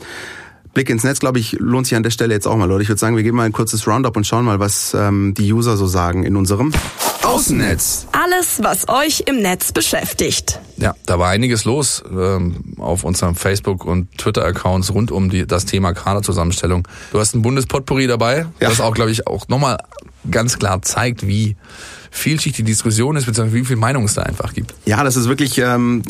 Blick 0.75 0.91
ins 0.91 1.05
Netz, 1.05 1.21
glaube 1.21 1.39
ich, 1.39 1.53
lohnt 1.61 1.87
sich 1.87 1.97
an 1.97 2.03
der 2.03 2.11
Stelle 2.11 2.35
jetzt 2.35 2.47
auch 2.47 2.57
mal, 2.57 2.67
Leute. 2.67 2.83
Ich 2.83 2.89
würde 2.89 2.99
sagen, 2.99 3.17
wir 3.17 3.23
geben 3.23 3.37
mal 3.37 3.45
ein 3.45 3.53
kurzes 3.53 3.87
Roundup 3.87 4.17
und 4.17 4.27
schauen 4.27 4.45
mal, 4.45 4.59
was 4.59 4.93
ähm, 4.93 5.33
die 5.35 5.53
User 5.53 5.77
so 5.77 5.87
sagen 5.87 6.25
in 6.25 6.37
unserem 6.37 6.73
Außennetz. 7.23 8.09
Alles, 8.13 8.63
was 8.63 8.89
euch 8.89 9.25
im 9.27 9.41
Netz 9.41 9.73
beschäftigt. 9.73 10.61
Ja, 10.77 10.95
da 11.07 11.19
war 11.19 11.31
einiges 11.31 11.65
los 11.65 12.03
ähm, 12.11 12.75
auf 12.79 13.05
unserem 13.05 13.35
Facebook- 13.35 13.85
und 13.85 14.11
Twitter-Accounts 14.19 14.93
rund 14.93 15.11
um 15.11 15.31
die, 15.31 15.47
das 15.47 15.65
Thema 15.65 15.95
Kaderzusammenstellung. 15.95 16.87
Du 17.13 17.21
hast 17.21 17.35
ein 17.35 17.43
Bundespotpourri 17.43 18.07
dabei, 18.07 18.47
ja. 18.61 18.69
das 18.69 18.81
auch, 18.81 18.95
glaube 18.95 19.11
ich, 19.11 19.27
auch 19.27 19.49
nochmal 19.49 19.79
ganz 20.31 20.59
klar 20.59 20.83
zeigt, 20.83 21.27
wie 21.27 21.57
vielschichtige 22.15 22.65
Diskussion 22.65 23.17
ist, 23.17 23.27
beziehungsweise 23.27 23.61
wie 23.61 23.67
viel 23.67 23.77
Meinung 23.77 24.05
es 24.05 24.15
da 24.15 24.23
einfach 24.23 24.55
gibt. 24.55 24.73
Ja, 24.87 25.03
das 25.03 25.17
ist 25.17 25.29
wirklich 25.29 25.59
ähm, 25.59 26.03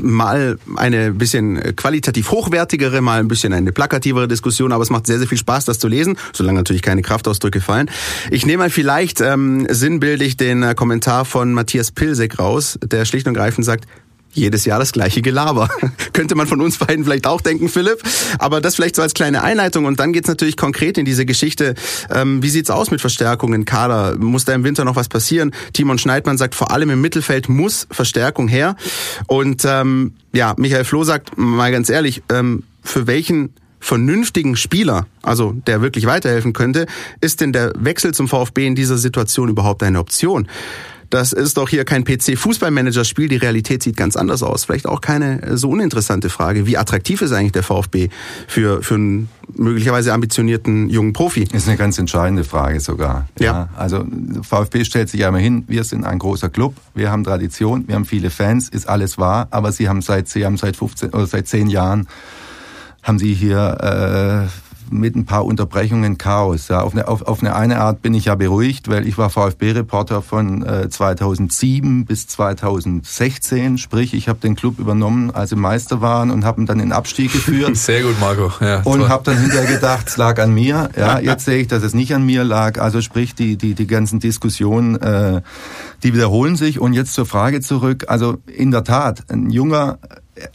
mal 0.00 0.58
eine 0.76 1.12
bisschen 1.12 1.76
qualitativ 1.76 2.30
hochwertigere, 2.30 3.00
mal 3.00 3.18
ein 3.18 3.28
bisschen 3.28 3.52
eine 3.52 3.72
plakativere 3.72 4.28
Diskussion, 4.28 4.72
aber 4.72 4.82
es 4.82 4.90
macht 4.90 5.06
sehr, 5.06 5.18
sehr 5.18 5.26
viel 5.26 5.38
Spaß, 5.38 5.64
das 5.64 5.78
zu 5.78 5.88
lesen, 5.88 6.16
solange 6.32 6.58
natürlich 6.58 6.82
keine 6.82 7.02
Kraftausdrücke 7.02 7.60
fallen. 7.60 7.90
Ich 8.30 8.46
nehme 8.46 8.58
mal 8.58 8.70
vielleicht 8.70 9.20
ähm, 9.20 9.66
sinnbildlich 9.68 10.36
den 10.36 10.62
äh, 10.62 10.74
Kommentar 10.74 11.24
von 11.24 11.52
Matthias 11.52 11.90
Pilsek 11.90 12.38
raus, 12.38 12.78
der 12.84 13.04
schlicht 13.04 13.26
und 13.26 13.34
greifend 13.34 13.66
sagt, 13.66 13.86
jedes 14.32 14.64
Jahr 14.64 14.78
das 14.78 14.92
gleiche 14.92 15.22
Gelaber. 15.22 15.68
Könnte 16.12 16.34
man 16.34 16.46
von 16.46 16.60
uns 16.60 16.78
beiden 16.78 17.04
vielleicht 17.04 17.26
auch 17.26 17.40
denken, 17.40 17.68
Philipp. 17.68 18.02
Aber 18.38 18.60
das 18.60 18.76
vielleicht 18.76 18.96
so 18.96 19.02
als 19.02 19.14
kleine 19.14 19.42
Einleitung. 19.42 19.84
Und 19.84 20.00
dann 20.00 20.12
geht's 20.12 20.28
natürlich 20.28 20.56
konkret 20.56 20.98
in 20.98 21.04
diese 21.04 21.26
Geschichte. 21.26 21.74
Ähm, 22.10 22.42
wie 22.42 22.48
sieht's 22.48 22.70
aus 22.70 22.90
mit 22.90 23.00
Verstärkungen, 23.00 23.64
Kader? 23.64 24.16
Muss 24.18 24.44
da 24.44 24.54
im 24.54 24.64
Winter 24.64 24.84
noch 24.84 24.96
was 24.96 25.08
passieren? 25.08 25.52
Timon 25.72 25.98
Schneidmann 25.98 26.38
sagt, 26.38 26.54
vor 26.54 26.70
allem 26.70 26.90
im 26.90 27.00
Mittelfeld 27.00 27.48
muss 27.48 27.86
Verstärkung 27.90 28.48
her. 28.48 28.76
Und 29.26 29.64
ähm, 29.64 30.14
ja, 30.32 30.54
Michael 30.56 30.84
Floh 30.84 31.04
sagt, 31.04 31.36
mal 31.36 31.72
ganz 31.72 31.88
ehrlich, 31.88 32.22
ähm, 32.30 32.64
für 32.82 33.06
welchen 33.06 33.54
vernünftigen 33.80 34.56
Spieler, 34.56 35.06
also 35.22 35.52
der 35.66 35.80
wirklich 35.80 36.06
weiterhelfen 36.06 36.52
könnte, 36.52 36.86
ist 37.20 37.40
denn 37.40 37.52
der 37.52 37.72
Wechsel 37.76 38.12
zum 38.12 38.28
VfB 38.28 38.66
in 38.66 38.74
dieser 38.74 38.98
Situation 38.98 39.48
überhaupt 39.48 39.82
eine 39.82 39.98
Option? 39.98 40.48
Das 41.10 41.32
ist 41.32 41.56
doch 41.56 41.68
hier 41.68 41.84
kein 41.84 42.04
PC-Fußballmanager-Spiel. 42.04 43.28
Die 43.28 43.36
Realität 43.36 43.82
sieht 43.82 43.96
ganz 43.96 44.14
anders 44.16 44.44
aus. 44.44 44.64
Vielleicht 44.64 44.86
auch 44.86 45.00
keine 45.00 45.42
äh, 45.42 45.56
so 45.56 45.70
uninteressante 45.70 46.30
Frage. 46.30 46.66
Wie 46.66 46.78
attraktiv 46.78 47.20
ist 47.20 47.32
eigentlich 47.32 47.52
der 47.52 47.64
VfB 47.64 48.08
für, 48.46 48.82
für 48.82 48.94
einen 48.94 49.28
möglicherweise 49.54 50.12
ambitionierten 50.12 50.88
jungen 50.88 51.12
Profi? 51.12 51.48
Ist 51.52 51.66
eine 51.66 51.76
ganz 51.76 51.98
entscheidende 51.98 52.44
Frage 52.44 52.78
sogar. 52.78 53.28
Ja. 53.40 53.46
ja. 53.46 53.68
Also 53.76 54.06
VfB 54.42 54.84
stellt 54.84 55.08
sich 55.08 55.20
ja 55.20 55.28
immer 55.28 55.38
hin, 55.38 55.64
wir 55.66 55.82
sind 55.82 56.04
ein 56.04 56.20
großer 56.20 56.48
Club, 56.48 56.76
wir 56.94 57.10
haben 57.10 57.24
Tradition, 57.24 57.88
wir 57.88 57.96
haben 57.96 58.04
viele 58.04 58.30
Fans, 58.30 58.68
ist 58.68 58.88
alles 58.88 59.18
wahr, 59.18 59.48
aber 59.50 59.72
sie 59.72 59.88
haben 59.88 60.02
seit, 60.02 60.28
sie 60.28 60.46
haben 60.46 60.56
seit 60.56 60.76
15 60.76 61.10
oder 61.10 61.26
seit 61.26 61.48
10 61.48 61.68
Jahren 61.68 62.06
haben 63.02 63.18
sie 63.18 63.34
hier 63.34 64.48
äh, 64.48 64.69
mit 64.92 65.16
ein 65.16 65.24
paar 65.24 65.44
Unterbrechungen 65.44 66.18
Chaos. 66.18 66.68
Ja, 66.68 66.80
auf, 66.80 66.92
eine, 66.92 67.08
auf, 67.08 67.22
auf 67.22 67.40
eine 67.40 67.54
eine 67.54 67.80
Art 67.80 68.02
bin 68.02 68.14
ich 68.14 68.26
ja 68.26 68.34
beruhigt, 68.34 68.88
weil 68.88 69.06
ich 69.06 69.18
war 69.18 69.30
VfB-Reporter 69.30 70.22
von 70.22 70.62
äh, 70.64 70.88
2007 70.88 72.04
bis 72.04 72.26
2016. 72.26 73.78
Sprich, 73.78 74.14
ich 74.14 74.28
habe 74.28 74.38
den 74.40 74.56
Club 74.56 74.78
übernommen, 74.78 75.30
als 75.30 75.50
sie 75.50 75.56
Meister 75.56 76.00
waren 76.00 76.30
und 76.30 76.44
habe 76.44 76.60
ihn 76.60 76.66
dann 76.66 76.80
in 76.80 76.92
Abstieg 76.92 77.32
geführt. 77.32 77.76
Sehr 77.76 78.02
gut, 78.02 78.18
Marco. 78.20 78.52
Ja, 78.60 78.82
und 78.82 79.08
habe 79.08 79.24
dann 79.24 79.38
hinterher 79.38 79.72
gedacht, 79.72 80.08
es 80.08 80.16
lag 80.16 80.40
an 80.40 80.52
mir. 80.52 80.90
Ja, 80.96 81.18
jetzt 81.20 81.44
sehe 81.44 81.58
ich, 81.58 81.68
dass 81.68 81.82
es 81.82 81.94
nicht 81.94 82.14
an 82.14 82.24
mir 82.24 82.44
lag. 82.44 82.80
Also 82.80 83.00
sprich, 83.00 83.34
die, 83.34 83.56
die, 83.56 83.74
die 83.74 83.86
ganzen 83.86 84.20
Diskussionen, 84.20 84.96
äh, 84.96 85.42
die 86.02 86.14
wiederholen 86.14 86.56
sich. 86.56 86.80
Und 86.80 86.92
jetzt 86.92 87.14
zur 87.14 87.26
Frage 87.26 87.60
zurück. 87.60 88.06
Also 88.08 88.38
in 88.46 88.70
der 88.70 88.84
Tat, 88.84 89.24
ein 89.28 89.50
junger 89.50 89.98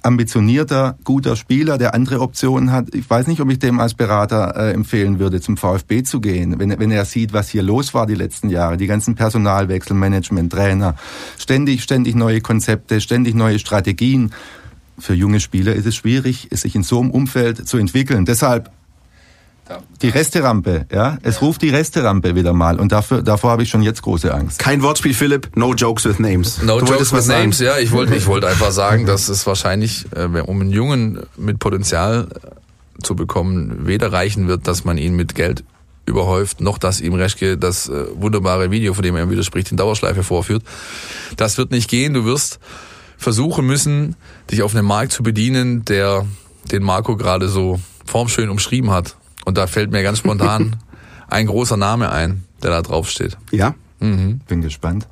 ambitionierter, 0.01 0.97
guter 1.03 1.35
Spieler, 1.35 1.77
der 1.77 1.93
andere 1.93 2.21
Optionen 2.21 2.71
hat. 2.71 2.93
Ich 2.93 3.09
weiß 3.09 3.27
nicht, 3.27 3.41
ob 3.41 3.49
ich 3.51 3.59
dem 3.59 3.79
als 3.79 3.93
Berater 3.93 4.55
äh, 4.55 4.73
empfehlen 4.73 5.19
würde, 5.19 5.41
zum 5.41 5.57
VfB 5.57 6.03
zu 6.03 6.21
gehen, 6.21 6.59
wenn, 6.59 6.77
wenn 6.79 6.91
er 6.91 7.05
sieht, 7.05 7.33
was 7.33 7.49
hier 7.49 7.63
los 7.63 7.93
war 7.93 8.05
die 8.05 8.15
letzten 8.15 8.49
Jahre, 8.49 8.77
die 8.77 8.87
ganzen 8.87 9.15
Personalwechsel, 9.15 9.95
Management, 9.95 10.51
Trainer, 10.51 10.95
ständig, 11.37 11.83
ständig 11.83 12.15
neue 12.15 12.41
Konzepte, 12.41 13.01
ständig 13.01 13.35
neue 13.35 13.59
Strategien. 13.59 14.31
Für 14.97 15.13
junge 15.13 15.39
Spieler 15.39 15.73
ist 15.73 15.85
es 15.85 15.95
schwierig, 15.95 16.47
sich 16.51 16.75
in 16.75 16.83
so 16.83 17.01
einem 17.01 17.11
Umfeld 17.11 17.67
zu 17.67 17.77
entwickeln. 17.77 18.25
Deshalb 18.25 18.71
die 20.01 20.09
Resterampe, 20.09 20.85
ja. 20.91 21.17
Es 21.23 21.41
ruft 21.41 21.61
die 21.61 21.69
Resterampe 21.69 22.35
wieder 22.35 22.53
mal 22.53 22.79
und 22.79 22.91
dafür, 22.91 23.21
davor 23.23 23.51
habe 23.51 23.63
ich 23.63 23.69
schon 23.69 23.81
jetzt 23.81 24.01
große 24.01 24.33
Angst. 24.33 24.59
Kein 24.59 24.83
Wortspiel, 24.83 25.13
Philipp. 25.13 25.49
No 25.55 25.73
jokes 25.73 26.05
with 26.05 26.19
names. 26.19 26.61
No 26.61 26.79
du 26.79 26.85
jokes 26.85 27.11
with 27.11 27.27
names, 27.27 27.59
ja. 27.59 27.77
Ich 27.77 27.91
wollte, 27.91 28.15
ich 28.15 28.27
wollte 28.27 28.47
einfach 28.47 28.71
sagen, 28.71 29.05
dass 29.05 29.27
es 29.29 29.47
wahrscheinlich, 29.47 30.05
äh, 30.15 30.25
um 30.25 30.61
einen 30.61 30.71
Jungen 30.71 31.19
mit 31.37 31.59
Potenzial 31.59 32.27
äh, 32.29 33.03
zu 33.03 33.15
bekommen, 33.15 33.87
weder 33.87 34.11
reichen 34.11 34.47
wird, 34.47 34.67
dass 34.67 34.85
man 34.85 34.97
ihn 34.97 35.15
mit 35.15 35.35
Geld 35.35 35.63
überhäuft, 36.05 36.61
noch 36.61 36.77
dass 36.77 37.01
ihm 37.01 37.15
Reschke 37.15 37.57
das 37.57 37.89
äh, 37.89 38.05
wunderbare 38.15 38.69
Video, 38.69 38.93
von 38.93 39.03
dem 39.03 39.15
er 39.15 39.29
widerspricht, 39.29 39.71
in 39.71 39.77
Dauerschleife 39.77 40.23
vorführt. 40.23 40.63
Das 41.37 41.57
wird 41.57 41.71
nicht 41.71 41.89
gehen. 41.89 42.13
Du 42.13 42.25
wirst 42.25 42.59
versuchen 43.17 43.65
müssen, 43.65 44.15
dich 44.51 44.61
auf 44.61 44.75
einen 44.75 44.85
Markt 44.85 45.11
zu 45.11 45.23
bedienen, 45.23 45.83
der 45.85 46.25
den 46.71 46.83
Marco 46.83 47.17
gerade 47.17 47.47
so 47.47 47.79
formschön 48.05 48.49
umschrieben 48.49 48.91
hat. 48.91 49.15
Und 49.45 49.57
da 49.57 49.67
fällt 49.67 49.91
mir 49.91 50.03
ganz 50.03 50.17
spontan 50.17 50.75
ein 51.29 51.47
großer 51.47 51.77
Name 51.77 52.11
ein, 52.11 52.43
der 52.61 52.71
da 52.71 52.81
drauf 52.81 53.09
steht. 53.09 53.37
Ja? 53.51 53.75
Mhm. 53.99 54.41
Bin 54.47 54.61
gespannt. 54.61 55.07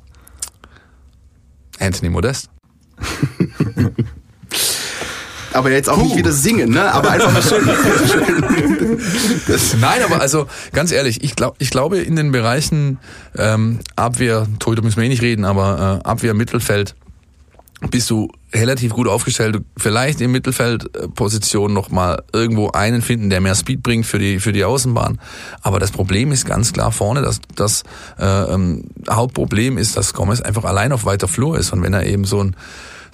Anthony 1.80 2.10
Modest. 2.10 2.50
aber 5.52 5.70
jetzt 5.70 5.88
auch 5.88 5.96
Puh. 5.96 6.04
nicht 6.04 6.16
wieder 6.16 6.32
singen, 6.32 6.70
ne? 6.70 6.92
Aber 6.92 7.10
einfach 7.10 7.32
mal 7.32 7.42
schön. 7.42 7.64
Nein, 9.80 10.02
aber 10.04 10.20
also 10.20 10.46
ganz 10.72 10.92
ehrlich, 10.92 11.24
ich 11.24 11.36
glaube, 11.36 11.56
ich 11.58 11.70
glaube 11.70 11.98
in 11.98 12.16
den 12.16 12.32
Bereichen 12.32 12.98
ähm, 13.36 13.80
Abwehr, 13.96 14.46
Torhüter 14.58 14.82
müssen 14.82 14.98
wir 14.98 15.04
eh 15.04 15.08
nicht 15.08 15.22
reden, 15.22 15.44
aber 15.44 16.00
äh, 16.04 16.08
Abwehr, 16.08 16.34
Mittelfeld 16.34 16.94
bist 17.90 18.10
du 18.10 18.28
relativ 18.52 18.92
gut 18.92 19.08
aufgestellt. 19.08 19.62
Vielleicht 19.76 20.20
im 20.20 20.32
Mittelfeldposition 20.32 21.72
noch 21.72 21.90
mal 21.90 22.22
irgendwo 22.32 22.70
einen 22.70 23.02
finden, 23.02 23.30
der 23.30 23.40
mehr 23.40 23.54
Speed 23.54 23.82
bringt 23.82 24.06
für 24.06 24.18
die 24.18 24.40
für 24.40 24.52
die 24.52 24.64
Außenbahn. 24.64 25.20
Aber 25.62 25.78
das 25.78 25.90
Problem 25.90 26.32
ist 26.32 26.46
ganz 26.46 26.72
klar 26.72 26.92
vorne, 26.92 27.22
dass 27.22 27.40
das 27.54 27.82
äh, 28.18 28.24
ähm, 28.24 28.84
Hauptproblem 29.08 29.78
ist, 29.78 29.96
dass 29.96 30.14
Gomez 30.14 30.40
einfach 30.40 30.64
allein 30.64 30.92
auf 30.92 31.04
weiter 31.04 31.28
Flur 31.28 31.58
ist 31.58 31.72
und 31.72 31.82
wenn 31.82 31.92
er 31.92 32.06
eben 32.06 32.24
so 32.24 32.42
ein 32.42 32.56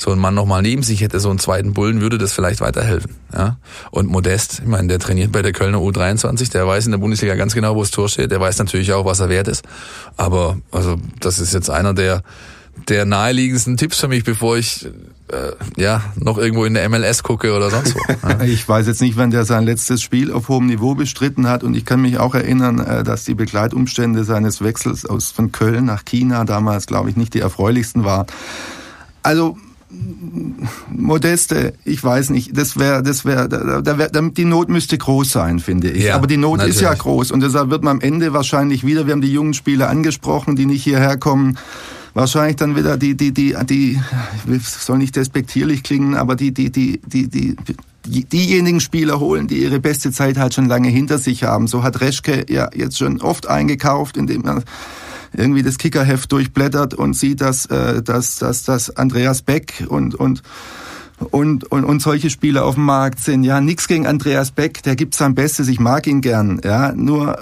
so 0.01 0.11
ein 0.13 0.19
Mann 0.19 0.35
noch 0.35 0.47
mal 0.47 0.63
neben 0.63 0.83
sich 0.83 1.03
hätte, 1.03 1.21
so 1.21 1.29
einen 1.29 1.39
zweiten 1.39 1.75
Bullen, 1.75 2.01
würde 2.01 2.17
das 2.17 2.33
vielleicht 2.33 2.63
weiterhelfen. 2.63 3.17
Ja? 3.35 3.59
Und 3.91 4.09
Modest, 4.09 4.61
ich 4.61 4.67
meine, 4.67 4.89
der 4.89 4.99
trainiert 4.99 5.31
bei 5.31 5.43
der 5.43 5.53
Kölner 5.53 5.79
U23, 5.79 6.51
der 6.51 6.67
weiß 6.67 6.87
in 6.87 6.93
der 6.93 6.99
Bundesliga 6.99 7.35
ganz 7.35 7.55
genau, 7.55 7.75
wo 7.75 7.83
das 7.83 7.91
Tor 7.91 8.09
steht, 8.09 8.31
der 8.31 8.41
weiß 8.41 8.59
natürlich 8.59 8.95
auch, 8.95 9.05
was 9.05 9.21
er 9.21 9.29
wert 9.29 9.47
ist. 9.47 9.63
Aber 10.17 10.57
also 10.73 10.97
das 11.21 11.39
ist 11.39 11.53
jetzt 11.53 11.69
einer, 11.69 11.93
der 11.93 12.23
der 12.89 13.05
naheliegendsten 13.05 13.77
Tipps 13.77 13.99
für 13.99 14.09
mich, 14.09 14.25
bevor 14.25 14.57
ich 14.57 14.87
äh, 15.29 15.53
ja 15.81 16.03
noch 16.17 16.39
irgendwo 16.39 16.65
in 16.65 16.75
der 16.75 16.89
MLS 16.89 17.23
gucke 17.23 17.55
oder 17.55 17.71
sonst 17.71 17.95
wo. 17.95 18.01
Ja. 18.29 18.43
Ich 18.43 18.69
weiß 18.69 18.87
jetzt 18.87 19.01
nicht, 19.01 19.17
wann 19.17 19.31
der 19.31 19.45
sein 19.45 19.65
letztes 19.65 20.03
Spiel 20.03 20.33
auf 20.33 20.49
hohem 20.49 20.67
Niveau 20.67 20.95
bestritten 20.95 21.49
hat 21.49 21.65
und 21.65 21.75
ich 21.75 21.85
kann 21.85 22.03
mich 22.03 22.19
auch 22.19 22.35
erinnern, 22.35 22.79
äh, 22.79 23.03
dass 23.03 23.25
die 23.25 23.35
Begleitumstände 23.35 24.25
seines 24.25 24.63
Wechsels 24.63 25.07
aus 25.07 25.31
von 25.31 25.53
Köln 25.53 25.85
nach 25.85 26.05
China 26.05 26.45
damals, 26.45 26.87
glaube 26.87 27.11
ich, 27.11 27.17
nicht 27.17 27.35
die 27.35 27.41
erfreulichsten 27.41 28.05
waren. 28.05 28.27
Also 29.23 29.57
Modeste, 30.89 31.75
ich 31.85 32.03
weiß 32.03 32.31
nicht, 32.31 32.57
das 32.57 32.79
wäre, 32.79 33.03
das 33.03 33.25
wäre, 33.25 33.49
da, 33.49 33.81
da 33.81 33.99
wär, 33.99 34.09
die 34.09 34.45
Not 34.45 34.69
müsste 34.69 34.97
groß 34.97 35.31
sein, 35.31 35.59
finde 35.59 35.91
ich. 35.91 36.05
Ja, 36.05 36.15
Aber 36.15 36.29
die 36.29 36.37
Not 36.37 36.59
natürlich. 36.59 36.77
ist 36.77 36.83
ja 36.83 36.95
groß 36.95 37.33
und 37.33 37.41
deshalb 37.41 37.71
wird 37.71 37.83
man 37.83 37.97
am 37.97 38.01
Ende 38.01 38.33
wahrscheinlich 38.33 38.87
wieder, 38.87 39.07
wir 39.07 39.13
haben 39.13 39.21
die 39.21 39.33
jungen 39.33 39.55
Spieler 39.55 39.89
angesprochen, 39.89 40.55
die 40.55 40.67
nicht 40.67 40.85
hierher 40.85 41.17
kommen, 41.17 41.59
wahrscheinlich 42.15 42.57
dann 42.57 42.77
wieder 42.77 42.97
die, 42.97 43.17
die, 43.17 43.33
die, 43.33 43.57
die, 43.65 44.01
soll 44.63 44.99
nicht 44.99 45.17
despektierlich 45.17 45.83
klingen, 45.83 46.15
aber 46.15 46.37
die, 46.37 46.53
die, 46.53 46.71
die, 46.71 47.01
die, 47.05 47.29
die, 47.29 47.57
diejenigen 48.05 48.81
Spieler 48.81 49.21
holen, 49.21 49.47
die 49.47 49.63
ihre 49.63 49.81
beste 49.81 50.11
Zeit 50.11 50.39
halt 50.39 50.55
schon 50.55 50.67
lange 50.67 50.89
hinter 50.89 51.19
sich 51.19 51.45
haben. 51.45 51.67
So 51.67 51.83
hat 51.83 52.01
Reschke 52.01 52.47
ja 52.49 52.71
jetzt 52.75 52.99
schon 52.99 53.21
oft 53.21 53.47
eingekauft, 53.47 54.17
indem 54.17 54.45
er 54.47 54.63
irgendwie 55.33 55.63
das 55.63 55.79
Kickerheft 55.79 56.33
durchblättert 56.33 56.95
und 56.95 57.15
sieht, 57.15 57.41
dass, 57.41 57.67
äh, 57.67 58.03
dass, 58.03 58.37
dass, 58.37 58.65
dass 58.65 58.97
Andreas 58.97 59.43
Beck 59.43 59.85
und, 59.89 60.15
und 60.15 60.43
und, 61.31 61.71
und, 61.71 61.85
und 61.85 62.01
solche 62.01 62.31
Spieler 62.31 62.65
auf 62.65 62.77
dem 62.77 62.85
Markt 62.85 63.21
sind. 63.21 63.45
Ja, 63.45 63.61
nix 63.61 63.89
gegen 63.89 64.07
Andreas 64.07 64.53
Beck, 64.53 64.83
der 64.83 64.97
gibt 64.97 65.15
sein 65.15 65.35
Bestes, 65.35 65.69
ich 65.69 65.79
mag 65.79 66.07
ihn 66.07 66.23
gern. 66.23 66.63
Ja, 66.65 66.93
nur 66.93 67.39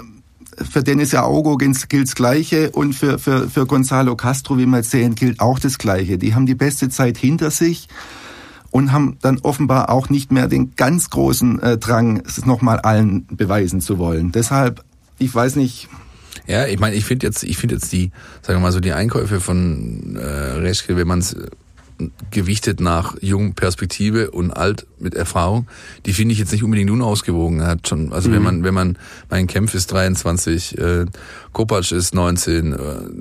für 0.69 0.83
Dennis 0.83 1.13
Aogo 1.13 1.57
gilt 1.57 2.07
das 2.07 2.15
Gleiche 2.15 2.71
und 2.71 2.93
für, 2.93 3.19
für, 3.19 3.49
für 3.49 3.65
Gonzalo 3.65 4.15
Castro, 4.15 4.57
wie 4.57 4.65
wir 4.65 4.83
sehen, 4.83 5.15
gilt 5.15 5.39
auch 5.39 5.59
das 5.59 5.77
Gleiche. 5.77 6.17
Die 6.17 6.35
haben 6.35 6.45
die 6.45 6.55
beste 6.55 6.89
Zeit 6.89 7.17
hinter 7.17 7.51
sich 7.51 7.87
und 8.71 8.91
haben 8.91 9.17
dann 9.21 9.39
offenbar 9.39 9.89
auch 9.89 10.09
nicht 10.09 10.31
mehr 10.31 10.47
den 10.47 10.75
ganz 10.75 11.09
großen 11.09 11.61
äh, 11.61 11.77
Drang, 11.77 12.21
es 12.25 12.45
nochmal 12.45 12.79
allen 12.79 13.25
beweisen 13.27 13.81
zu 13.81 13.97
wollen. 13.97 14.31
Deshalb, 14.31 14.83
ich 15.17 15.33
weiß 15.33 15.55
nicht. 15.55 15.87
Ja, 16.47 16.65
ich 16.65 16.79
meine, 16.79 16.95
ich 16.95 17.05
finde 17.05 17.27
jetzt, 17.27 17.43
ich 17.43 17.57
finde 17.57 17.75
jetzt 17.75 17.91
die, 17.91 18.11
sagen 18.41 18.59
wir 18.59 18.63
mal 18.63 18.71
so, 18.71 18.79
die 18.79 18.93
Einkäufe 18.93 19.39
von 19.39 20.15
äh, 20.15 20.25
Reschke, 20.25 20.95
wenn 20.97 21.07
man 21.07 21.19
es 21.19 21.35
gewichtet 22.31 22.79
nach 22.79 23.15
jung 23.21 23.53
Perspektive 23.53 24.31
und 24.31 24.51
alt 24.51 24.87
mit 24.99 25.15
Erfahrung, 25.15 25.67
die 26.05 26.13
finde 26.13 26.33
ich 26.33 26.39
jetzt 26.39 26.51
nicht 26.51 26.63
unbedingt 26.63 26.89
unausgewogen. 26.89 27.59
Er 27.59 27.67
hat 27.67 27.87
schon, 27.87 28.13
also 28.13 28.29
mhm. 28.29 28.33
wenn 28.33 28.43
man, 28.43 28.63
wenn 28.63 28.73
man, 28.73 28.97
mein 29.29 29.47
Kempf 29.47 29.73
ist 29.73 29.91
23, 29.91 30.77
äh, 30.77 31.05
Kopacz 31.51 31.91
ist 31.91 32.13
19, 32.13 32.73
äh, 32.73 32.77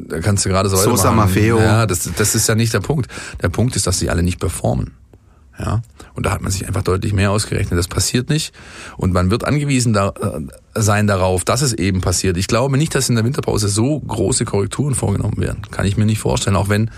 da 0.09 0.21
kannst 0.21 0.45
du 0.45 0.49
gerade 0.49 0.69
so 0.69 0.77
Sosa 0.77 1.13
Maffeo. 1.13 1.59
Ja, 1.59 1.87
das, 1.87 2.11
das 2.17 2.35
ist 2.35 2.49
ja 2.49 2.55
nicht 2.55 2.73
der 2.73 2.81
Punkt. 2.81 3.11
Der 3.43 3.49
Punkt 3.49 3.77
ist, 3.77 3.87
dass 3.87 3.99
sie 3.99 4.11
alle 4.11 4.23
nicht 4.23 4.39
performen. 4.39 4.93
Ja, 5.59 5.83
und 6.15 6.25
da 6.25 6.31
hat 6.31 6.41
man 6.41 6.53
sich 6.53 6.69
einfach 6.69 6.83
deutlich 6.83 7.13
mehr 7.13 7.33
ausgerechnet. 7.33 7.77
Das 7.77 7.89
passiert 7.89 8.29
nicht. 8.29 8.55
Und 8.97 9.13
man 9.13 9.33
wird 9.33 9.45
angewiesen 9.45 9.93
da, 9.93 10.11
äh, 10.11 10.81
sein 10.81 11.09
darauf, 11.09 11.45
dass 11.45 11.63
es 11.63 11.73
eben 11.73 12.01
passiert. 12.01 12.37
Ich 12.37 12.47
glaube 12.47 12.79
nicht, 12.79 12.95
dass 12.95 13.09
in 13.09 13.17
der 13.17 13.25
Winterpause 13.25 13.69
so 13.69 13.99
große 13.99 14.45
Korrekturen 14.45 14.95
vorgenommen 14.95 15.39
werden. 15.39 15.63
Kann 15.73 15.85
ich 15.85 15.97
mir 15.97 16.07
nicht 16.07 16.21
vorstellen. 16.21 16.55
Auch 16.55 16.69
wenn 16.69 16.93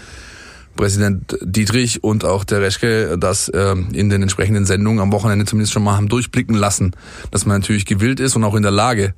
Präsident 0.80 1.36
Dietrich 1.42 2.02
und 2.02 2.24
auch 2.24 2.42
der 2.42 2.62
Reschke 2.62 3.18
das 3.18 3.50
äh, 3.50 3.72
in 3.92 4.08
den 4.08 4.22
entsprechenden 4.22 4.64
Sendungen 4.64 5.00
am 5.00 5.12
Wochenende 5.12 5.44
zumindest 5.44 5.74
schon 5.74 5.82
mal 5.82 5.94
haben 5.94 6.08
durchblicken 6.08 6.54
lassen, 6.54 6.92
dass 7.30 7.44
man 7.44 7.60
natürlich 7.60 7.84
gewillt 7.84 8.18
ist 8.18 8.34
und 8.34 8.44
auch 8.44 8.54
in 8.54 8.62
der 8.62 8.72
Lage, 8.72 9.12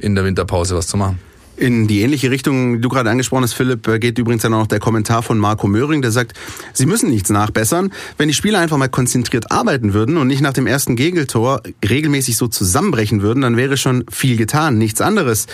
in 0.00 0.16
der 0.16 0.24
Winterpause 0.24 0.74
was 0.74 0.88
zu 0.88 0.96
machen. 0.96 1.20
In 1.56 1.86
die 1.86 2.02
ähnliche 2.02 2.30
Richtung, 2.30 2.74
die 2.74 2.80
du 2.80 2.88
gerade 2.90 3.08
angesprochen 3.08 3.42
hast, 3.42 3.54
Philipp, 3.54 3.88
äh, 3.88 3.98
geht 3.98 4.18
übrigens 4.18 4.42
dann 4.42 4.52
auch 4.52 4.60
noch 4.60 4.66
der 4.66 4.78
Kommentar 4.78 5.22
von 5.22 5.38
Marco 5.38 5.66
Möhring, 5.66 6.02
der 6.02 6.10
sagt, 6.10 6.34
sie 6.74 6.84
müssen 6.84 7.08
nichts 7.08 7.30
nachbessern. 7.30 7.92
Wenn 8.18 8.28
die 8.28 8.34
Spieler 8.34 8.58
einfach 8.58 8.76
mal 8.76 8.88
konzentriert 8.88 9.50
arbeiten 9.50 9.94
würden 9.94 10.18
und 10.18 10.26
nicht 10.26 10.42
nach 10.42 10.52
dem 10.52 10.66
ersten 10.66 10.96
Gegentor 10.96 11.62
regelmäßig 11.88 12.36
so 12.36 12.46
zusammenbrechen 12.46 13.22
würden, 13.22 13.40
dann 13.40 13.56
wäre 13.56 13.78
schon 13.78 14.04
viel 14.10 14.36
getan, 14.36 14.76
nichts 14.76 15.00
anderes. 15.00 15.46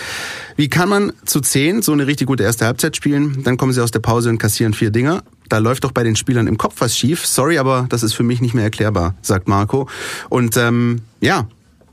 Wie 0.57 0.67
kann 0.67 0.89
man 0.89 1.13
zu 1.25 1.39
zehn 1.39 1.81
so 1.81 1.93
eine 1.93 2.05
richtig 2.05 2.27
gute 2.27 2.43
erste 2.43 2.65
Halbzeit 2.65 2.97
spielen? 2.97 3.43
Dann 3.43 3.55
kommen 3.55 3.71
sie 3.71 3.81
aus 3.81 3.91
der 3.91 3.99
Pause 3.99 4.29
und 4.29 4.39
kassieren 4.39 4.73
vier 4.73 4.91
Dinger. 4.91 5.23
Da 5.47 5.59
läuft 5.59 5.85
doch 5.85 5.93
bei 5.93 6.03
den 6.03 6.17
Spielern 6.17 6.47
im 6.47 6.57
Kopf 6.57 6.75
was 6.79 6.97
schief. 6.97 7.25
Sorry, 7.25 7.57
aber 7.57 7.85
das 7.87 8.03
ist 8.03 8.13
für 8.13 8.23
mich 8.23 8.41
nicht 8.41 8.53
mehr 8.53 8.65
erklärbar, 8.65 9.15
sagt 9.21 9.47
Marco. 9.47 9.87
Und 10.29 10.57
ähm, 10.57 11.01
ja, 11.21 11.47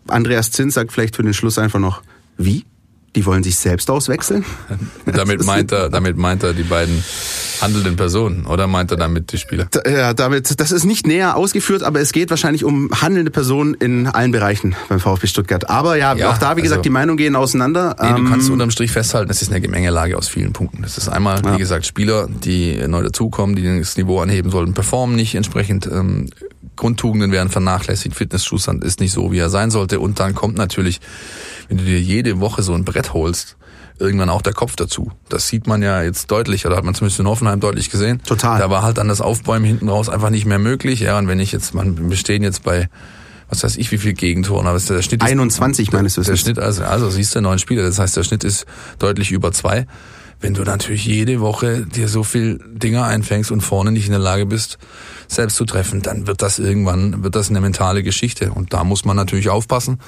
Andreas 0.08 0.50
Zins 0.50 0.74
sagt 0.74 0.92
vielleicht 0.92 1.14
für 1.14 1.22
den 1.22 1.34
Schluss 1.34 1.58
einfach 1.58 1.78
noch, 1.78 2.02
wie? 2.36 2.64
Die 3.16 3.26
wollen 3.26 3.42
sich 3.42 3.56
selbst 3.56 3.90
auswechseln? 3.90 4.44
damit 5.04 5.44
meint 5.44 5.72
er, 5.72 5.88
damit 5.88 6.16
meint 6.16 6.42
er 6.42 6.52
die 6.52 6.62
beiden 6.62 7.02
handelnden 7.60 7.96
Personen 7.96 8.46
oder 8.46 8.66
meint 8.66 8.90
er 8.90 8.96
damit 8.96 9.32
die 9.32 9.38
Spieler? 9.38 9.66
Ja, 9.84 10.14
damit, 10.14 10.60
das 10.60 10.72
ist 10.72 10.84
nicht 10.84 11.06
näher 11.06 11.36
ausgeführt, 11.36 11.82
aber 11.82 12.00
es 12.00 12.12
geht 12.12 12.30
wahrscheinlich 12.30 12.64
um 12.64 12.90
handelnde 13.02 13.30
Personen 13.30 13.74
in 13.74 14.06
allen 14.06 14.30
Bereichen 14.30 14.76
beim 14.88 15.00
VfB 15.00 15.26
Stuttgart. 15.26 15.68
Aber 15.68 15.96
ja, 15.96 16.14
ja 16.14 16.30
auch 16.30 16.38
da, 16.38 16.56
wie 16.56 16.62
gesagt, 16.62 16.78
also, 16.78 16.82
die 16.82 16.90
Meinungen 16.90 17.16
gehen 17.16 17.36
auseinander. 17.36 17.96
Nee, 18.00 18.22
du 18.22 18.28
kannst 18.28 18.46
ähm, 18.46 18.54
unterm 18.54 18.70
Strich 18.70 18.92
festhalten, 18.92 19.30
es 19.30 19.42
ist 19.42 19.50
eine 19.50 19.60
Gemengelage 19.60 20.16
aus 20.16 20.28
vielen 20.28 20.52
Punkten. 20.52 20.82
Das 20.82 20.96
ist 20.96 21.08
einmal, 21.08 21.42
ja. 21.44 21.54
wie 21.54 21.58
gesagt, 21.58 21.86
Spieler, 21.86 22.28
die 22.28 22.76
neu 22.86 23.02
dazukommen, 23.02 23.56
die 23.56 23.78
das 23.78 23.96
Niveau 23.96 24.20
anheben 24.20 24.50
sollten, 24.50 24.72
performen 24.72 25.16
nicht 25.16 25.34
entsprechend 25.34 25.86
ähm, 25.86 26.28
Grundtugenden 26.80 27.30
werden 27.30 27.50
vernachlässigt, 27.50 28.16
Fitnesszustand 28.16 28.82
ist 28.82 29.00
nicht 29.00 29.12
so, 29.12 29.30
wie 29.32 29.38
er 29.38 29.50
sein 29.50 29.70
sollte. 29.70 30.00
Und 30.00 30.18
dann 30.18 30.34
kommt 30.34 30.56
natürlich, 30.56 31.00
wenn 31.68 31.76
du 31.76 31.84
dir 31.84 32.00
jede 32.00 32.40
Woche 32.40 32.62
so 32.62 32.72
ein 32.72 32.86
Brett 32.86 33.12
holst, 33.12 33.58
irgendwann 33.98 34.30
auch 34.30 34.40
der 34.40 34.54
Kopf 34.54 34.76
dazu. 34.76 35.12
Das 35.28 35.46
sieht 35.46 35.66
man 35.66 35.82
ja 35.82 36.02
jetzt 36.02 36.30
deutlich, 36.30 36.64
oder 36.64 36.76
hat 36.76 36.84
man 36.84 36.94
zumindest 36.94 37.20
in 37.20 37.26
Hoffenheim 37.26 37.60
deutlich 37.60 37.90
gesehen. 37.90 38.22
Total. 38.22 38.58
Da 38.58 38.70
war 38.70 38.82
halt 38.82 38.96
dann 38.96 39.08
das 39.08 39.20
Aufbäumen 39.20 39.66
hinten 39.66 39.90
raus 39.90 40.08
einfach 40.08 40.30
nicht 40.30 40.46
mehr 40.46 40.58
möglich. 40.58 41.00
Ja, 41.00 41.18
und 41.18 41.28
wenn 41.28 41.38
ich 41.38 41.52
jetzt, 41.52 41.74
man, 41.74 42.08
wir 42.08 42.16
stehen 42.16 42.42
jetzt 42.42 42.62
bei, 42.62 42.88
was 43.50 43.62
weiß 43.62 43.76
ich, 43.76 43.92
wie 43.92 43.98
viel 43.98 44.14
Gegentoren, 44.14 44.66
aber 44.66 44.78
der 44.78 45.02
Schnitt 45.02 45.22
ist, 45.22 45.28
21 45.28 45.92
meines 45.92 46.14
der 46.14 46.22
Wissens. 46.22 46.40
Schnitt, 46.40 46.58
also, 46.58 46.82
also 46.82 47.10
siehst 47.10 47.34
du, 47.34 47.42
neun 47.42 47.58
Spiele, 47.58 47.82
das 47.82 47.98
heißt, 47.98 48.16
der 48.16 48.24
Schnitt 48.24 48.42
ist 48.42 48.64
deutlich 48.98 49.32
über 49.32 49.52
zwei. 49.52 49.86
Wenn 50.40 50.54
du 50.54 50.62
natürlich 50.62 51.04
jede 51.04 51.40
Woche 51.40 51.84
dir 51.86 52.08
so 52.08 52.24
viel 52.24 52.58
Dinger 52.72 53.04
einfängst 53.04 53.50
und 53.50 53.60
vorne 53.60 53.92
nicht 53.92 54.06
in 54.06 54.12
der 54.12 54.20
Lage 54.20 54.46
bist, 54.46 54.78
selbst 55.28 55.56
zu 55.56 55.66
treffen, 55.66 56.02
dann 56.02 56.26
wird 56.26 56.40
das 56.42 56.58
irgendwann, 56.58 57.22
wird 57.22 57.36
das 57.36 57.50
eine 57.50 57.60
mentale 57.60 58.02
Geschichte. 58.02 58.52
Und 58.52 58.72
da 58.72 58.84
muss 58.84 59.04
man 59.04 59.16
natürlich 59.16 59.50
aufpassen, 59.50 59.98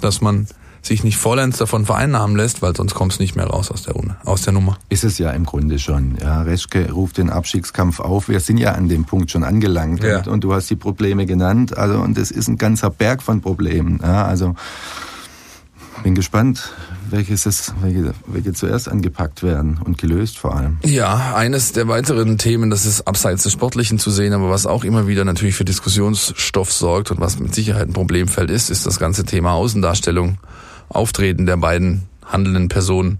dass 0.00 0.20
man 0.20 0.46
sich 0.82 1.04
nicht 1.04 1.16
vollends 1.16 1.58
davon 1.58 1.86
vereinnahmen 1.86 2.36
lässt, 2.36 2.60
weil 2.60 2.74
sonst 2.74 2.94
kommst 2.94 3.18
du 3.18 3.22
nicht 3.22 3.36
mehr 3.36 3.46
raus 3.46 3.70
aus 3.70 3.84
der, 3.84 3.94
Runde, 3.94 4.16
aus 4.24 4.42
der 4.42 4.52
Nummer. 4.52 4.78
Ist 4.88 5.04
es 5.04 5.16
ja 5.18 5.30
im 5.30 5.46
Grunde 5.46 5.78
schon. 5.78 6.18
Ja, 6.20 6.42
Reschke 6.42 6.90
ruft 6.90 7.18
den 7.18 7.30
Abstiegskampf 7.30 8.00
auf. 8.00 8.28
Wir 8.28 8.40
sind 8.40 8.58
ja 8.58 8.72
an 8.72 8.88
dem 8.88 9.04
Punkt 9.04 9.30
schon 9.30 9.44
angelangt. 9.44 10.02
Ja. 10.02 10.18
Und, 10.18 10.28
und 10.28 10.44
du 10.44 10.52
hast 10.52 10.68
die 10.70 10.76
Probleme 10.76 11.24
genannt. 11.24 11.76
Also, 11.76 12.00
und 12.00 12.18
es 12.18 12.32
ist 12.32 12.48
ein 12.48 12.58
ganzer 12.58 12.90
Berg 12.90 13.22
von 13.22 13.40
Problemen. 13.40 14.00
Ja, 14.02 14.24
also, 14.24 14.56
bin 16.02 16.14
gespannt, 16.14 16.72
welches 17.10 17.46
es, 17.46 17.72
welche, 17.80 18.12
welche 18.26 18.52
zuerst 18.52 18.88
angepackt 18.88 19.42
werden 19.42 19.78
und 19.82 19.98
gelöst 19.98 20.38
vor 20.38 20.54
allem. 20.54 20.78
Ja, 20.84 21.34
eines 21.34 21.72
der 21.72 21.88
weiteren 21.88 22.38
Themen, 22.38 22.70
das 22.70 22.86
ist 22.86 23.06
abseits 23.06 23.44
des 23.44 23.52
Sportlichen 23.52 23.98
zu 23.98 24.10
sehen, 24.10 24.32
aber 24.32 24.50
was 24.50 24.66
auch 24.66 24.84
immer 24.84 25.06
wieder 25.06 25.24
natürlich 25.24 25.54
für 25.54 25.64
Diskussionsstoff 25.64 26.72
sorgt 26.72 27.10
und 27.10 27.20
was 27.20 27.38
mit 27.38 27.54
Sicherheit 27.54 27.88
ein 27.88 27.92
Problemfeld 27.92 28.50
ist, 28.50 28.70
ist 28.70 28.86
das 28.86 28.98
ganze 28.98 29.24
Thema 29.24 29.52
Außendarstellung, 29.52 30.38
Auftreten 30.88 31.46
der 31.46 31.56
beiden 31.56 32.02
handelnden 32.24 32.68
Personen. 32.68 33.18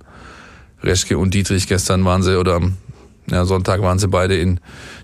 Reschke 0.82 1.16
und 1.16 1.32
Dietrich, 1.32 1.68
gestern 1.68 2.04
waren 2.04 2.22
sie 2.22 2.38
oder 2.38 2.60
ja, 3.32 3.44
Sonntag 3.44 3.82
waren 3.82 3.98
sie 3.98 4.08
beide 4.08 4.36
in 4.36 4.60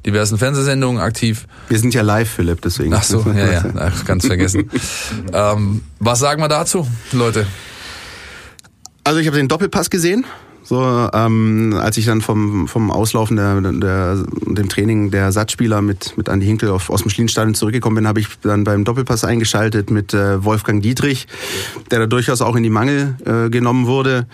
diversen 0.07 0.39
Fernsehsendungen 0.39 1.01
aktiv. 1.01 1.47
Wir 1.69 1.79
sind 1.79 1.95
ja 1.95 2.03
live, 2.03 2.31
Philipp, 2.31 2.61
deswegen. 2.63 2.95
Ach 2.95 3.03
so, 3.03 3.25
ja, 3.35 3.51
ja, 3.51 3.65
ach, 3.77 4.05
ganz 4.05 4.27
vergessen. 4.27 4.71
ähm, 5.33 5.83
was 5.99 6.19
sagen 6.19 6.43
wir 6.43 6.49
dazu, 6.49 6.87
Leute? 7.13 7.47
Also 9.05 9.21
ich 9.21 9.27
habe 9.27 9.37
den 9.39 9.49
Doppelpass 9.49 9.91
gesehen. 9.91 10.27
So, 10.69 11.09
ähm, 11.15 11.75
als 11.81 11.97
ich 11.97 12.05
dann 12.05 12.21
vom, 12.21 12.69
vom 12.69 12.91
Auslaufen 12.91 13.37
der, 13.37 13.59
der, 13.59 14.23
dem 14.45 14.69
Training 14.69 15.11
der 15.11 15.33
Satzspieler 15.33 15.81
mit, 15.81 16.19
mit 16.19 16.29
Andi 16.29 16.45
Hinkel 16.45 16.69
auf, 16.69 16.91
aus 16.91 17.01
dem 17.01 17.11
Schlienstadion 17.11 17.55
zurückgekommen 17.55 17.97
bin, 17.97 18.07
habe 18.07 18.21
ich 18.21 18.29
dann 18.43 18.65
beim 18.65 18.85
Doppelpass 18.85 19.25
eingeschaltet 19.25 19.91
mit 19.91 20.13
äh, 20.13 20.45
Wolfgang 20.45 20.83
Dietrich, 20.83 21.27
der 21.91 22.01
da 22.01 22.07
durchaus 22.07 22.43
auch 22.43 22.55
in 22.55 22.65
die 22.65 22.69
Mangel 22.69 23.17
äh, 23.25 23.49
genommen 23.49 23.87
wurde. 23.87 24.27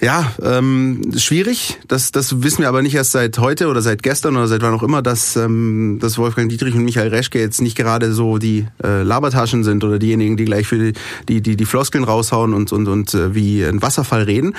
Ja, 0.00 0.32
ähm, 0.42 1.12
schwierig. 1.16 1.78
Das, 1.86 2.10
das 2.10 2.42
wissen 2.42 2.62
wir 2.62 2.68
aber 2.68 2.80
nicht 2.80 2.94
erst 2.94 3.12
seit 3.12 3.38
heute 3.38 3.68
oder 3.68 3.82
seit 3.82 4.02
gestern 4.02 4.36
oder 4.36 4.48
seit 4.48 4.62
wann 4.62 4.72
auch 4.72 4.82
immer, 4.82 5.02
dass, 5.02 5.36
ähm, 5.36 5.98
dass 6.00 6.16
Wolfgang 6.16 6.48
Dietrich 6.48 6.74
und 6.74 6.84
Michael 6.84 7.08
Reschke 7.08 7.38
jetzt 7.38 7.60
nicht 7.60 7.76
gerade 7.76 8.14
so 8.14 8.38
die 8.38 8.66
äh, 8.82 9.02
Labertaschen 9.02 9.62
sind 9.62 9.84
oder 9.84 9.98
diejenigen, 9.98 10.38
die 10.38 10.46
gleich 10.46 10.66
für 10.66 10.78
die, 10.78 10.92
die, 11.28 11.42
die, 11.42 11.56
die 11.56 11.64
Floskeln 11.66 12.04
raushauen 12.04 12.54
und, 12.54 12.72
und, 12.72 12.88
und 12.88 13.12
äh, 13.12 13.34
wie 13.34 13.62
ein 13.62 13.82
Wasserfall 13.82 14.22
reden. 14.22 14.54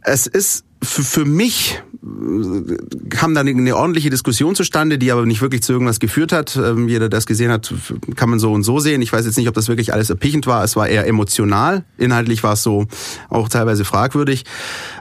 Es 0.00 0.26
ist 0.26 0.64
für, 0.82 1.02
für 1.02 1.24
mich 1.24 1.82
äh, 2.02 3.08
kam 3.08 3.34
dann 3.34 3.48
eine 3.48 3.76
ordentliche 3.76 4.10
Diskussion 4.10 4.54
zustande, 4.54 4.98
die 4.98 5.10
aber 5.12 5.26
nicht 5.26 5.40
wirklich 5.40 5.62
zu 5.62 5.72
irgendwas 5.72 6.00
geführt 6.00 6.32
hat. 6.32 6.56
Ähm, 6.56 6.88
jeder, 6.88 7.08
der 7.08 7.18
das 7.18 7.26
gesehen 7.26 7.50
hat, 7.50 7.72
kann 8.14 8.30
man 8.30 8.38
so 8.38 8.52
und 8.52 8.62
so 8.62 8.78
sehen. 8.78 9.02
Ich 9.02 9.12
weiß 9.12 9.26
jetzt 9.26 9.36
nicht, 9.36 9.48
ob 9.48 9.54
das 9.54 9.68
wirklich 9.68 9.92
alles 9.92 10.10
erpichend 10.10 10.46
war. 10.46 10.62
Es 10.64 10.76
war 10.76 10.88
eher 10.88 11.06
emotional. 11.06 11.84
Inhaltlich 11.98 12.42
war 12.42 12.54
es 12.54 12.62
so 12.62 12.86
auch 13.28 13.48
teilweise 13.48 13.84
fragwürdig. 13.84 14.44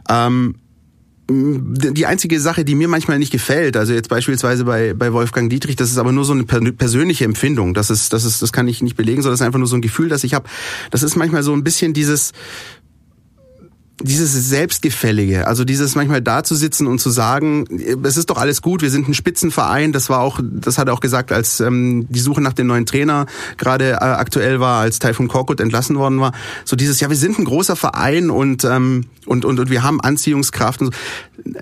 Ähm, 0.09 0.55
die 1.27 2.05
einzige 2.05 2.39
Sache, 2.39 2.63
die 2.65 2.75
mir 2.75 2.87
manchmal 2.87 3.17
nicht 3.17 3.31
gefällt, 3.31 3.77
also 3.77 3.93
jetzt 3.93 4.09
beispielsweise 4.09 4.63
bei, 4.63 4.93
bei 4.93 5.11
Wolfgang 5.11 5.49
Dietrich, 5.49 5.75
das 5.75 5.89
ist 5.89 5.97
aber 5.97 6.11
nur 6.11 6.23
so 6.23 6.33
eine 6.33 6.43
persönliche 6.43 7.25
Empfindung. 7.25 7.73
Das 7.73 7.89
ist, 7.89 8.13
das 8.13 8.25
ist, 8.25 8.43
das 8.43 8.53
kann 8.53 8.67
ich 8.67 8.83
nicht 8.83 8.95
belegen, 8.95 9.23
sondern 9.23 9.33
das 9.33 9.41
ist 9.41 9.45
einfach 9.45 9.57
nur 9.57 9.67
so 9.67 9.75
ein 9.75 9.81
Gefühl, 9.81 10.07
das 10.07 10.23
ich 10.23 10.35
habe. 10.35 10.47
Das 10.91 11.01
ist 11.01 11.15
manchmal 11.15 11.41
so 11.41 11.53
ein 11.53 11.63
bisschen 11.63 11.93
dieses, 11.93 12.31
dieses 14.01 14.33
Selbstgefällige, 14.49 15.47
also 15.47 15.63
dieses 15.63 15.95
manchmal 15.95 16.21
da 16.21 16.43
zu 16.43 16.55
sitzen 16.55 16.85
und 16.85 16.99
zu 16.99 17.09
sagen, 17.09 17.65
es 18.03 18.17
ist 18.17 18.29
doch 18.29 18.37
alles 18.37 18.61
gut, 18.61 18.81
wir 18.81 18.89
sind 18.89 19.07
ein 19.07 19.13
Spitzenverein, 19.13 19.93
das 19.93 20.09
war 20.09 20.19
auch, 20.19 20.39
das 20.43 20.77
hat 20.77 20.89
er 20.89 20.93
auch 20.93 20.99
gesagt, 20.99 21.31
als 21.31 21.61
ähm, 21.61 22.05
die 22.09 22.19
Suche 22.19 22.41
nach 22.41 22.53
dem 22.53 22.67
neuen 22.67 22.85
Trainer 22.85 23.25
gerade 23.57 23.91
äh, 23.91 23.95
aktuell 23.95 24.59
war, 24.59 24.81
als 24.81 24.99
Taifun 24.99 25.29
Korkut 25.29 25.61
entlassen 25.61 25.95
worden 25.95 26.19
war, 26.19 26.33
so 26.65 26.75
dieses, 26.75 26.99
ja, 26.99 27.09
wir 27.09 27.15
sind 27.15 27.39
ein 27.39 27.45
großer 27.45 27.77
Verein 27.77 28.29
und 28.29 28.65
ähm, 28.65 29.05
und, 29.25 29.45
und, 29.45 29.59
und 29.59 29.69
wir 29.69 29.83
haben 29.83 30.01
Anziehungskraft 30.01 30.81
und 30.81 30.93
so. 30.93 30.99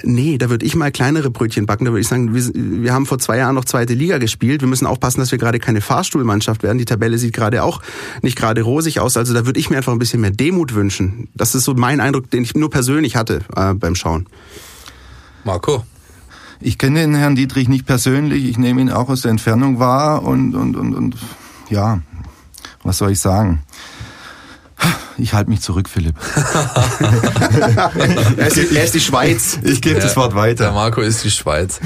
Nee, 0.04 0.38
da 0.38 0.50
würde 0.50 0.66
ich 0.66 0.76
mal 0.76 0.92
kleinere 0.92 1.30
Brötchen 1.30 1.66
backen, 1.66 1.86
da 1.86 1.92
würde 1.92 2.02
ich 2.02 2.08
sagen, 2.08 2.34
wir, 2.34 2.52
wir 2.54 2.94
haben 2.94 3.06
vor 3.06 3.20
zwei 3.20 3.38
Jahren 3.38 3.56
noch 3.56 3.66
zweite 3.66 3.94
Liga 3.94 4.18
gespielt, 4.18 4.62
wir 4.62 4.68
müssen 4.68 4.86
aufpassen, 4.86 5.20
dass 5.20 5.32
wir 5.32 5.40
gerade 5.40 5.60
keine 5.60 5.82
Fahrstuhlmannschaft 5.82 6.64
werden, 6.64 6.78
die 6.78 6.86
Tabelle 6.86 7.18
sieht 7.18 7.34
gerade 7.34 7.64
auch 7.64 7.82
nicht 8.22 8.38
gerade 8.38 8.62
rosig 8.62 9.00
aus, 9.00 9.18
also 9.18 9.34
da 9.34 9.46
würde 9.46 9.60
ich 9.60 9.70
mir 9.70 9.78
einfach 9.78 9.92
ein 9.92 10.00
bisschen 10.00 10.22
mehr 10.22 10.32
Demut 10.32 10.74
wünschen. 10.74 11.30
Das 11.34 11.56
ist 11.56 11.64
so 11.64 11.74
mein 11.74 12.00
Eindruck, 12.00 12.23
den 12.32 12.44
ich 12.44 12.56
nur 12.56 12.70
persönlich 12.70 13.16
hatte 13.16 13.42
äh, 13.56 13.74
beim 13.74 13.96
Schauen. 13.96 14.28
Marco. 15.44 15.84
Ich 16.60 16.78
kenne 16.78 17.02
den 17.02 17.16
Herrn 17.16 17.36
Dietrich 17.36 17.68
nicht 17.68 17.86
persönlich, 17.86 18.46
ich 18.46 18.58
nehme 18.58 18.80
ihn 18.80 18.90
auch 18.90 19.10
aus 19.10 19.22
der 19.22 19.32
Entfernung 19.32 19.80
wahr 19.80 20.24
und, 20.24 20.56
und, 20.56 20.78
und, 20.78 20.96
und 20.96 21.18
ja, 21.70 22.02
was 22.84 23.00
soll 23.00 23.12
ich 23.12 23.20
sagen? 23.20 23.64
Ich 25.18 25.34
halte 25.34 25.50
mich 25.50 25.62
zurück, 25.62 25.88
Philipp. 25.90 26.16
er, 28.38 28.48
ist, 28.48 28.58
er 28.58 28.84
ist 28.84 28.96
die 28.96 29.00
Schweiz. 29.00 29.60
Ich 29.64 29.82
gebe 29.82 29.98
ja, 29.98 30.04
das 30.04 30.16
Wort 30.16 30.34
weiter. 30.36 30.66
Der 30.66 30.74
Marco 30.74 31.02
ist 31.02 31.24
die 31.24 31.32
Schweiz. 31.32 31.80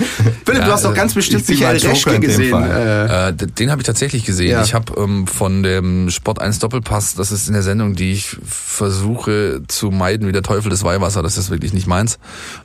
Philipp, 0.45 0.61
ja, 0.61 0.65
du 0.65 0.71
hast 0.71 0.85
doch 0.85 0.93
ganz 0.93 1.13
bestimmt 1.13 1.47
Michael 1.47 1.77
Reschke 1.77 2.19
gesehen. 2.19 2.61
Äh, 2.63 3.33
den 3.33 3.69
habe 3.69 3.81
ich 3.81 3.85
tatsächlich 3.85 4.23
gesehen. 4.23 4.51
Ja. 4.51 4.63
Ich 4.63 4.73
habe 4.73 4.93
ähm, 4.99 5.27
von 5.27 5.61
dem 5.63 6.09
Sport 6.09 6.39
1 6.39 6.59
Doppelpass, 6.59 7.15
das 7.15 7.31
ist 7.31 7.47
in 7.47 7.53
der 7.53 7.63
Sendung, 7.63 7.95
die 7.95 8.13
ich 8.13 8.37
versuche 8.45 9.61
zu 9.67 9.91
meiden 9.91 10.27
wie 10.27 10.31
der 10.31 10.43
Teufel 10.43 10.69
des 10.69 10.83
Weihwasser. 10.83 11.21
Das 11.21 11.37
ist 11.37 11.49
wirklich 11.49 11.73
nicht 11.73 11.87
meins. 11.87 12.19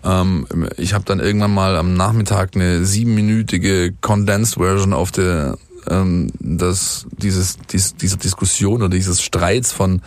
Ähm, 0.05 0.47
ich 0.77 0.95
habe 0.95 1.05
dann 1.05 1.18
irgendwann 1.18 1.55
mal 1.55 1.77
am 1.77 1.95
Nachmittag 1.95 2.55
eine 2.55 2.85
siebenminütige 2.85 3.92
Condensed 4.01 4.55
Version 4.55 4.92
auf 4.92 5.11
der 5.11 5.57
ähm, 5.88 6.31
das, 6.38 7.07
dieses, 7.11 7.59
dies, 7.71 7.97
dieser 7.97 8.16
Diskussion 8.16 8.83
oder 8.83 8.88
dieses 8.88 9.23
Streits 9.23 9.73
von 9.73 10.03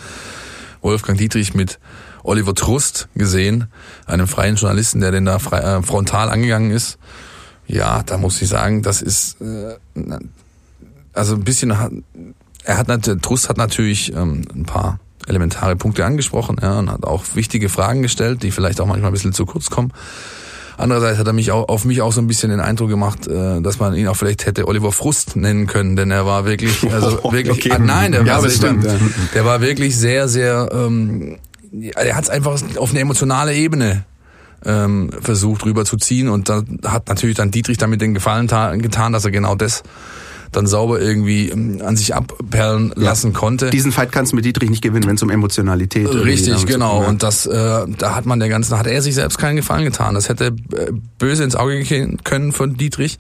Wolfgang 0.81 1.17
Dietrich 1.17 1.53
mit 1.53 1.79
Oliver 2.23 2.55
Trust 2.55 3.07
gesehen, 3.15 3.67
einem 4.05 4.27
freien 4.27 4.55
Journalisten, 4.55 5.01
der 5.01 5.11
den 5.11 5.25
da 5.25 5.39
frei, 5.39 5.59
äh, 5.59 5.81
frontal 5.83 6.29
angegangen 6.29 6.71
ist. 6.71 6.97
Ja, 7.67 8.03
da 8.03 8.17
muss 8.17 8.41
ich 8.41 8.49
sagen, 8.49 8.81
das 8.81 9.01
ist 9.01 9.41
äh, 9.41 9.75
also 11.13 11.35
ein 11.35 11.43
bisschen. 11.43 11.73
Er 12.63 12.77
hat 12.77 13.21
Trust 13.21 13.49
hat 13.49 13.57
natürlich 13.57 14.13
ähm, 14.13 14.43
ein 14.53 14.65
paar 14.65 14.99
elementare 15.27 15.75
Punkte 15.75 16.05
angesprochen 16.05 16.57
ja, 16.61 16.79
und 16.79 16.91
hat 16.91 17.03
auch 17.03 17.23
wichtige 17.33 17.69
Fragen 17.69 18.01
gestellt, 18.01 18.43
die 18.43 18.51
vielleicht 18.51 18.79
auch 18.81 18.85
manchmal 18.85 19.11
ein 19.11 19.13
bisschen 19.13 19.33
zu 19.33 19.45
kurz 19.45 19.69
kommen. 19.69 19.91
Andererseits 20.77 21.17
hat 21.17 21.27
er 21.27 21.33
mich 21.33 21.51
auch, 21.51 21.69
auf 21.69 21.85
mich 21.85 22.01
auch 22.01 22.11
so 22.11 22.21
ein 22.21 22.27
bisschen 22.27 22.49
den 22.49 22.59
Eindruck 22.59 22.89
gemacht, 22.89 23.27
äh, 23.27 23.61
dass 23.61 23.79
man 23.79 23.95
ihn 23.95 24.07
auch 24.07 24.15
vielleicht 24.15 24.45
hätte 24.45 24.67
Oliver 24.67 24.91
Frust 24.91 25.35
nennen 25.35 25.67
können, 25.67 25.95
denn 25.95 26.11
er 26.11 26.25
war 26.25 26.45
wirklich, 26.45 26.83
also 26.91 27.23
wirklich, 27.31 27.51
okay. 27.51 27.71
ah, 27.71 27.79
nein, 27.79 28.11
der, 28.11 28.23
ja, 28.23 28.41
war, 28.41 28.49
stimmt, 28.49 28.83
ja. 28.83 28.95
der 29.33 29.45
war 29.45 29.61
wirklich 29.61 29.97
sehr, 29.97 30.27
sehr, 30.27 30.69
ähm, 30.73 31.38
er 31.95 32.15
hat 32.15 32.23
es 32.25 32.29
einfach 32.29 32.61
auf 32.77 32.91
eine 32.91 32.99
emotionale 32.99 33.53
Ebene 33.53 34.05
ähm, 34.65 35.11
versucht 35.21 35.65
rüberzuziehen 35.65 36.29
und 36.29 36.49
da 36.49 36.63
hat 36.85 37.07
natürlich 37.07 37.35
dann 37.35 37.51
Dietrich 37.51 37.77
damit 37.77 38.01
den 38.01 38.13
Gefallen 38.13 38.47
getan, 38.81 39.13
dass 39.13 39.25
er 39.25 39.31
genau 39.31 39.55
das 39.55 39.83
dann 40.55 40.67
sauber 40.67 41.01
irgendwie 41.01 41.49
ähm, 41.49 41.81
an 41.83 41.97
sich 41.97 42.15
abperlen 42.15 42.93
lassen 42.95 43.31
ja. 43.31 43.39
konnte. 43.39 43.69
Diesen 43.69 43.91
Fight 43.91 44.11
kannst 44.11 44.31
du 44.31 44.35
mit 44.35 44.45
Dietrich 44.45 44.69
nicht 44.69 44.81
gewinnen, 44.81 45.07
wenn 45.07 45.15
es 45.15 45.23
um 45.23 45.29
Emotionalität 45.29 46.09
geht. 46.09 46.23
Richtig, 46.23 46.65
genau. 46.65 47.05
Und 47.05 47.23
das, 47.23 47.45
äh, 47.45 47.85
da 47.97 48.15
hat 48.15 48.25
man 48.25 48.39
der 48.39 48.49
ganzen, 48.49 48.77
hat 48.77 48.87
er 48.87 49.01
sich 49.01 49.15
selbst 49.15 49.37
keinen 49.37 49.55
Gefallen 49.55 49.85
getan. 49.85 50.15
Das 50.15 50.29
hätte 50.29 50.45
äh, 50.45 50.91
böse 51.17 51.43
ins 51.43 51.55
Auge 51.55 51.81
gehen 51.83 52.19
können 52.23 52.51
von 52.51 52.75
Dietrich. 52.75 53.17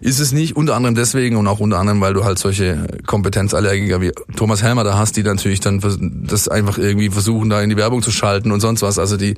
Ist 0.00 0.18
es 0.18 0.32
nicht, 0.32 0.56
unter 0.56 0.74
anderem 0.74 0.94
deswegen 0.94 1.36
und 1.36 1.46
auch 1.46 1.60
unter 1.60 1.78
anderem, 1.78 2.00
weil 2.00 2.14
du 2.14 2.24
halt 2.24 2.38
solche 2.38 2.86
Kompetenzallergiker 3.06 4.00
wie 4.00 4.12
Thomas 4.34 4.62
Helmer 4.62 4.82
da 4.82 4.96
hast, 4.96 5.16
die 5.16 5.22
natürlich 5.22 5.60
dann 5.60 5.80
das 6.26 6.48
einfach 6.48 6.78
irgendwie 6.78 7.10
versuchen, 7.10 7.50
da 7.50 7.60
in 7.60 7.68
die 7.68 7.76
Werbung 7.76 8.02
zu 8.02 8.10
schalten 8.10 8.50
und 8.50 8.60
sonst 8.60 8.82
was. 8.82 8.98
Also 8.98 9.16
die 9.16 9.34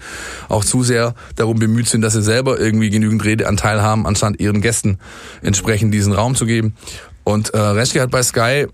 auch 0.49 0.65
zu 0.65 0.85
sehr 0.85 1.15
darum 1.35 1.59
bemüht 1.59 1.89
sind, 1.89 2.03
dass 2.03 2.13
sie 2.13 2.23
selber 2.23 2.61
irgendwie 2.61 2.91
genügend 2.91 3.25
Redeanteil 3.25 3.83
haben, 3.83 4.07
anstatt 4.07 4.39
ihren 4.39 4.61
Gästen 4.61 4.99
entsprechend 5.43 5.93
diesen 5.93 6.13
Raum 6.13 6.37
zu 6.37 6.47
geben. 6.47 6.75
Und 7.25 7.55
äh, 7.55 7.59
Reschke 7.59 8.01
hat 8.01 8.11
bei 8.11 8.23
Sky 8.23 8.67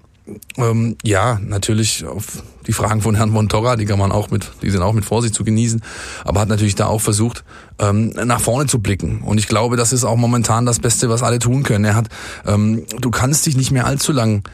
Ähm, 0.56 0.96
ja, 1.04 1.40
natürlich 1.42 2.04
auf 2.04 2.42
die 2.66 2.72
Fragen 2.72 3.00
von 3.00 3.14
Herrn 3.14 3.30
Montorra, 3.30 3.76
die 3.76 3.86
kann 3.86 3.98
man 3.98 4.12
auch 4.12 4.30
mit, 4.30 4.50
die 4.60 4.70
sind 4.70 4.82
auch 4.82 4.92
mit 4.92 5.06
Vorsicht 5.06 5.34
zu 5.34 5.42
genießen, 5.42 5.82
aber 6.24 6.40
hat 6.40 6.48
natürlich 6.48 6.74
da 6.74 6.86
auch 6.86 7.00
versucht, 7.00 7.44
ähm, 7.78 8.10
nach 8.10 8.40
vorne 8.40 8.66
zu 8.66 8.80
blicken. 8.80 9.22
Und 9.22 9.38
ich 9.38 9.48
glaube, 9.48 9.76
das 9.76 9.92
ist 9.92 10.04
auch 10.04 10.16
momentan 10.16 10.66
das 10.66 10.80
Beste, 10.80 11.08
was 11.08 11.22
alle 11.22 11.38
tun 11.38 11.62
können. 11.62 11.86
Er 11.86 11.94
hat, 11.94 12.08
ähm, 12.44 12.84
du 13.00 13.10
kannst 13.10 13.46
dich 13.46 13.56
nicht 13.56 13.70
mehr 13.70 13.86
allzu 13.86 14.12
lang 14.12 14.46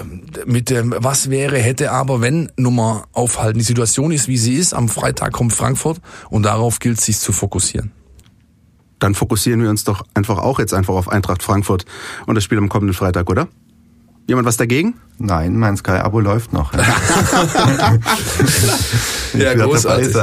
ähm, 0.00 0.22
mit 0.46 0.70
dem 0.70 0.94
was 0.96 1.28
wäre, 1.28 1.58
hätte, 1.58 1.92
aber 1.92 2.22
wenn 2.22 2.50
Nummer 2.56 3.04
aufhalten. 3.12 3.58
Die 3.58 3.64
Situation 3.66 4.12
ist, 4.12 4.28
wie 4.28 4.38
sie 4.38 4.54
ist. 4.54 4.72
Am 4.72 4.88
Freitag 4.88 5.32
kommt 5.32 5.52
Frankfurt 5.52 6.00
und 6.30 6.44
darauf 6.44 6.78
gilt 6.78 6.98
es 6.98 7.04
sich 7.04 7.18
zu 7.18 7.32
fokussieren. 7.32 7.92
Dann 8.98 9.14
fokussieren 9.14 9.62
wir 9.62 9.70
uns 9.70 9.84
doch 9.84 10.04
einfach 10.14 10.38
auch 10.38 10.58
jetzt 10.58 10.74
einfach 10.74 10.94
auf 10.94 11.08
Eintracht 11.08 11.42
Frankfurt 11.42 11.84
und 12.26 12.34
das 12.34 12.44
Spiel 12.44 12.58
am 12.58 12.68
kommenden 12.68 12.94
Freitag, 12.94 13.28
oder? 13.30 13.48
Jemand 14.26 14.46
was 14.46 14.56
dagegen? 14.56 14.94
Nein, 15.18 15.58
mein 15.58 15.76
Sky-Abo 15.76 16.18
läuft 16.20 16.52
noch. 16.52 16.72
ja, 19.34 19.54
großartig. 19.64 20.16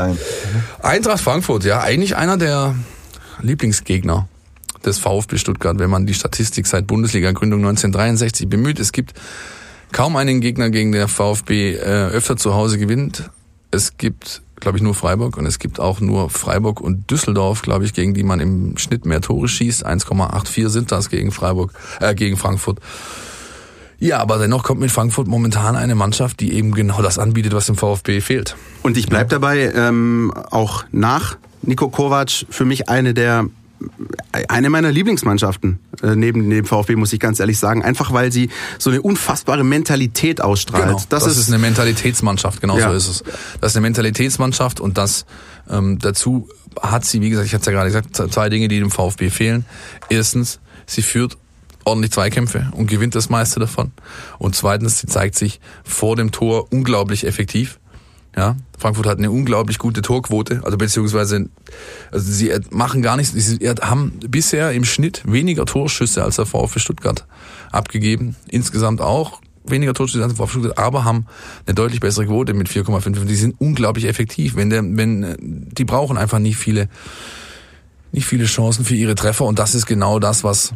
Eintracht 0.82 1.22
Frankfurt, 1.22 1.63
ja, 1.65 1.82
eigentlich 1.82 2.15
einer 2.15 2.38
der 2.38 2.74
Lieblingsgegner 3.41 4.28
des 4.86 4.97
VfB 4.97 5.38
Stuttgart, 5.38 5.78
wenn 5.80 5.89
man 5.89 6.05
die 6.05 6.13
Statistik 6.13 6.67
seit 6.67 6.88
Bundesliga-Gründung 6.88 7.59
1963 7.59 8.49
bemüht. 8.49 8.80
Es 8.80 8.91
gibt 8.91 9.13
kaum 9.91 10.15
einen 10.15 10.41
Gegner, 10.41 10.69
gegen 10.69 10.91
den 10.91 11.07
VfB 11.07 11.76
äh, 11.76 12.07
öfter 12.07 12.38
zu 12.38 12.53
Hause 12.53 12.78
gewinnt. 12.78 13.30
Es 13.69 13.97
gibt, 13.97 14.41
glaube 14.62 14.78
ich, 14.78 14.84
nur 14.84 14.95
Freiburg 14.95 15.38
und 15.38 15.45
es 15.45 15.59
gibt 15.59 15.80
auch 15.80 15.99
nur 15.99 16.30
Freiburg 16.30 16.80
und 16.80 17.12
Düsseldorf, 17.12 17.62
glaube 17.62 17.84
ich, 17.84 17.93
gegen 17.93 18.14
die 18.14 18.24
man 18.24 18.39
im 18.39 18.78
Schnitt 18.78 19.05
mehr 19.05 19.20
Tore 19.20 19.47
schießt. 19.47 19.86
1,84 19.86 20.70
sind 20.70 20.91
das 20.91 21.09
gegen 21.09 21.32
Freiburg, 21.32 21.74
äh, 21.99 22.16
gegen 22.16 22.38
Frankfurt. 22.38 22.80
Ja, 23.99 24.20
aber 24.20 24.39
dennoch 24.39 24.64
kommt 24.64 24.80
mit 24.80 24.89
Frankfurt 24.89 25.28
momentan 25.28 25.76
eine 25.76 25.93
Mannschaft, 25.93 26.39
die 26.39 26.53
eben 26.53 26.74
genau 26.74 27.01
das 27.01 27.20
anbietet, 27.20 27.53
was 27.53 27.68
dem 27.68 27.76
VfB 27.76 28.22
fehlt. 28.22 28.55
Und 28.82 28.97
ich 28.97 29.07
bleib 29.07 29.30
dabei, 29.30 29.72
ähm, 29.76 30.34
auch 30.49 30.86
nach 30.91 31.38
Nico 31.62 31.89
Kovac 31.89 32.32
für 32.49 32.66
mich 32.66 32.89
eine 32.89 33.14
der 33.14 33.45
eine 34.47 34.69
meiner 34.69 34.91
Lieblingsmannschaften 34.91 35.79
äh, 36.01 36.15
neben 36.15 36.49
dem 36.49 36.65
VfB 36.65 36.95
muss 36.95 37.13
ich 37.13 37.19
ganz 37.19 37.39
ehrlich 37.39 37.59
sagen, 37.59 37.84
einfach 37.84 38.13
weil 38.13 38.32
sie 38.32 38.49
so 38.77 38.89
eine 38.89 39.01
unfassbare 39.01 39.63
Mentalität 39.63 40.41
ausstrahlt. 40.41 40.86
Genau, 40.86 40.95
das, 40.95 41.07
das 41.07 41.27
ist, 41.27 41.38
ist, 41.38 41.49
eine 41.49 41.59
Mentalitätsmannschaft, 41.59 42.61
genau 42.61 42.77
ja. 42.77 42.89
so 42.89 42.95
ist 42.95 43.07
es. 43.07 43.23
Das 43.59 43.71
ist 43.71 43.77
eine 43.77 43.82
Mentalitätsmannschaft 43.82 44.79
und 44.79 44.97
das 44.97 45.25
ähm, 45.69 45.99
dazu 45.99 46.47
hat 46.82 47.05
sie, 47.05 47.21
wie 47.21 47.29
gesagt, 47.29 47.47
ich 47.47 47.53
hatte 47.53 47.61
es 47.61 47.65
ja 47.67 47.73
gerade 47.73 47.91
gesagt, 47.91 48.34
zwei 48.34 48.49
Dinge, 48.49 48.67
die 48.67 48.79
dem 48.79 48.91
VfB 48.91 49.29
fehlen. 49.29 49.65
Erstens, 50.09 50.59
sie 50.86 51.01
führt 51.01 51.38
ordentlich 51.84 52.11
Zweikämpfe 52.11 52.71
und 52.75 52.88
gewinnt 52.88 53.15
das 53.15 53.29
meiste 53.29 53.59
davon. 53.59 53.91
Und 54.38 54.55
zweitens, 54.55 54.99
sie 54.99 55.07
zeigt 55.07 55.36
sich 55.36 55.59
vor 55.84 56.15
dem 56.15 56.32
Tor 56.32 56.71
unglaublich 56.71 57.25
effektiv. 57.25 57.79
Ja, 58.36 58.55
Frankfurt 58.77 59.07
hat 59.07 59.17
eine 59.17 59.29
unglaublich 59.29 59.77
gute 59.77 60.01
Torquote, 60.01 60.61
also 60.63 60.77
beziehungsweise 60.77 61.49
also 62.11 62.32
sie 62.32 62.53
machen 62.69 63.01
gar 63.01 63.17
nichts, 63.17 63.34
sie 63.34 63.57
haben 63.82 64.19
bisher 64.25 64.71
im 64.71 64.86
Schnitt 64.86 65.21
weniger 65.25 65.65
Torschüsse 65.65 66.23
als 66.23 66.38
der 66.38 66.45
VfB 66.45 66.79
Stuttgart 66.79 67.25
abgegeben, 67.71 68.38
insgesamt 68.47 69.01
auch 69.01 69.41
weniger 69.65 69.93
Torschüsse 69.93 70.23
als 70.23 70.34
der 70.34 70.38
VfB 70.45 70.59
Stuttgart, 70.59 70.77
aber 70.77 71.03
haben 71.03 71.25
eine 71.65 71.75
deutlich 71.75 71.99
bessere 71.99 72.25
Quote 72.25 72.53
mit 72.53 72.69
4,5. 72.69 73.25
Die 73.25 73.36
sind 73.36 73.59
unglaublich 73.59 74.05
effektiv, 74.05 74.55
wenn 74.55 74.69
der 74.69 74.82
wenn 74.82 75.67
die 75.71 75.86
brauchen 75.86 76.17
einfach 76.17 76.39
nicht 76.39 76.55
viele 76.55 76.88
nicht 78.13 78.25
viele 78.25 78.45
Chancen 78.45 78.86
für 78.86 78.95
ihre 78.95 79.15
Treffer. 79.15 79.45
Und 79.45 79.59
das 79.59 79.75
ist 79.75 79.86
genau 79.86 80.19
das, 80.19 80.43
was 80.43 80.73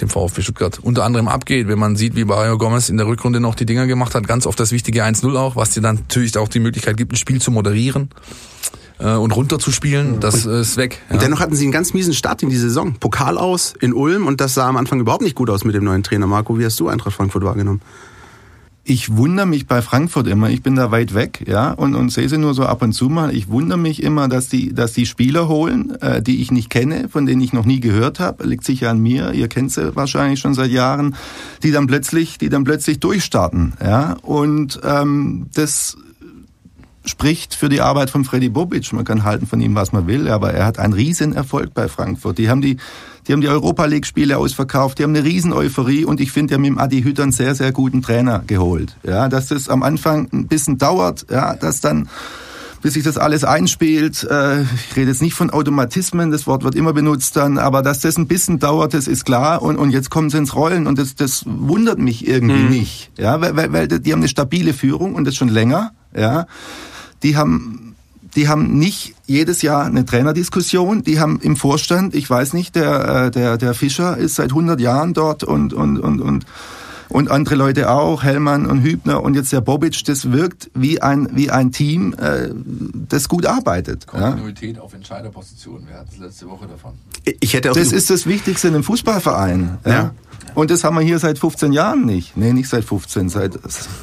dem 0.00 0.08
VfB 0.08 0.42
Stuttgart 0.42 0.78
unter 0.82 1.04
anderem 1.04 1.28
abgeht. 1.28 1.68
Wenn 1.68 1.78
man 1.78 1.96
sieht, 1.96 2.16
wie 2.16 2.24
Mario 2.24 2.58
Gomez 2.58 2.88
in 2.88 2.96
der 2.96 3.06
Rückrunde 3.06 3.40
noch 3.40 3.54
die 3.54 3.66
Dinger 3.66 3.86
gemacht 3.86 4.14
hat, 4.14 4.26
ganz 4.26 4.46
oft 4.46 4.58
das 4.58 4.72
wichtige 4.72 5.04
1-0 5.04 5.36
auch, 5.36 5.56
was 5.56 5.70
dir 5.70 5.80
dann 5.80 5.96
natürlich 5.96 6.36
auch 6.38 6.48
die 6.48 6.60
Möglichkeit 6.60 6.96
gibt, 6.96 7.12
ein 7.12 7.16
Spiel 7.16 7.40
zu 7.40 7.50
moderieren 7.50 8.10
äh, 8.98 9.14
und 9.14 9.34
runterzuspielen, 9.34 10.20
das 10.20 10.46
äh, 10.46 10.60
ist 10.60 10.76
weg. 10.76 11.00
Ja. 11.08 11.14
Und 11.14 11.22
dennoch 11.22 11.40
hatten 11.40 11.54
sie 11.54 11.64
einen 11.64 11.72
ganz 11.72 11.94
miesen 11.94 12.14
Start 12.14 12.42
in 12.42 12.50
die 12.50 12.56
Saison. 12.56 12.94
Pokal 12.94 13.38
aus 13.38 13.74
in 13.80 13.92
Ulm 13.92 14.26
und 14.26 14.40
das 14.40 14.54
sah 14.54 14.68
am 14.68 14.76
Anfang 14.76 15.00
überhaupt 15.00 15.22
nicht 15.22 15.34
gut 15.34 15.50
aus 15.50 15.64
mit 15.64 15.74
dem 15.74 15.84
neuen 15.84 16.02
Trainer. 16.02 16.26
Marco, 16.26 16.58
wie 16.58 16.64
hast 16.64 16.78
du 16.80 16.88
Eintracht 16.88 17.14
Frankfurt 17.14 17.44
wahrgenommen? 17.44 17.80
Ich 18.88 19.16
wundere 19.16 19.46
mich 19.46 19.66
bei 19.66 19.82
Frankfurt 19.82 20.28
immer, 20.28 20.48
ich 20.48 20.62
bin 20.62 20.76
da 20.76 20.92
weit 20.92 21.12
weg, 21.12 21.44
ja, 21.48 21.72
und, 21.72 21.96
und 21.96 22.10
sehe 22.10 22.28
sie 22.28 22.38
nur 22.38 22.54
so 22.54 22.64
ab 22.64 22.82
und 22.82 22.92
zu 22.92 23.08
mal. 23.08 23.34
Ich 23.34 23.48
wundere 23.48 23.78
mich 23.78 24.00
immer, 24.00 24.28
dass 24.28 24.48
die, 24.48 24.72
dass 24.72 24.92
die 24.92 25.06
Spieler 25.06 25.48
holen, 25.48 26.00
äh, 26.00 26.22
die 26.22 26.40
ich 26.40 26.52
nicht 26.52 26.70
kenne, 26.70 27.08
von 27.08 27.26
denen 27.26 27.40
ich 27.40 27.52
noch 27.52 27.64
nie 27.64 27.80
gehört 27.80 28.20
habe, 28.20 28.46
liegt 28.46 28.64
sicher 28.64 28.90
an 28.90 29.00
mir, 29.00 29.32
ihr 29.32 29.48
kennt 29.48 29.72
sie 29.72 29.96
wahrscheinlich 29.96 30.38
schon 30.38 30.54
seit 30.54 30.70
Jahren, 30.70 31.16
die 31.64 31.72
dann 31.72 31.88
plötzlich, 31.88 32.38
die 32.38 32.48
dann 32.48 32.62
plötzlich 32.62 33.00
durchstarten, 33.00 33.72
ja, 33.82 34.12
und 34.22 34.80
ähm, 34.84 35.48
das 35.52 35.96
spricht 37.06 37.54
für 37.54 37.68
die 37.68 37.80
Arbeit 37.80 38.10
von 38.10 38.24
Freddy 38.24 38.48
Bobic. 38.48 38.92
Man 38.92 39.04
kann 39.04 39.24
halten 39.24 39.46
von 39.46 39.60
ihm, 39.60 39.74
was 39.74 39.92
man 39.92 40.06
will, 40.06 40.28
aber 40.28 40.52
er 40.52 40.66
hat 40.66 40.78
einen 40.78 40.92
riesen 40.92 41.34
Erfolg 41.34 41.72
bei 41.72 41.88
Frankfurt. 41.88 42.38
Die 42.38 42.50
haben 42.50 42.60
die, 42.60 42.76
die 43.26 43.32
haben 43.32 43.40
die 43.40 43.48
Europa 43.48 43.84
League 43.86 44.06
Spiele 44.06 44.38
ausverkauft, 44.38 44.98
die 44.98 45.04
haben 45.04 45.14
eine 45.14 45.24
riesen 45.24 45.52
Euphorie 45.52 46.04
und 46.04 46.20
ich 46.20 46.32
finde, 46.32 46.50
die 46.50 46.54
haben 46.54 46.62
mit 46.62 46.70
dem 46.72 46.78
Adi 46.78 47.02
Hütter 47.02 47.22
einen 47.22 47.32
sehr, 47.32 47.54
sehr 47.54 47.72
guten 47.72 48.02
Trainer 48.02 48.42
geholt. 48.46 48.96
Ja, 49.02 49.28
dass 49.28 49.46
das 49.46 49.68
am 49.68 49.82
Anfang 49.82 50.28
ein 50.32 50.48
bisschen 50.48 50.78
dauert, 50.78 51.26
ja, 51.30 51.54
dass 51.54 51.80
dann 51.80 52.08
bis 52.82 52.94
sich 52.94 53.02
das 53.02 53.18
alles 53.18 53.42
einspielt. 53.42 54.22
Äh, 54.24 54.62
ich 54.62 54.96
rede 54.96 55.10
jetzt 55.10 55.22
nicht 55.22 55.34
von 55.34 55.50
Automatismen, 55.50 56.30
das 56.30 56.46
Wort 56.46 56.62
wird 56.62 56.74
immer 56.74 56.92
benutzt 56.92 57.36
dann, 57.36 57.58
aber 57.58 57.82
dass 57.82 58.00
das 58.00 58.16
ein 58.16 58.28
bisschen 58.28 58.58
dauert, 58.58 58.94
das 58.94 59.08
ist 59.08 59.24
klar. 59.24 59.62
Und, 59.62 59.76
und 59.76 59.90
jetzt 59.90 60.10
kommen 60.10 60.30
sie 60.30 60.38
ins 60.38 60.54
Rollen 60.54 60.86
und 60.86 60.98
das, 60.98 61.14
das 61.14 61.42
wundert 61.46 61.98
mich 61.98 62.28
irgendwie 62.28 62.62
mhm. 62.62 62.68
nicht. 62.68 63.10
Ja, 63.18 63.40
weil, 63.40 63.56
weil, 63.56 63.72
weil 63.72 63.88
die 63.88 64.12
haben 64.12 64.20
eine 64.20 64.28
stabile 64.28 64.72
Führung 64.72 65.14
und 65.14 65.24
das 65.24 65.34
schon 65.34 65.48
länger. 65.48 65.92
Ja, 66.16 66.46
die 67.22 67.36
haben 67.36 67.96
die 68.36 68.48
haben 68.48 68.78
nicht 68.78 69.14
jedes 69.26 69.62
Jahr 69.62 69.86
eine 69.86 70.04
Trainerdiskussion. 70.04 71.02
Die 71.02 71.18
haben 71.18 71.40
im 71.40 71.56
Vorstand, 71.56 72.14
ich 72.14 72.28
weiß 72.28 72.52
nicht, 72.52 72.76
der, 72.76 73.26
äh, 73.26 73.30
der, 73.30 73.56
der 73.56 73.74
Fischer 73.74 74.16
ist 74.16 74.36
seit 74.36 74.50
100 74.50 74.78
Jahren 74.78 75.14
dort 75.14 75.42
und, 75.42 75.72
und, 75.72 75.98
und, 75.98 76.20
und, 76.20 76.44
und 77.08 77.30
andere 77.30 77.54
Leute 77.54 77.90
auch, 77.90 78.22
Hellmann 78.22 78.66
und 78.66 78.82
Hübner 78.82 79.22
und 79.22 79.34
jetzt 79.34 79.52
der 79.52 79.62
Bobic, 79.62 80.04
das 80.04 80.32
wirkt 80.32 80.70
wie 80.74 81.00
ein, 81.00 81.28
wie 81.32 81.50
ein 81.50 81.72
Team, 81.72 82.14
äh, 82.14 82.50
das 83.08 83.28
gut 83.28 83.46
arbeitet. 83.46 84.06
Kontinuität 84.06 84.76
ja? 84.76 84.82
auf 84.82 84.92
Entscheiderpositionen, 84.92 85.88
wir 85.88 85.96
hatten 85.96 86.10
es 86.12 86.18
letzte 86.18 86.48
Woche 86.48 86.66
davon. 86.66 86.92
Ich 87.40 87.54
hätte 87.54 87.70
auch 87.70 87.74
das 87.74 87.90
ist 87.90 88.10
das 88.10 88.26
Wichtigste 88.26 88.68
in 88.68 88.74
einem 88.74 88.84
Fußballverein. 88.84 89.78
Ja. 89.84 89.90
ja. 89.90 90.14
Und 90.54 90.70
das 90.70 90.84
haben 90.84 90.96
wir 90.96 91.02
hier 91.02 91.18
seit 91.18 91.38
15 91.38 91.72
Jahren 91.72 92.06
nicht. 92.06 92.36
Nee, 92.36 92.52
nicht 92.52 92.68
seit 92.68 92.84
15, 92.84 93.28
seit 93.28 93.58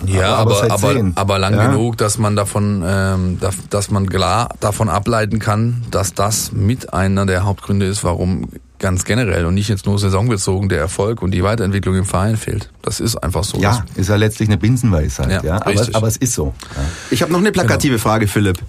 Ja, 0.05 0.35
aber, 0.35 0.63
aber, 0.63 0.73
aber, 0.73 0.89
aber, 0.89 1.11
aber 1.15 1.39
lang 1.39 1.55
ja. 1.55 1.67
genug, 1.67 1.97
dass 1.97 2.17
man 2.17 2.35
davon, 2.35 2.83
ähm, 2.85 3.39
dass 3.69 3.89
man 3.89 4.09
klar 4.09 4.49
davon 4.59 4.89
ableiten 4.89 5.39
kann, 5.39 5.83
dass 5.91 6.13
das 6.13 6.51
mit 6.51 6.93
einer 6.93 7.25
der 7.25 7.43
Hauptgründe 7.43 7.85
ist, 7.85 8.03
warum 8.03 8.49
ganz 8.83 9.05
generell 9.05 9.45
und 9.45 9.53
nicht 9.53 9.69
jetzt 9.69 9.85
nur 9.85 9.97
saisonbezogen 9.97 10.67
der 10.67 10.79
Erfolg 10.79 11.21
und 11.21 11.31
die 11.31 11.41
Weiterentwicklung 11.41 11.95
im 11.95 12.03
Verein 12.03 12.35
fehlt. 12.35 12.69
Das 12.81 12.99
ist 12.99 13.15
einfach 13.15 13.45
so. 13.45 13.57
Ja, 13.59 13.85
ist 13.95 14.09
ja 14.09 14.17
letztlich 14.17 14.49
eine 14.49 14.57
Binsenweisheit. 14.57 15.31
Ja, 15.31 15.41
ja. 15.41 15.55
Aber, 15.65 15.87
aber, 15.93 16.07
es 16.07 16.17
ist 16.17 16.33
so. 16.33 16.53
Ja. 16.75 16.83
Ich 17.09 17.21
habe 17.21 17.31
noch 17.31 17.39
eine 17.39 17.53
plakative 17.53 17.93
genau. 17.93 18.03
Frage, 18.03 18.27
Philipp. 18.27 18.59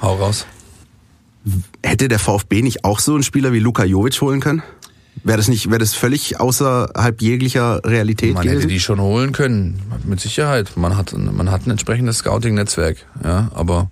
Hau 0.00 0.14
raus. 0.14 0.46
Hätte 1.82 2.06
der 2.06 2.20
VfB 2.20 2.62
nicht 2.62 2.84
auch 2.84 3.00
so 3.00 3.14
einen 3.14 3.24
Spieler 3.24 3.52
wie 3.52 3.58
Luka 3.58 3.82
Jovic 3.84 4.20
holen 4.20 4.40
können? 4.40 4.62
Wäre 5.22 5.36
das 5.36 5.48
nicht, 5.48 5.68
wäre 5.68 5.78
das 5.78 5.94
völlig 5.94 6.40
außerhalb 6.40 7.20
jeglicher 7.20 7.84
Realität 7.84 8.34
Man 8.34 8.44
gewesen? 8.44 8.60
hätte 8.60 8.68
die 8.68 8.80
schon 8.80 9.00
holen 9.00 9.32
können, 9.32 9.80
mit 10.04 10.20
Sicherheit. 10.20 10.76
Man 10.76 10.96
hat, 10.96 11.12
man 11.12 11.50
hat 11.50 11.66
ein 11.66 11.70
entsprechendes 11.70 12.18
Scouting-Netzwerk, 12.18 12.96
ja, 13.22 13.50
aber 13.54 13.90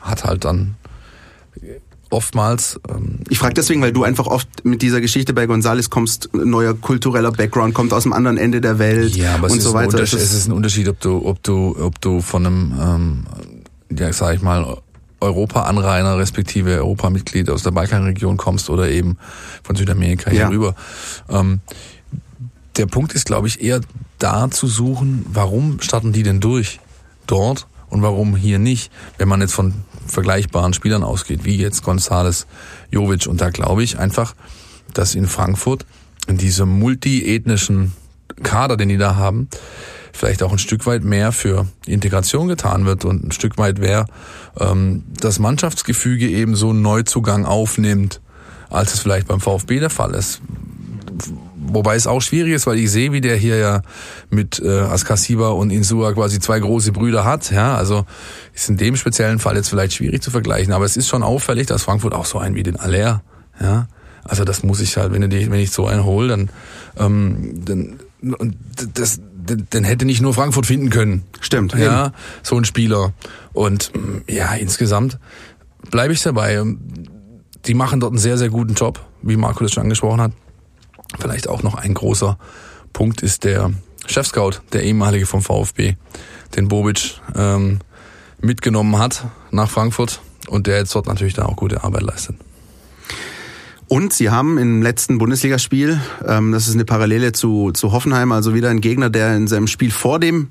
hat 0.00 0.24
halt 0.24 0.44
dann 0.44 0.74
oftmals. 2.10 2.80
Ähm, 2.88 3.20
ich 3.28 3.38
frage 3.38 3.54
deswegen, 3.54 3.82
weil 3.82 3.92
du 3.92 4.04
einfach 4.04 4.26
oft 4.26 4.48
mit 4.64 4.82
dieser 4.82 5.00
Geschichte 5.00 5.32
bei 5.32 5.46
Gonzales 5.46 5.90
kommst, 5.90 6.30
neuer 6.32 6.74
kultureller 6.74 7.32
Background, 7.32 7.74
kommt 7.74 7.92
aus 7.92 8.04
dem 8.04 8.12
anderen 8.12 8.38
Ende 8.38 8.60
der 8.60 8.78
Welt 8.78 9.14
ja, 9.16 9.34
aber 9.34 9.50
und 9.50 9.60
so 9.60 9.74
weiter. 9.74 10.00
Es 10.00 10.12
ist 10.12 10.46
ein 10.46 10.52
Unterschied, 10.52 10.88
ob 10.88 11.00
du, 11.00 11.24
ob 11.26 11.42
du, 11.42 11.76
ob 11.78 12.00
du 12.00 12.20
von 12.20 12.46
einem, 12.46 12.74
ähm, 12.80 13.24
ja, 13.96 14.12
sag 14.12 14.36
ich 14.36 14.42
mal, 14.42 14.78
Europa-Anrainer 15.24 16.18
respektive 16.18 16.76
Europamitglied 16.76 17.50
aus 17.50 17.62
der 17.62 17.72
Balkanregion 17.72 18.36
kommst 18.36 18.70
oder 18.70 18.88
eben 18.88 19.18
von 19.62 19.76
Südamerika 19.76 20.30
hier 20.30 20.40
ja. 20.40 20.48
rüber. 20.48 20.74
Ähm, 21.28 21.60
der 22.76 22.86
Punkt 22.86 23.12
ist, 23.14 23.26
glaube 23.26 23.48
ich, 23.48 23.62
eher 23.62 23.80
da 24.18 24.50
zu 24.50 24.66
suchen, 24.66 25.26
warum 25.28 25.80
starten 25.80 26.12
die 26.12 26.22
denn 26.22 26.40
durch 26.40 26.80
dort 27.26 27.66
und 27.88 28.02
warum 28.02 28.36
hier 28.36 28.58
nicht, 28.58 28.90
wenn 29.18 29.28
man 29.28 29.40
jetzt 29.40 29.54
von 29.54 29.74
vergleichbaren 30.06 30.74
Spielern 30.74 31.02
ausgeht, 31.02 31.44
wie 31.44 31.56
jetzt 31.56 31.82
Gonzales, 31.82 32.46
Jovic. 32.90 33.26
Und 33.26 33.40
da 33.40 33.50
glaube 33.50 33.82
ich 33.82 33.98
einfach, 33.98 34.34
dass 34.92 35.14
in 35.14 35.26
Frankfurt 35.26 35.86
in 36.26 36.36
diesem 36.36 36.68
multiethnischen 36.68 37.92
Kader, 38.42 38.76
den 38.76 38.88
die 38.88 38.98
da 38.98 39.16
haben, 39.16 39.48
vielleicht 40.14 40.42
auch 40.42 40.52
ein 40.52 40.58
Stück 40.58 40.86
weit 40.86 41.04
mehr 41.04 41.32
für 41.32 41.66
Integration 41.86 42.48
getan 42.48 42.86
wird 42.86 43.04
und 43.04 43.24
ein 43.24 43.32
Stück 43.32 43.58
weit 43.58 43.78
mehr 43.78 44.06
ähm, 44.58 45.04
das 45.20 45.38
Mannschaftsgefüge 45.38 46.28
eben 46.28 46.54
so 46.54 46.70
einen 46.70 46.82
Neuzugang 46.82 47.44
aufnimmt, 47.44 48.20
als 48.70 48.94
es 48.94 49.00
vielleicht 49.00 49.26
beim 49.26 49.40
VfB 49.40 49.80
der 49.80 49.90
Fall 49.90 50.14
ist. 50.14 50.40
wobei 51.56 51.96
es 51.96 52.06
auch 52.06 52.20
schwierig 52.20 52.52
ist, 52.52 52.66
weil 52.66 52.78
ich 52.78 52.90
sehe, 52.90 53.12
wie 53.12 53.20
der 53.20 53.36
hier 53.36 53.56
ja 53.56 53.82
mit 54.30 54.60
äh, 54.60 54.80
Askasiba 54.80 55.48
und 55.48 55.70
Insua 55.70 56.12
quasi 56.12 56.38
zwei 56.38 56.60
große 56.60 56.92
Brüder 56.92 57.24
hat. 57.24 57.50
Ja, 57.50 57.74
also 57.74 58.06
ist 58.54 58.68
in 58.68 58.76
dem 58.76 58.96
speziellen 58.96 59.40
Fall 59.40 59.56
jetzt 59.56 59.68
vielleicht 59.68 59.94
schwierig 59.94 60.22
zu 60.22 60.30
vergleichen, 60.30 60.72
aber 60.72 60.84
es 60.84 60.96
ist 60.96 61.08
schon 61.08 61.24
auffällig, 61.24 61.66
dass 61.66 61.82
Frankfurt 61.82 62.14
auch 62.14 62.26
so 62.26 62.38
einen 62.38 62.54
wie 62.54 62.62
den 62.62 62.76
Aller, 62.76 63.22
ja, 63.60 63.88
also 64.22 64.44
das 64.44 64.62
muss 64.62 64.80
ich 64.80 64.96
halt, 64.96 65.12
wenn, 65.12 65.28
du, 65.28 65.30
wenn 65.30 65.60
ich 65.60 65.70
so 65.70 65.86
einen 65.86 66.04
hole, 66.04 66.28
dann, 66.28 66.50
ähm, 66.96 67.64
dann 67.64 67.98
und 68.38 68.56
das, 68.94 69.20
den 69.44 69.84
hätte 69.84 70.04
nicht 70.04 70.20
nur 70.20 70.34
Frankfurt 70.34 70.66
finden 70.66 70.90
können. 70.90 71.24
Stimmt. 71.40 71.74
Ja, 71.74 72.06
eben. 72.06 72.14
so 72.42 72.56
ein 72.56 72.64
Spieler. 72.64 73.12
Und 73.52 73.92
ja, 74.28 74.54
insgesamt 74.54 75.18
bleibe 75.90 76.12
ich 76.12 76.22
dabei. 76.22 76.62
Die 77.66 77.74
machen 77.74 78.00
dort 78.00 78.12
einen 78.12 78.18
sehr, 78.18 78.38
sehr 78.38 78.50
guten 78.50 78.74
Job, 78.74 79.04
wie 79.22 79.36
Marco 79.36 79.64
das 79.64 79.72
schon 79.72 79.82
angesprochen 79.82 80.20
hat. 80.20 80.32
Vielleicht 81.18 81.48
auch 81.48 81.62
noch 81.62 81.74
ein 81.74 81.94
großer 81.94 82.38
Punkt 82.92 83.22
ist 83.22 83.44
der 83.44 83.72
Chefscout, 84.06 84.60
der 84.72 84.82
ehemalige 84.82 85.26
vom 85.26 85.42
VfB, 85.42 85.94
den 86.56 86.68
Bobic 86.68 87.20
ähm, 87.34 87.80
mitgenommen 88.40 88.98
hat 88.98 89.24
nach 89.50 89.70
Frankfurt 89.70 90.20
und 90.48 90.66
der 90.66 90.78
jetzt 90.78 90.94
dort 90.94 91.06
natürlich 91.06 91.34
da 91.34 91.46
auch 91.46 91.56
gute 91.56 91.84
Arbeit 91.84 92.02
leistet. 92.02 92.36
Und 93.88 94.12
sie 94.12 94.30
haben 94.30 94.58
im 94.58 94.82
letzten 94.82 95.18
Bundesligaspiel, 95.18 96.00
ähm, 96.26 96.52
das 96.52 96.68
ist 96.68 96.74
eine 96.74 96.84
Parallele 96.84 97.32
zu, 97.32 97.70
zu 97.72 97.92
Hoffenheim, 97.92 98.32
also 98.32 98.54
wieder 98.54 98.70
ein 98.70 98.80
Gegner, 98.80 99.10
der 99.10 99.36
in 99.36 99.46
seinem 99.46 99.66
Spiel 99.66 99.90
vor 99.90 100.18
dem 100.18 100.50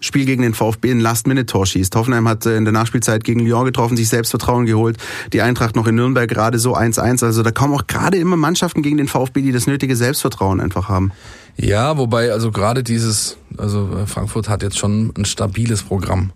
Spiel 0.00 0.26
gegen 0.26 0.42
den 0.42 0.54
VfB 0.54 0.92
ein 0.92 1.00
Last-Minute-Tor 1.00 1.66
schießt. 1.66 1.96
Hoffenheim 1.96 2.28
hat 2.28 2.46
äh, 2.46 2.56
in 2.56 2.64
der 2.64 2.72
Nachspielzeit 2.72 3.24
gegen 3.24 3.40
Lyon 3.40 3.64
getroffen, 3.64 3.96
sich 3.96 4.08
Selbstvertrauen 4.08 4.64
geholt. 4.64 4.96
Die 5.32 5.42
Eintracht 5.42 5.74
noch 5.74 5.88
in 5.88 5.96
Nürnberg 5.96 6.28
gerade 6.28 6.58
so 6.58 6.76
1-1. 6.76 7.24
Also 7.24 7.42
da 7.42 7.50
kommen 7.50 7.74
auch 7.74 7.86
gerade 7.86 8.16
immer 8.16 8.36
Mannschaften 8.36 8.82
gegen 8.82 8.96
den 8.96 9.08
VfB, 9.08 9.42
die 9.42 9.52
das 9.52 9.66
nötige 9.66 9.96
Selbstvertrauen 9.96 10.60
einfach 10.60 10.88
haben. 10.88 11.10
Ja, 11.56 11.98
wobei 11.98 12.30
also 12.30 12.52
gerade 12.52 12.84
dieses, 12.84 13.38
also 13.56 13.90
äh, 13.96 14.06
Frankfurt 14.06 14.48
hat 14.48 14.62
jetzt 14.62 14.78
schon 14.78 15.12
ein 15.16 15.24
stabiles 15.24 15.82
Programm 15.82 16.30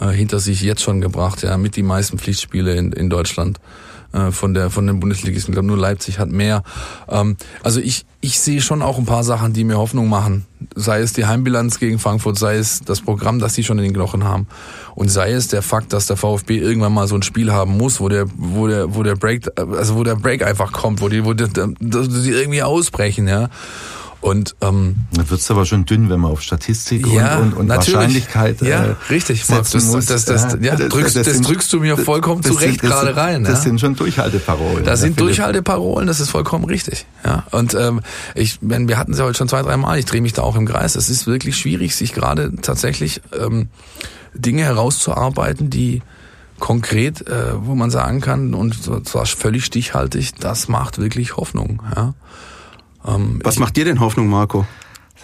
äh, 0.00 0.10
hinter 0.10 0.38
sich 0.38 0.62
jetzt 0.62 0.82
schon 0.82 1.00
gebracht, 1.00 1.42
ja, 1.42 1.56
mit 1.58 1.74
die 1.74 1.82
meisten 1.82 2.18
Pflichtspiele 2.18 2.76
in, 2.76 2.92
in 2.92 3.10
Deutschland. 3.10 3.58
Äh, 4.14 4.30
von 4.30 4.54
der 4.54 4.70
von 4.70 4.86
den 4.86 5.00
Bundesligisten. 5.00 5.52
Ich 5.52 5.56
glaube, 5.56 5.66
nur 5.66 5.76
Leipzig 5.76 6.20
hat 6.20 6.30
mehr. 6.30 6.62
Ähm, 7.08 7.36
also 7.64 7.80
ich 7.80 8.06
ich 8.20 8.38
sehe 8.38 8.60
schon 8.60 8.80
auch 8.80 8.96
ein 8.96 9.06
paar 9.06 9.24
Sachen, 9.24 9.52
die 9.52 9.64
mir 9.64 9.76
Hoffnung 9.76 10.08
machen. 10.08 10.46
Sei 10.76 11.00
es 11.00 11.12
die 11.12 11.26
Heimbilanz 11.26 11.80
gegen 11.80 11.98
Frankfurt, 11.98 12.38
sei 12.38 12.56
es 12.56 12.80
das 12.80 13.00
Programm, 13.00 13.40
das 13.40 13.54
die 13.54 13.64
schon 13.64 13.78
in 13.78 13.84
den 13.84 13.92
Knochen 13.92 14.22
haben, 14.24 14.46
und 14.94 15.08
sei 15.10 15.32
es 15.32 15.48
der 15.48 15.62
Fakt, 15.62 15.92
dass 15.92 16.06
der 16.06 16.16
VfB 16.16 16.58
irgendwann 16.58 16.94
mal 16.94 17.08
so 17.08 17.16
ein 17.16 17.22
Spiel 17.22 17.52
haben 17.52 17.76
muss, 17.76 18.00
wo 18.00 18.08
der 18.08 18.26
wo 18.36 18.68
der 18.68 18.94
wo 18.94 19.02
der 19.02 19.16
Break 19.16 19.50
also 19.58 19.96
wo 19.96 20.04
der 20.04 20.14
Break 20.14 20.46
einfach 20.46 20.72
kommt, 20.72 21.00
wo 21.00 21.08
die 21.08 21.24
wo 21.24 21.34
die, 21.34 21.48
die 21.80 22.30
irgendwie 22.30 22.62
ausbrechen, 22.62 23.26
ja. 23.26 23.48
Und 24.24 24.56
ähm, 24.62 24.96
da 25.12 25.28
wird's 25.28 25.50
aber 25.50 25.66
schon 25.66 25.84
dünn, 25.84 26.08
wenn 26.08 26.18
man 26.18 26.30
auf 26.30 26.40
Statistik 26.40 27.06
ja, 27.08 27.36
und, 27.36 27.52
und, 27.52 27.58
und 27.58 27.68
Wahrscheinlichkeit 27.68 28.62
äh, 28.62 28.70
ja, 28.70 28.96
richtig, 29.10 29.46
das, 29.46 29.74
muss. 29.74 30.06
Das, 30.06 30.24
das, 30.24 30.56
ja, 30.62 30.76
drückst, 30.76 31.16
das, 31.16 31.26
sind, 31.26 31.46
drückst 31.46 31.70
du 31.70 31.80
mir 31.80 31.98
vollkommen 31.98 32.42
zurecht 32.42 32.80
gerade 32.80 33.14
rein. 33.14 33.44
Das 33.44 33.58
ja. 33.58 33.60
sind 33.64 33.82
schon 33.82 33.96
Durchhalteparolen. 33.96 34.82
Das 34.82 35.02
sind 35.02 35.20
Durchhalteparolen, 35.20 36.06
das 36.06 36.20
ist 36.20 36.30
vollkommen 36.30 36.64
richtig. 36.64 37.04
Ja, 37.22 37.44
und 37.50 37.74
ähm, 37.74 38.00
ich, 38.34 38.56
wenn 38.62 38.88
wir 38.88 38.96
hatten 38.96 39.12
sie 39.12 39.22
heute 39.22 39.36
schon 39.36 39.48
zwei, 39.48 39.60
drei 39.60 39.76
Mal. 39.76 39.98
Ich 39.98 40.06
drehe 40.06 40.22
mich 40.22 40.32
da 40.32 40.40
auch 40.40 40.56
im 40.56 40.64
Kreis. 40.64 40.96
Es 40.96 41.10
ist 41.10 41.26
wirklich 41.26 41.58
schwierig, 41.58 41.94
sich 41.94 42.14
gerade 42.14 42.50
tatsächlich 42.62 43.20
ähm, 43.38 43.68
Dinge 44.32 44.62
herauszuarbeiten, 44.62 45.68
die 45.68 46.00
konkret, 46.58 47.28
äh, 47.28 47.52
wo 47.56 47.74
man 47.74 47.90
sagen 47.90 48.22
kann 48.22 48.54
und 48.54 49.06
zwar 49.06 49.26
völlig 49.26 49.66
stichhaltig, 49.66 50.32
das 50.40 50.68
macht 50.68 50.98
wirklich 50.98 51.36
Hoffnung. 51.36 51.82
Ja. 51.94 52.14
Ähm, 53.06 53.40
Was 53.42 53.58
macht 53.58 53.76
dir 53.76 53.84
denn 53.84 54.00
Hoffnung, 54.00 54.28
Marco? 54.28 54.66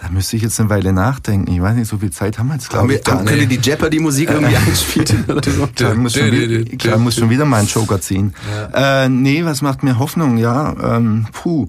Da 0.01 0.09
müsste 0.09 0.35
ich 0.35 0.41
jetzt 0.41 0.59
eine 0.59 0.69
Weile 0.69 0.93
nachdenken. 0.93 1.51
Ich 1.51 1.61
weiß 1.61 1.75
nicht, 1.75 1.87
so 1.87 1.99
viel 1.99 2.09
Zeit 2.09 2.39
haben 2.39 2.47
wir 2.47 2.55
jetzt, 2.55 2.69
glaube 2.69 2.95
ich. 2.95 3.01
Haben, 3.05 3.25
können 3.25 3.47
die 3.47 3.59
Jeopardy-Musik 3.59 4.29
irgendwie 4.31 4.55
einspielen? 4.67 5.25
ich 5.27 5.95
muss, 5.95 6.13
schon 6.13 6.31
wieder, 6.31 6.97
muss 6.97 7.15
schon 7.15 7.29
wieder 7.29 7.45
meinen 7.45 7.67
Joker 7.67 8.01
ziehen. 8.01 8.33
Ja. 8.73 9.03
Äh, 9.03 9.09
nee, 9.09 9.45
was 9.45 9.61
macht 9.61 9.83
mir 9.83 9.99
Hoffnung? 9.99 10.37
Ja, 10.37 10.95
ähm, 10.95 11.27
puh. 11.31 11.67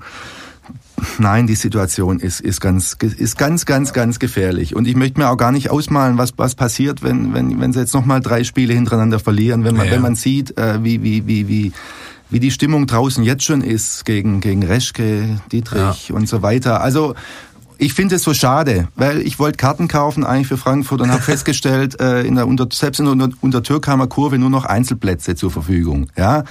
Nein, 1.19 1.47
die 1.47 1.57
Situation 1.57 2.21
ist, 2.21 2.41
ist 2.41 2.61
ganz, 2.61 2.95
ist 2.95 3.37
ganz, 3.37 3.67
ganz, 3.67 3.93
ganz 3.93 4.19
gefährlich. 4.19 4.75
Und 4.75 4.87
ich 4.87 4.97
möchte 4.97 5.21
mir 5.21 5.29
auch 5.29 5.37
gar 5.37 5.53
nicht 5.53 5.71
ausmalen, 5.71 6.17
was, 6.17 6.33
was 6.37 6.55
passiert, 6.55 7.03
wenn, 7.03 7.35
wenn, 7.35 7.61
wenn 7.61 7.73
sie 7.73 7.81
jetzt 7.81 7.93
nochmal 7.93 8.21
drei 8.21 8.45
Spiele 8.45 8.73
hintereinander 8.73 9.19
verlieren, 9.19 9.65
wenn 9.65 9.77
man, 9.77 9.87
ja. 9.87 9.93
wenn 9.93 10.03
man 10.03 10.15
sieht, 10.15 10.57
äh, 10.57 10.83
wie, 10.83 11.03
wie, 11.03 11.27
wie, 11.27 11.49
wie, 11.49 11.73
wie 12.33 12.41
die 12.41 12.51
Stimmung 12.51 12.87
draußen 12.87 13.23
jetzt 13.23 13.45
schon 13.45 13.61
ist 13.61 14.05
gegen, 14.05 14.41
gegen 14.41 14.63
Reschke, 14.63 15.41
Dietrich 15.51 16.09
ja. 16.09 16.15
und 16.15 16.29
so 16.29 16.43
weiter. 16.43 16.81
Also 16.81 17.15
ich 17.79 17.95
finde 17.95 18.17
es 18.17 18.23
so 18.23 18.33
schade, 18.33 18.89
weil 18.95 19.21
ich 19.23 19.39
wollte 19.39 19.57
Karten 19.57 19.89
kaufen 19.89 20.25
eigentlich 20.25 20.47
für 20.47 20.57
Frankfurt 20.57 21.01
und 21.01 21.11
habe 21.11 21.23
festgestellt, 21.23 22.01
äh, 22.01 22.23
in 22.23 22.37
der 22.37 22.47
unter, 22.47 22.69
selbst 22.73 23.01
in 23.01 23.19
der 23.19 23.29
Untertürkheimer 23.41 24.07
Kurve 24.07 24.39
nur 24.39 24.51
noch 24.51 24.65
Einzelplätze 24.65 25.35
zur 25.35 25.51
Verfügung. 25.51 26.09
Ja, 26.17 26.45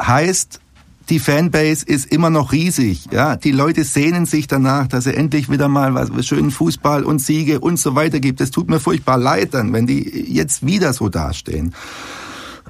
heißt 0.00 0.60
die 1.08 1.18
Fanbase 1.18 1.84
ist 1.84 2.06
immer 2.12 2.30
noch 2.30 2.52
riesig. 2.52 3.06
Ja, 3.10 3.34
die 3.34 3.50
Leute 3.50 3.82
sehnen 3.82 4.26
sich 4.26 4.46
danach, 4.46 4.86
dass 4.86 5.06
er 5.06 5.16
endlich 5.16 5.50
wieder 5.50 5.66
mal 5.66 5.92
was, 5.92 6.14
was 6.14 6.24
schönen 6.24 6.52
Fußball 6.52 7.02
und 7.02 7.20
Siege 7.20 7.58
und 7.58 7.78
so 7.78 7.96
weiter 7.96 8.20
gibt. 8.20 8.40
Es 8.40 8.52
tut 8.52 8.70
mir 8.70 8.78
furchtbar 8.78 9.18
leid 9.18 9.54
dann, 9.54 9.72
wenn 9.72 9.88
die 9.88 10.32
jetzt 10.32 10.64
wieder 10.64 10.92
so 10.92 11.08
dastehen. 11.08 11.74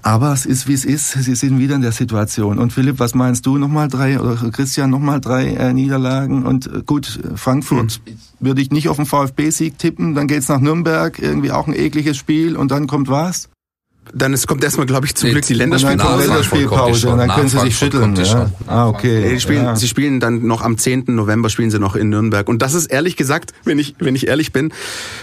Aber 0.02 0.32
es 0.32 0.46
ist, 0.46 0.68
wie 0.68 0.74
es 0.74 0.84
ist. 0.84 1.12
Sie 1.12 1.34
sind 1.34 1.58
wieder 1.58 1.74
in 1.74 1.82
der 1.82 1.92
Situation. 1.92 2.58
Und 2.58 2.72
Philipp, 2.72 2.98
was 2.98 3.14
meinst 3.14 3.46
du? 3.46 3.58
Nochmal 3.58 3.88
drei, 3.88 4.20
oder 4.20 4.36
Christian, 4.50 4.90
nochmal 4.90 5.20
drei 5.20 5.48
äh, 5.48 5.72
Niederlagen. 5.72 6.46
Und 6.46 6.66
äh, 6.66 6.82
gut, 6.84 7.20
Frankfurt 7.34 8.00
hm. 8.04 8.16
würde 8.40 8.62
ich 8.62 8.70
nicht 8.70 8.88
auf 8.88 8.96
den 8.96 9.06
VfB-Sieg 9.06 9.78
tippen. 9.78 10.14
Dann 10.14 10.26
geht's 10.26 10.48
nach 10.48 10.60
Nürnberg, 10.60 11.18
irgendwie 11.18 11.52
auch 11.52 11.66
ein 11.66 11.74
ekliges 11.74 12.16
Spiel. 12.16 12.56
Und 12.56 12.70
dann 12.70 12.86
kommt 12.86 13.08
was? 13.08 13.48
Dann 14.14 14.32
es 14.32 14.46
kommt 14.46 14.64
erstmal, 14.64 14.86
glaube 14.86 15.06
ich, 15.06 15.14
zum 15.14 15.28
nee, 15.28 15.32
Glück 15.32 15.46
die 15.46 15.54
Länderspielpause. 15.54 16.26
Länderspielpause 16.26 17.08
und 17.08 17.18
dann 17.18 17.30
können 17.30 17.48
sie 17.48 17.58
sich 17.60 17.76
schütteln. 17.76 18.14
Ja? 18.16 18.50
Ah, 18.66 18.88
okay. 18.88 19.28
Sie 19.30 19.40
spielen, 19.40 19.64
ja. 19.64 19.76
sie 19.76 19.88
spielen 19.88 20.20
dann 20.20 20.46
noch 20.46 20.62
am 20.62 20.78
10. 20.78 21.04
November 21.08 21.48
spielen 21.48 21.70
sie 21.70 21.78
noch 21.78 21.96
in 21.96 22.08
Nürnberg. 22.08 22.48
Und 22.48 22.62
das 22.62 22.74
ist 22.74 22.86
ehrlich 22.86 23.16
gesagt, 23.16 23.52
wenn 23.64 23.78
ich, 23.78 23.94
wenn 23.98 24.14
ich 24.14 24.28
ehrlich 24.28 24.52
bin, 24.52 24.72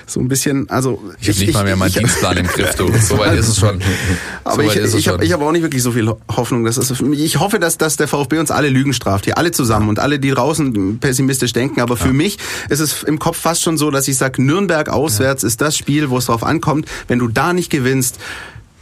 so 0.05 0.19
ein 0.19 0.27
bisschen, 0.27 0.69
also. 0.69 1.01
Ich, 1.19 1.29
ich 1.29 1.35
habe 1.35 1.45
nicht 1.45 1.53
mal 1.53 1.63
mehr 1.63 1.75
meinen 1.75 1.93
Dienstplan 1.93 2.38
im 2.38 2.47
Griff, 2.47 2.75
du. 2.75 2.88
So 3.07 3.17
weit 3.19 3.38
ist 3.38 3.47
es 3.47 3.59
schon. 3.59 3.79
Aber 4.43 4.55
so 4.55 4.61
ich, 4.61 4.95
ich 4.95 5.07
habe 5.07 5.23
ich 5.23 5.31
hab 5.31 5.41
auch 5.41 5.51
nicht 5.51 5.61
wirklich 5.61 5.83
so 5.83 5.91
viel 5.91 6.11
Hoffnung. 6.35 6.65
Dass 6.65 6.77
es, 6.77 6.91
ich 6.99 7.39
hoffe, 7.39 7.59
dass, 7.59 7.77
dass 7.77 7.95
der 7.95 8.07
VfB 8.07 8.39
uns 8.39 8.51
alle 8.51 8.69
Lügen 8.69 8.93
straft. 8.93 9.25
Hier 9.25 9.38
alle 9.38 9.51
zusammen 9.51 9.88
und 9.88 9.99
alle, 9.99 10.19
die 10.19 10.31
draußen 10.31 10.99
pessimistisch 10.99 11.53
denken. 11.53 11.79
Aber 11.79 11.95
für 11.95 12.07
ja. 12.07 12.13
mich 12.13 12.38
ist 12.69 12.79
es 12.79 13.03
im 13.03 13.19
Kopf 13.19 13.38
fast 13.38 13.61
schon 13.63 13.77
so, 13.77 13.91
dass 13.91 14.07
ich 14.07 14.17
sage, 14.17 14.41
Nürnberg 14.41 14.89
auswärts 14.89 15.43
ist 15.43 15.61
das 15.61 15.77
Spiel, 15.77 16.09
wo 16.09 16.17
es 16.17 16.25
drauf 16.25 16.43
ankommt. 16.43 16.88
Wenn 17.07 17.19
du 17.19 17.27
da 17.27 17.53
nicht 17.53 17.69
gewinnst, 17.69 18.19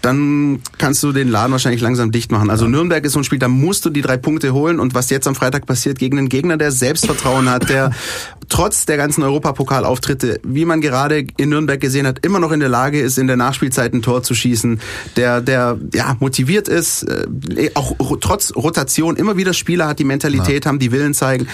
dann 0.06 0.62
kannst 0.78 1.02
du 1.02 1.12
den 1.12 1.30
Laden 1.30 1.52
wahrscheinlich 1.52 1.82
langsam 1.82 2.12
dicht 2.12 2.32
machen. 2.32 2.52
Also 2.52 2.66
ja. 2.66 2.72
Nürnberg 2.72 3.04
ist 3.04 3.14
so 3.14 3.20
ein 3.20 3.24
Spiel, 3.24 3.40
da 3.40 3.48
musst 3.48 3.86
du 3.86 3.90
die 3.90 4.04
drei 4.04 4.18
Punkte 4.18 4.54
holen 4.54 4.80
und 4.80 4.94
was 4.94 5.10
jetzt 5.10 5.28
am 5.28 5.34
Freitag 5.34 5.66
passiert 5.66 5.98
gegen 5.98 6.20
einen 6.20 6.30
Gegner, 6.30 6.58
der 6.58 6.72
Selbstvertrauen 6.72 7.50
hat, 7.50 7.70
der 7.70 7.90
trotz 8.50 8.86
der 8.86 8.98
ganzen 8.98 9.24
Europapokalauftritte, 9.24 10.40
wie 10.44 10.66
man 10.66 10.80
gerade 10.80 11.26
in 11.38 11.50
Nürnberg 11.50 11.82
gesehen 11.82 12.06
hat, 12.06 12.24
immer 12.24 12.40
noch 12.40 12.52
in 12.52 12.60
der 12.60 12.70
Lage 12.70 13.00
ist, 13.00 13.18
in 13.18 13.26
der 13.26 13.36
Nachspielzeit 13.36 13.94
ein 13.94 14.04
Tor 14.04 14.22
zu 14.22 14.36
schießen, 14.36 14.80
der, 15.16 15.42
der 15.42 15.80
ja 15.92 16.16
motiviert 16.20 16.68
ist, 16.68 17.04
äh, 17.04 17.72
auch 17.74 17.96
trotz 18.22 18.56
Rotation 18.56 19.16
immer 19.16 19.38
wieder 19.38 19.54
Spieler 19.54 19.88
hat, 19.88 19.98
die 19.98 20.04
Mentalität 20.04 20.66
ja. 20.66 20.70
haben, 20.70 20.78
die 20.78 20.92
Willen 20.92 21.16
zeigen. 21.16 21.48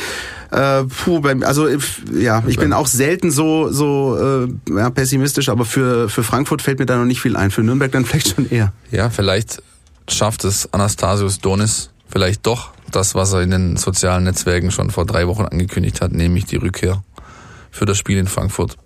Äh, 0.51 0.83
puh, 0.83 1.21
also 1.41 1.69
ja, 2.13 2.43
ich 2.45 2.57
bin 2.57 2.73
auch 2.73 2.87
selten 2.87 3.31
so 3.31 3.71
so 3.71 4.17
äh, 4.17 4.75
ja, 4.75 4.89
pessimistisch, 4.89 5.47
aber 5.47 5.63
für 5.63 6.09
für 6.09 6.23
Frankfurt 6.23 6.61
fällt 6.61 6.79
mir 6.79 6.85
da 6.85 6.97
noch 6.97 7.05
nicht 7.05 7.21
viel 7.21 7.37
ein. 7.37 7.51
Für 7.51 7.63
Nürnberg 7.63 7.91
dann 7.91 8.05
vielleicht 8.05 8.35
schon 8.35 8.49
eher. 8.49 8.73
Ja, 8.91 9.09
vielleicht 9.09 9.63
schafft 10.09 10.43
es 10.43 10.71
Anastasius 10.73 11.39
Donis 11.39 11.89
vielleicht 12.09 12.45
doch 12.45 12.71
das, 12.91 13.15
was 13.15 13.31
er 13.31 13.41
in 13.41 13.51
den 13.51 13.77
sozialen 13.77 14.25
Netzwerken 14.25 14.71
schon 14.71 14.91
vor 14.91 15.05
drei 15.05 15.27
Wochen 15.27 15.45
angekündigt 15.45 16.01
hat, 16.01 16.11
nämlich 16.11 16.45
die 16.45 16.57
Rückkehr 16.57 17.01
für 17.71 17.85
das 17.85 17.97
Spiel 17.97 18.17
in 18.17 18.27
Frankfurt 18.27 18.77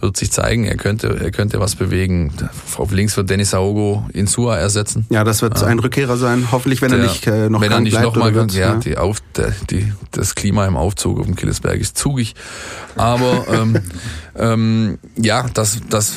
wird 0.00 0.16
sich 0.16 0.30
zeigen, 0.30 0.64
er 0.64 0.76
könnte, 0.76 1.18
er 1.20 1.30
könnte 1.30 1.60
was 1.60 1.74
bewegen. 1.74 2.32
Auf 2.76 2.92
links 2.92 3.16
wird 3.16 3.30
Dennis 3.30 3.54
Aogo 3.54 4.06
Insua 4.12 4.56
ersetzen. 4.56 5.06
Ja, 5.08 5.24
das 5.24 5.42
wird 5.42 5.60
ja. 5.60 5.66
ein 5.66 5.78
Rückkehrer 5.78 6.16
sein. 6.16 6.48
Hoffentlich, 6.52 6.82
wenn 6.82 6.90
der, 6.90 7.00
er 7.00 7.06
nicht 7.06 7.26
äh, 7.26 7.48
noch 7.48 7.60
wenn 7.60 7.72
er 7.72 7.80
nicht 7.80 8.00
noch 8.00 8.14
mal 8.16 8.34
wird, 8.34 8.52
ja, 8.52 8.74
ja. 8.74 8.76
Die 8.76 8.98
Auf, 8.98 9.18
der, 9.34 9.52
die, 9.70 9.92
das 10.10 10.34
Klima 10.34 10.66
im 10.66 10.76
Aufzug 10.76 11.18
auf 11.18 11.26
dem 11.26 11.34
Killesberg 11.34 11.80
ist 11.80 11.96
zugig. 11.96 12.34
Aber 12.96 13.46
ähm, 13.50 13.80
ähm, 14.36 14.98
ja, 15.16 15.46
das, 15.54 15.80
das 15.88 16.12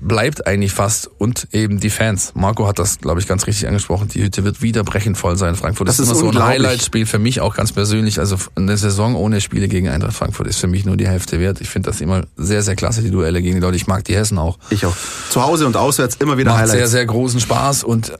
bleibt 0.00 0.46
eigentlich 0.46 0.72
fast 0.72 1.10
und 1.18 1.48
eben 1.52 1.80
die 1.80 1.90
Fans. 1.90 2.32
Marco 2.34 2.66
hat 2.66 2.78
das, 2.78 2.98
glaube 2.98 3.20
ich, 3.20 3.26
ganz 3.26 3.46
richtig 3.46 3.66
angesprochen. 3.66 4.08
Die 4.08 4.22
Hütte 4.22 4.44
wird 4.44 4.62
wieder 4.62 4.84
brechend 4.84 5.18
voll 5.18 5.36
sein. 5.36 5.54
Frankfurt 5.54 5.88
das, 5.88 5.96
das 5.96 6.08
ist 6.08 6.20
immer 6.20 6.32
so 6.32 6.38
ein 6.38 6.44
Highlight-Spiel 6.44 7.06
für 7.06 7.18
mich 7.18 7.40
auch 7.40 7.54
ganz 7.54 7.72
persönlich. 7.72 8.18
Also 8.18 8.36
eine 8.54 8.76
Saison 8.76 9.14
ohne 9.14 9.40
Spiele 9.40 9.68
gegen 9.68 9.88
Eintracht 9.88 10.14
Frankfurt 10.14 10.46
ist 10.46 10.58
für 10.58 10.66
mich 10.66 10.84
nur 10.84 10.96
die 10.96 11.08
Hälfte 11.08 11.40
wert. 11.40 11.60
Ich 11.60 11.68
finde 11.68 11.90
das 11.90 12.00
immer 12.00 12.24
sehr, 12.36 12.62
sehr 12.62 12.76
klasse, 12.76 13.02
die 13.02 13.10
Duelle 13.10 13.42
gegen 13.42 13.56
die 13.56 13.60
Leute. 13.60 13.76
Ich 13.76 13.86
mag 13.86 14.04
die 14.04 14.16
Hessen 14.16 14.38
auch. 14.38 14.58
Ich 14.70 14.86
auch. 14.86 14.96
Zu 15.30 15.42
Hause 15.42 15.66
und 15.66 15.76
auswärts 15.76 16.16
immer 16.16 16.38
wieder 16.38 16.50
Macht 16.50 16.62
Highlights. 16.62 16.78
sehr, 16.78 16.88
sehr 16.88 17.06
großen 17.06 17.40
Spaß 17.40 17.84
und 17.84 18.12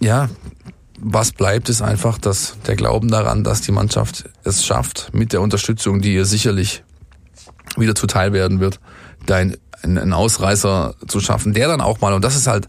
ja, 0.00 0.28
was 1.00 1.32
bleibt, 1.32 1.68
ist 1.68 1.82
einfach, 1.82 2.18
dass 2.18 2.56
der 2.66 2.76
Glauben 2.76 3.08
daran, 3.08 3.44
dass 3.44 3.60
die 3.60 3.72
Mannschaft 3.72 4.28
es 4.44 4.64
schafft, 4.64 5.10
mit 5.12 5.32
der 5.32 5.40
Unterstützung, 5.40 6.00
die 6.00 6.14
ihr 6.14 6.24
sicherlich 6.24 6.82
wieder 7.76 7.94
zuteil 7.94 8.32
werden 8.32 8.60
wird, 8.60 8.80
da 9.26 9.36
ein, 9.36 9.56
einen 9.82 10.12
Ausreißer 10.12 10.94
zu 11.06 11.20
schaffen, 11.20 11.52
der 11.52 11.68
dann 11.68 11.80
auch 11.80 12.00
mal, 12.00 12.12
und 12.12 12.24
das 12.24 12.36
ist 12.36 12.46
halt 12.46 12.68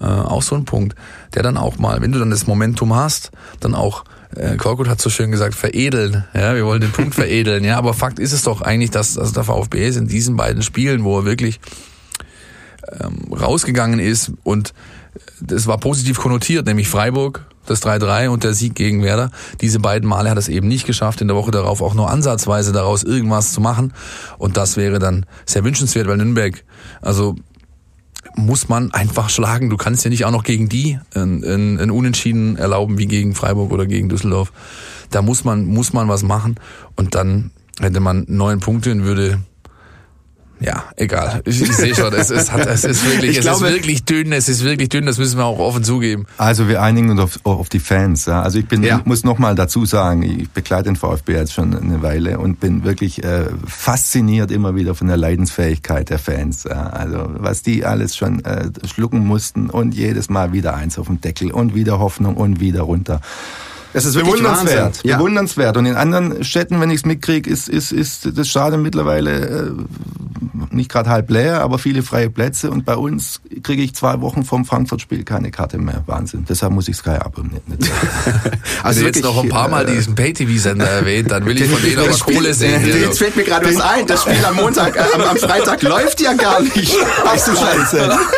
äh, 0.00 0.04
auch 0.04 0.42
so 0.42 0.54
ein 0.54 0.64
Punkt, 0.64 0.96
der 1.34 1.42
dann 1.42 1.56
auch 1.56 1.78
mal, 1.78 2.00
wenn 2.00 2.12
du 2.12 2.18
dann 2.18 2.30
das 2.30 2.46
Momentum 2.46 2.94
hast, 2.94 3.30
dann 3.60 3.74
auch 3.74 4.04
äh, 4.36 4.56
Korkut 4.56 4.88
hat 4.88 5.00
so 5.00 5.10
schön 5.10 5.30
gesagt, 5.30 5.54
veredeln. 5.54 6.24
Ja, 6.34 6.54
wir 6.54 6.64
wollen 6.64 6.80
den 6.80 6.92
Punkt 6.92 7.14
veredeln. 7.14 7.64
Ja, 7.64 7.78
aber 7.78 7.94
Fakt 7.94 8.18
ist 8.18 8.32
es 8.32 8.42
doch 8.42 8.62
eigentlich, 8.62 8.90
dass, 8.90 9.14
dass 9.14 9.32
der 9.32 9.44
VfB 9.44 9.86
ist 9.86 9.96
in 9.96 10.08
diesen 10.08 10.36
beiden 10.36 10.62
Spielen, 10.62 11.04
wo 11.04 11.18
er 11.18 11.24
wirklich 11.24 11.60
ähm, 13.00 13.32
rausgegangen 13.32 14.00
ist 14.00 14.32
und 14.42 14.72
das 15.40 15.66
war 15.66 15.78
positiv 15.78 16.18
konnotiert, 16.18 16.66
nämlich 16.66 16.88
Freiburg, 16.88 17.46
das 17.66 17.82
3-3 17.82 18.28
und 18.28 18.44
der 18.44 18.54
Sieg 18.54 18.74
gegen 18.74 19.02
Werder. 19.02 19.30
Diese 19.60 19.78
beiden 19.78 20.08
Male 20.08 20.30
hat 20.30 20.38
es 20.38 20.48
eben 20.48 20.68
nicht 20.68 20.86
geschafft, 20.86 21.20
in 21.20 21.28
der 21.28 21.36
Woche 21.36 21.50
darauf 21.50 21.80
auch 21.80 21.94
nur 21.94 22.10
ansatzweise 22.10 22.72
daraus 22.72 23.02
irgendwas 23.02 23.52
zu 23.52 23.60
machen. 23.60 23.92
Und 24.38 24.56
das 24.56 24.76
wäre 24.76 24.98
dann 24.98 25.26
sehr 25.46 25.64
wünschenswert, 25.64 26.08
weil 26.08 26.16
Nürnberg, 26.16 26.64
also 27.00 27.36
muss 28.34 28.68
man 28.68 28.92
einfach 28.92 29.28
schlagen. 29.28 29.70
Du 29.70 29.76
kannst 29.76 30.04
ja 30.04 30.10
nicht 30.10 30.24
auch 30.24 30.30
noch 30.30 30.44
gegen 30.44 30.68
die 30.68 30.98
ein, 31.14 31.90
Unentschieden 31.90 32.56
erlauben 32.56 32.98
wie 32.98 33.06
gegen 33.06 33.34
Freiburg 33.34 33.70
oder 33.70 33.86
gegen 33.86 34.08
Düsseldorf. 34.08 34.52
Da 35.10 35.22
muss 35.22 35.44
man, 35.44 35.66
muss 35.66 35.92
man 35.92 36.08
was 36.08 36.22
machen. 36.22 36.56
Und 36.96 37.14
dann 37.14 37.50
hätte 37.78 38.00
man 38.00 38.24
neun 38.28 38.60
Punkte 38.60 38.90
und 38.92 39.04
würde 39.04 39.40
ja, 40.62 40.84
egal. 40.96 41.42
Ich, 41.44 41.60
ich 41.60 41.72
sehe 41.72 41.94
schon, 41.94 42.12
es 42.12 42.30
ist, 42.30 42.52
es 42.54 42.84
ist 42.84 43.04
wirklich, 43.10 43.38
es 43.38 43.44
glaube, 43.44 43.66
ist 43.66 43.74
wirklich 43.74 44.04
dünn, 44.04 44.32
es 44.32 44.48
ist 44.48 44.64
wirklich 44.64 44.88
dünn, 44.88 45.06
das 45.06 45.18
müssen 45.18 45.38
wir 45.38 45.44
auch 45.44 45.58
offen 45.58 45.84
zugeben. 45.84 46.26
Also 46.38 46.68
wir 46.68 46.82
einigen 46.82 47.10
uns 47.10 47.20
auf, 47.20 47.38
auf 47.44 47.68
die 47.68 47.80
Fans. 47.80 48.26
Ja. 48.26 48.42
Also 48.42 48.58
ich 48.58 48.66
bin, 48.66 48.82
ja. 48.82 49.00
muss 49.04 49.24
noch 49.24 49.38
mal 49.38 49.54
dazu 49.54 49.84
sagen, 49.84 50.22
ich 50.22 50.50
begleite 50.50 50.84
den 50.84 50.96
VfB 50.96 51.34
jetzt 51.34 51.52
schon 51.52 51.76
eine 51.76 52.02
Weile 52.02 52.38
und 52.38 52.60
bin 52.60 52.84
wirklich 52.84 53.22
äh, 53.24 53.46
fasziniert 53.66 54.50
immer 54.50 54.74
wieder 54.74 54.94
von 54.94 55.08
der 55.08 55.16
Leidensfähigkeit 55.16 56.10
der 56.10 56.18
Fans. 56.18 56.64
Ja. 56.64 56.90
Also 56.90 57.26
was 57.34 57.62
die 57.62 57.84
alles 57.84 58.16
schon 58.16 58.44
äh, 58.44 58.70
schlucken 58.86 59.26
mussten 59.26 59.70
und 59.70 59.94
jedes 59.94 60.30
Mal 60.30 60.52
wieder 60.52 60.74
eins 60.74 60.98
auf 60.98 61.06
dem 61.06 61.20
Deckel 61.20 61.50
und 61.50 61.74
wieder 61.74 61.98
Hoffnung 61.98 62.36
und 62.36 62.60
wieder 62.60 62.82
runter. 62.82 63.20
Das 63.92 64.04
ist 64.04 64.14
wirklich 64.14 64.34
bewundernswert. 64.34 65.00
Ja. 65.04 65.16
Bewundernswert. 65.16 65.76
Und 65.76 65.86
in 65.86 65.96
anderen 65.96 66.44
Städten, 66.44 66.80
wenn 66.80 66.90
ich 66.90 66.96
es 66.96 67.06
mitkriege, 67.06 67.48
ist, 67.48 67.68
ist, 67.68 67.92
ist 67.92 68.36
das 68.36 68.48
Stadion 68.48 68.82
mittlerweile 68.82 69.40
äh, 69.40 69.72
nicht 70.70 70.90
gerade 70.90 71.10
halb 71.10 71.30
leer, 71.30 71.60
aber 71.60 71.78
viele 71.78 72.02
freie 72.02 72.30
Plätze. 72.30 72.70
Und 72.70 72.84
bei 72.84 72.96
uns 72.96 73.40
kriege 73.62 73.82
ich 73.82 73.94
zwei 73.94 74.20
Wochen 74.20 74.44
vom 74.44 74.64
Frankfurt-Spiel 74.64 75.24
keine 75.24 75.50
Karte 75.50 75.78
mehr. 75.78 76.02
Wahnsinn. 76.06 76.44
Deshalb 76.48 76.72
muss 76.72 76.88
ich 76.88 76.96
Sky 76.96 77.10
abonnieren. 77.10 77.62
also 78.82 79.00
Wenn 79.00 79.06
jetzt 79.06 79.22
noch 79.22 79.42
ein 79.42 79.48
paar 79.48 79.68
Mal 79.68 79.88
äh, 79.88 79.94
diesen 79.94 80.14
Pay-TV-Sender 80.14 80.88
erwähnt, 80.88 81.30
dann 81.30 81.44
will 81.46 81.60
ich 81.60 81.68
von 81.68 81.82
denen 81.82 81.98
aber 81.98 82.10
Kohle 82.18 82.54
sehen. 82.54 82.84
Jetzt 82.86 83.18
fällt 83.18 83.36
mir 83.36 83.44
gerade 83.44 83.66
was 83.66 83.80
ein. 83.80 84.06
Das 84.06 84.22
Spiel 84.22 84.44
am 84.44 84.56
Montag, 84.56 84.96
äh, 84.96 85.00
am, 85.14 85.20
am, 85.22 85.36
Freitag 85.36 85.82
läuft 85.82 86.20
ja 86.20 86.32
gar 86.34 86.60
nicht. 86.60 86.96
Ach 87.24 87.34
du 87.34 87.56
Scheiße. 87.56 88.18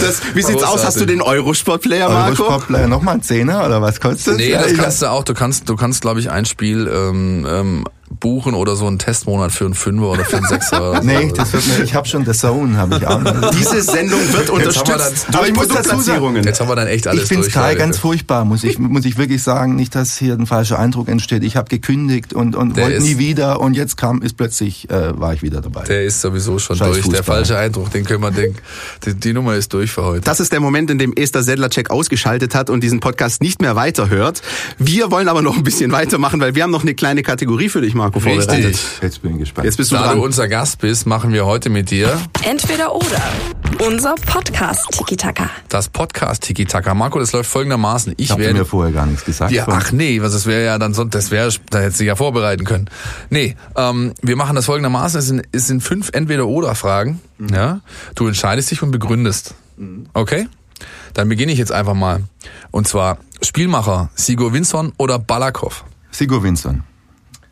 Das, 0.00 0.22
wie 0.34 0.42
sieht's 0.42 0.54
Großartig. 0.54 0.68
aus? 0.68 0.84
Hast 0.84 1.00
du 1.00 1.06
den 1.06 1.22
Eurosport-Player, 1.22 2.08
Marco? 2.08 2.42
Eurosport-Player 2.42 2.88
nochmal 2.88 3.16
ein 3.16 3.22
Zehner 3.22 3.64
oder 3.66 3.82
was? 3.82 3.99
Kostet 4.00 4.36
Nee, 4.36 4.52
das 4.52 4.74
kannst 4.74 5.02
du 5.02 5.06
auch. 5.06 5.24
Du 5.24 5.34
kannst, 5.34 5.68
du 5.68 5.76
kannst, 5.76 6.02
glaube 6.02 6.20
ich, 6.20 6.30
ein 6.30 6.44
Spiel 6.44 6.90
ähm, 6.92 7.46
ähm, 7.48 7.84
buchen 8.18 8.54
oder 8.54 8.74
so 8.74 8.86
einen 8.86 8.98
Testmonat 8.98 9.52
für 9.52 9.64
einen 9.64 9.74
Fünfer 9.74 10.10
oder 10.10 10.24
für 10.24 10.38
einen 10.38 10.46
Sechser. 10.46 10.90
Oder 10.90 11.02
nee, 11.04 11.32
das 11.34 11.52
wird 11.52 11.66
nicht. 11.66 11.80
Ich 11.80 11.94
habe 11.94 12.08
schon 12.08 12.26
The 12.26 12.32
Zone, 12.32 12.76
habe 12.76 12.96
ich 12.96 13.06
auch. 13.06 13.22
Diese 13.52 13.80
Sendung 13.82 14.20
wird 14.32 14.50
unterstützt 14.50 15.26
dann, 15.28 15.36
aber 15.36 15.48
ich 15.48 15.54
muss 15.54 15.68
sagen, 15.68 16.42
Jetzt 16.42 16.60
haben 16.60 16.68
wir 16.68 16.76
dann 16.76 16.88
echt 16.88 17.06
alles 17.06 17.22
Ich 17.22 17.28
finde 17.28 17.48
Sky 17.48 17.74
ganz 17.76 17.98
furchtbar, 17.98 18.44
muss 18.44 18.64
ich, 18.64 18.78
muss 18.78 19.04
ich 19.04 19.16
wirklich 19.16 19.42
sagen. 19.42 19.76
Nicht, 19.76 19.94
dass 19.94 20.18
hier 20.18 20.34
ein 20.34 20.46
falscher 20.46 20.78
Eindruck 20.78 21.08
entsteht. 21.08 21.44
Ich 21.44 21.56
habe 21.56 21.68
gekündigt 21.68 22.32
und, 22.32 22.56
und 22.56 22.76
wollte 22.76 23.00
nie 23.00 23.18
wieder 23.18 23.60
und 23.60 23.74
jetzt 23.74 23.96
kam, 23.96 24.22
ist 24.22 24.36
plötzlich, 24.36 24.90
äh, 24.90 25.18
war 25.18 25.32
ich 25.32 25.42
wieder 25.42 25.60
dabei. 25.60 25.84
Der 25.84 26.04
ist 26.04 26.20
sowieso 26.20 26.58
schon 26.58 26.76
Scheiß 26.76 26.88
durch. 26.88 26.98
Fußball. 27.02 27.14
Der 27.14 27.24
falsche 27.24 27.58
Eindruck, 27.58 27.90
den 27.90 28.04
können 28.04 28.22
wir 28.22 28.32
denken. 28.32 28.58
Die, 29.04 29.14
die, 29.14 29.32
Nummer 29.32 29.54
ist 29.54 29.72
durch 29.72 29.92
für 29.92 30.04
heute. 30.04 30.22
Das 30.22 30.40
ist 30.40 30.52
der 30.52 30.60
Moment, 30.60 30.90
in 30.90 30.98
dem 30.98 31.12
Esther 31.12 31.42
Sedlacek 31.42 31.90
ausgeschaltet 31.90 32.54
hat 32.54 32.70
und 32.70 32.82
diesen 32.82 33.00
Podcast 33.00 33.40
nicht 33.40 33.62
mehr 33.62 33.76
weiterhört. 33.76 34.42
Wir 34.78 35.10
wollen 35.10 35.28
aber 35.28 35.42
noch 35.42 35.56
ein 35.56 35.62
bisschen 35.62 35.92
weitermachen, 35.92 36.40
weil 36.40 36.54
wir 36.54 36.64
haben 36.64 36.70
noch 36.70 36.82
eine 36.82 36.94
kleine 36.94 37.22
Kategorie 37.22 37.68
für 37.68 37.80
dich, 37.80 37.94
Marco, 38.00 38.18
Richtig. 38.18 38.46
vorbereitet. 38.46 38.80
Jetzt 39.02 39.20
bin 39.20 39.32
ich 39.32 39.38
gespannt. 39.40 39.66
Jetzt 39.66 39.76
bist 39.76 39.92
du 39.92 39.96
da 39.96 40.04
dran. 40.04 40.16
du 40.16 40.24
unser 40.24 40.48
Gast 40.48 40.80
bist, 40.80 41.06
machen 41.06 41.34
wir 41.34 41.44
heute 41.44 41.68
mit 41.68 41.90
dir 41.90 42.18
Entweder 42.42 42.94
oder. 42.94 43.22
Unser 43.86 44.14
Podcast 44.14 44.86
Tiki 44.92 45.18
Taka. 45.18 45.50
Das 45.68 45.90
Podcast 45.90 46.42
Tiki 46.42 46.64
Taka. 46.64 46.94
Marco, 46.94 47.18
das 47.18 47.32
läuft 47.32 47.50
folgendermaßen. 47.50 48.14
Ich, 48.16 48.30
ich 48.30 48.38
werde 48.38 48.54
mir 48.54 48.64
vorher 48.64 48.90
gar 48.90 49.04
nichts 49.04 49.26
gesagt. 49.26 49.52
Ja, 49.52 49.66
ach 49.68 49.92
nee, 49.92 50.22
was 50.22 50.32
das 50.32 50.46
wäre 50.46 50.64
ja 50.64 50.78
dann 50.78 50.94
so, 50.94 51.04
das 51.04 51.30
wäre, 51.30 51.52
da 51.68 51.80
hätte 51.80 52.02
ich 52.02 52.06
ja 52.06 52.16
vorbereiten 52.16 52.64
können. 52.64 52.88
Nee, 53.28 53.54
ähm, 53.76 54.14
wir 54.22 54.36
machen 54.36 54.56
das 54.56 54.64
folgendermaßen. 54.64 55.18
Es 55.18 55.26
sind, 55.26 55.42
es 55.52 55.66
sind 55.66 55.82
fünf 55.82 56.08
Entweder 56.14 56.46
oder 56.46 56.74
Fragen. 56.74 57.20
Mhm. 57.36 57.48
Ja, 57.50 57.80
du 58.14 58.28
entscheidest 58.28 58.70
dich 58.70 58.82
und 58.82 58.92
begründest. 58.92 59.54
Mhm. 59.76 60.06
Okay? 60.14 60.48
Dann 61.12 61.28
beginne 61.28 61.52
ich 61.52 61.58
jetzt 61.58 61.72
einfach 61.72 61.94
mal. 61.94 62.22
Und 62.70 62.88
zwar 62.88 63.18
Spielmacher 63.42 64.08
Sigur 64.14 64.54
Winson 64.54 64.92
oder 64.96 65.18
Balakov? 65.18 65.84
Sigur 66.10 66.42
Winson. 66.42 66.82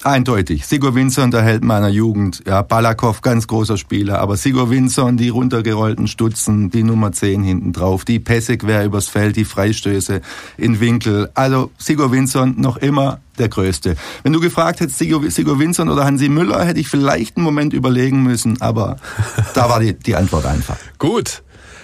Eindeutig. 0.04 0.64
Sigur 0.64 0.94
Winson, 0.94 1.32
der 1.32 1.42
Held 1.42 1.64
meiner 1.64 1.88
Jugend. 1.88 2.42
Ja, 2.46 2.62
Balakov, 2.62 3.20
ganz 3.20 3.48
großer 3.48 3.76
Spieler. 3.76 4.20
Aber 4.20 4.36
Sigur 4.36 4.70
Winson, 4.70 5.16
die 5.16 5.28
runtergerollten 5.28 6.06
Stutzen, 6.06 6.70
die 6.70 6.84
Nummer 6.84 7.10
10 7.10 7.42
hinten 7.42 7.72
drauf, 7.72 8.04
die 8.04 8.20
Pässe 8.20 8.58
quer 8.58 8.84
übers 8.84 9.08
Feld, 9.08 9.34
die 9.34 9.44
Freistöße 9.44 10.20
in 10.56 10.78
Winkel. 10.78 11.30
Also 11.34 11.72
Sigur 11.78 12.12
Winson 12.12 12.54
noch 12.60 12.76
immer 12.76 13.20
der 13.38 13.48
Größte. 13.48 13.96
Wenn 14.22 14.32
du 14.32 14.40
gefragt 14.40 14.80
hättest, 14.80 14.98
Sigur, 14.98 15.28
Sigur 15.30 15.58
Winson 15.58 15.88
oder 15.88 16.04
Hansi 16.04 16.28
Müller, 16.28 16.64
hätte 16.64 16.78
ich 16.78 16.88
vielleicht 16.88 17.36
einen 17.36 17.44
Moment 17.44 17.72
überlegen 17.72 18.22
müssen. 18.22 18.60
Aber 18.60 18.98
da 19.54 19.68
war 19.68 19.80
die, 19.80 19.94
die 19.94 20.14
Antwort 20.14 20.46
einfach. 20.46 20.76
Gut. 20.98 21.42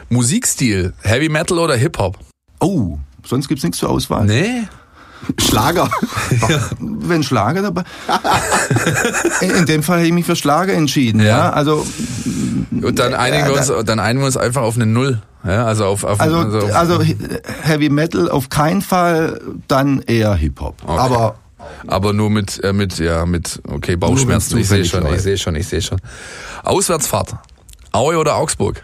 Musikstil, 0.09 0.93
Heavy 1.03 1.29
Metal 1.29 1.59
oder 1.59 1.75
Hip-Hop? 1.75 2.19
Oh, 2.61 2.99
sonst 3.25 3.49
gibt's 3.49 3.65
nichts 3.65 3.79
zur 3.79 3.91
Auswahl. 3.91 4.25
Nee. 4.27 4.69
Schlager. 5.39 5.89
Ja. 6.49 6.61
Wenn 6.79 7.23
Schlager 7.23 7.63
dabei. 7.63 7.85
In 9.41 9.67
dem 9.67 9.83
Fall 9.83 9.99
hätte 9.99 10.09
ich 10.09 10.13
mich 10.13 10.27
für 10.27 10.37
Schlager 10.37 10.75
entschieden. 10.75 11.21
Ja. 11.21 11.27
ja. 11.27 11.51
Also. 11.51 11.87
Und 12.71 12.99
dann 12.99 13.15
einigen 13.15 13.47
wir 13.47 13.57
uns, 13.57 13.73
dann 13.87 13.99
einigen 13.99 14.21
wir 14.21 14.27
uns 14.27 14.37
einfach 14.37 14.63
auf 14.63 14.75
eine 14.75 14.87
Null. 14.87 15.23
Ja, 15.45 15.65
also 15.67 15.85
auf, 15.85 16.05
auf 16.05 16.21
also, 16.21 16.37
also, 16.39 16.67
also 16.69 17.03
Heavy 17.63 17.89
Metal 17.91 18.31
auf 18.31 18.49
keinen 18.49 18.83
Fall, 18.83 19.41
dann 19.69 20.01
eher 20.01 20.35
Hip 20.35 20.61
Hop. 20.61 20.77
Okay. 20.85 20.99
Aber 20.99 21.37
aber 21.87 22.13
nur 22.13 22.31
mit 22.31 22.63
äh, 22.63 22.73
mit 22.73 22.99
ja 22.99 23.27
mit 23.27 23.61
okay 23.69 23.97
Bauchschmerzen. 23.97 24.59
Ich 24.59 24.69
sehe 24.69 24.85
schon, 24.85 25.07
ich 25.15 25.23
sehe 25.23 25.39
schon, 25.39 25.55
ich 25.55 25.69
sehe 25.69 25.83
schon. 25.83 26.01
Auswärtsfahrt. 26.63 27.35
Aue 27.93 28.19
oder 28.19 28.37
Augsburg? 28.37 28.83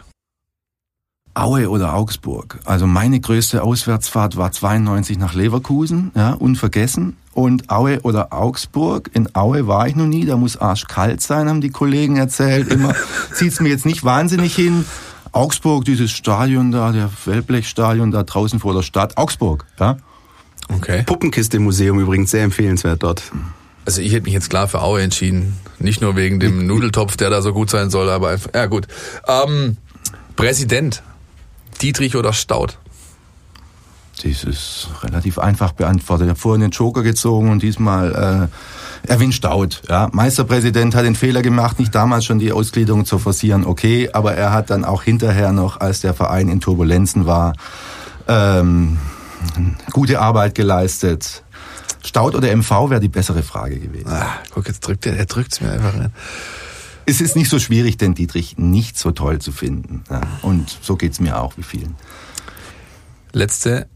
Aue 1.41 1.70
oder 1.70 1.95
Augsburg. 1.95 2.59
Also 2.64 2.86
meine 2.86 3.20
größte 3.20 3.62
Auswärtsfahrt 3.62 4.36
war 4.36 4.53
92 4.53 5.18
nach 5.18 5.34
Leverkusen, 5.34 6.12
ja, 6.14 6.32
unvergessen. 6.32 7.16
Und 7.32 7.70
Aue 7.70 8.01
oder 8.03 8.32
Augsburg. 8.32 9.11
In 9.14 9.34
Aue 9.34 9.66
war 9.66 9.88
ich 9.88 9.97
noch 9.97 10.07
nie, 10.07 10.26
da 10.26 10.36
muss 10.36 10.57
arschkalt 10.57 11.20
sein, 11.20 11.49
haben 11.49 11.61
die 11.61 11.70
Kollegen 11.70 12.16
erzählt. 12.16 12.68
Immer 12.68 12.95
zieht's 13.32 13.61
mir 13.61 13.68
jetzt 13.68 13.86
nicht 13.86 14.05
wahnsinnig 14.05 14.55
hin. 14.55 14.84
Augsburg, 15.32 15.84
dieses 15.84 16.11
Stadion 16.11 16.72
da, 16.72 16.93
der 16.93 17.09
Wellblechstadion 17.24 18.11
da 18.11 18.24
draußen 18.24 18.59
vor 18.59 18.74
der 18.74 18.82
Stadt. 18.82 19.16
Augsburg, 19.16 19.64
ja. 19.78 19.97
Okay. 20.68 21.05
Puppenkiste 21.05 21.57
im 21.57 21.64
Museum 21.64 22.01
übrigens 22.01 22.30
sehr 22.30 22.45
empfehlenswert 22.45 23.03
dort. 23.03 23.22
Also 23.86 24.03
ich 24.03 24.12
hätte 24.12 24.24
mich 24.24 24.34
jetzt 24.34 24.51
klar 24.51 24.68
für 24.68 24.82
Aue 24.82 25.03
entschieden. 25.03 25.57
Nicht 25.78 26.01
nur 26.01 26.16
wegen 26.16 26.38
dem 26.38 26.66
Nudeltopf, 26.66 27.16
der 27.16 27.30
da 27.30 27.43
so 27.43 27.53
gut 27.53 27.70
sein 27.70 27.91
soll, 27.91 28.11
aber 28.11 28.28
einfach, 28.28 28.51
ja 28.55 28.66
gut. 28.66 28.86
Ähm, 29.26 29.78
Präsident, 30.36 31.03
Dietrich 31.83 32.16
oder 32.16 32.33
Staud? 32.33 32.78
Das 34.22 34.45
ist 34.45 34.89
relativ 35.03 35.39
einfach 35.39 35.72
beantwortet. 35.72 36.26
Ich 36.26 36.31
habe 36.31 36.39
vorhin 36.39 36.61
den 36.61 36.70
Joker 36.70 37.03
gezogen 37.03 37.51
und 37.51 37.62
diesmal 37.62 38.51
äh, 39.07 39.11
Erwin 39.11 39.33
Staud. 39.33 39.83
Ja. 39.89 40.11
Meisterpräsident 40.12 40.95
hat 40.95 41.05
den 41.05 41.14
Fehler 41.14 41.41
gemacht, 41.41 41.78
nicht 41.78 41.95
damals 41.95 42.26
schon 42.26 42.39
die 42.39 42.53
Ausgliederung 42.53 43.07
zu 43.07 43.18
forcieren, 43.18 43.64
okay, 43.64 44.11
aber 44.12 44.35
er 44.35 44.53
hat 44.53 44.68
dann 44.68 44.85
auch 44.85 45.03
hinterher 45.03 45.53
noch, 45.53 45.81
als 45.81 46.01
der 46.01 46.12
Verein 46.12 46.49
in 46.49 46.61
Turbulenzen 46.61 47.24
war, 47.24 47.55
ähm, 48.28 48.99
gute 49.91 50.20
Arbeit 50.20 50.55
geleistet. 50.55 51.43
Staud 52.05 52.35
oder 52.35 52.55
MV 52.55 52.91
wäre 52.91 53.01
die 53.01 53.09
bessere 53.09 53.43
Frage 53.43 53.78
gewesen. 53.78 54.09
Ah, 54.09 54.39
guck, 54.53 54.66
jetzt 54.68 54.81
drückt 54.81 55.07
er, 55.07 55.16
er 55.16 55.26
drückt's 55.26 55.61
mir 55.62 55.70
einfach 55.72 55.95
rein 55.95 56.12
es 57.11 57.21
ist 57.21 57.37
nicht 57.37 57.51
so 57.51 57.59
schwierig, 57.59 57.99
den 57.99 58.15
Dietrich 58.15 58.57
nicht 58.57 58.97
so 58.97 59.11
toll 59.11 59.41
zu 59.41 59.53
finden. 59.53 60.05
Ja. 60.09 60.21
Und 60.43 60.79
so 60.81 60.97
geht 60.97 61.13
es 61.13 61.21
mir 61.21 61.41
auch 61.41 61.57
wie 61.57 61.63
vielen. 61.63 61.97
Letzte 63.33 63.89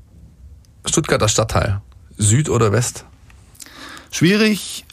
Stuttgarter 0.85 1.29
Stadtteil. 1.29 1.81
Süd 2.19 2.49
oder 2.51 2.73
West? 2.73 3.05
Schwierig. 4.11 4.85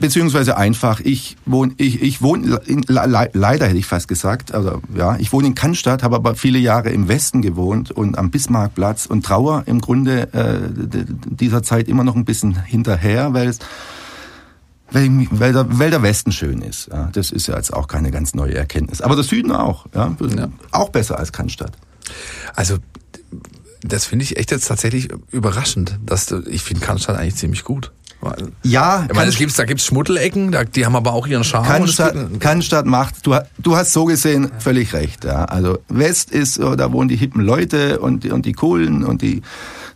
beziehungsweise 0.00 0.56
einfach. 0.56 1.00
Ich 1.00 1.36
wohne, 1.46 1.74
ich, 1.76 2.02
ich 2.02 2.22
wohne, 2.22 2.60
in, 2.66 2.82
le, 2.88 3.30
leider 3.32 3.66
hätte 3.66 3.78
ich 3.78 3.86
fast 3.86 4.08
gesagt, 4.08 4.52
also 4.52 4.80
ja, 4.94 5.16
ich 5.18 5.32
wohne 5.32 5.48
in 5.48 5.54
Cannstatt, 5.54 6.02
habe 6.02 6.16
aber 6.16 6.34
viele 6.34 6.58
Jahre 6.58 6.90
im 6.90 7.06
Westen 7.06 7.42
gewohnt 7.42 7.90
und 7.90 8.18
am 8.18 8.30
Bismarckplatz 8.30 9.06
und 9.06 9.24
trauer 9.24 9.62
im 9.66 9.80
Grunde 9.80 10.32
äh, 10.32 10.58
dieser 11.26 11.62
Zeit 11.62 11.86
immer 11.88 12.02
noch 12.02 12.16
ein 12.16 12.24
bisschen 12.24 12.60
hinterher, 12.64 13.32
weil 13.34 13.48
es 13.48 13.58
weil, 14.92 15.26
weil, 15.30 15.52
der, 15.52 15.66
weil 15.78 15.90
der 15.90 16.02
Westen 16.02 16.32
schön 16.32 16.62
ist. 16.62 16.88
Ja, 16.92 17.10
das 17.12 17.30
ist 17.30 17.46
ja 17.46 17.56
jetzt 17.56 17.72
auch 17.72 17.88
keine 17.88 18.10
ganz 18.10 18.34
neue 18.34 18.54
Erkenntnis. 18.54 19.00
Aber 19.00 19.14
der 19.14 19.24
Süden 19.24 19.52
auch. 19.52 19.86
Ja, 19.94 20.14
ja. 20.36 20.48
Auch 20.70 20.90
besser 20.90 21.18
als 21.18 21.32
Cannstatt. 21.32 21.72
Also 22.54 22.78
das 23.82 24.04
finde 24.04 24.24
ich 24.24 24.36
echt 24.36 24.50
jetzt 24.50 24.66
tatsächlich 24.66 25.08
überraschend. 25.30 25.98
Dass 26.04 26.26
du, 26.26 26.42
ich 26.46 26.62
finde 26.62 26.84
Cannstatt 26.84 27.16
eigentlich 27.16 27.36
ziemlich 27.36 27.64
gut. 27.64 27.92
Ja, 28.62 29.06
ich 29.08 29.16
meine, 29.16 29.30
es 29.30 29.38
gibt's, 29.38 29.56
da 29.56 29.64
gibt's 29.64 29.86
Schmuddelecken, 29.86 30.52
da, 30.52 30.64
die 30.64 30.84
haben 30.84 30.94
aber 30.94 31.14
auch 31.14 31.26
ihren 31.26 31.42
Charme. 31.42 31.66
Cannstatt, 31.66 32.14
Cannstatt 32.38 32.84
macht, 32.84 33.26
du, 33.26 33.34
du 33.58 33.76
hast 33.76 33.94
so 33.94 34.04
gesehen 34.04 34.50
völlig 34.58 34.92
recht. 34.92 35.24
Ja. 35.24 35.46
Also 35.46 35.78
West 35.88 36.30
ist, 36.30 36.58
da 36.58 36.92
wohnen 36.92 37.08
die 37.08 37.16
hippen 37.16 37.40
Leute 37.40 37.98
und, 37.98 38.30
und 38.30 38.44
die 38.44 38.52
coolen 38.52 39.04
und 39.04 39.22
die 39.22 39.40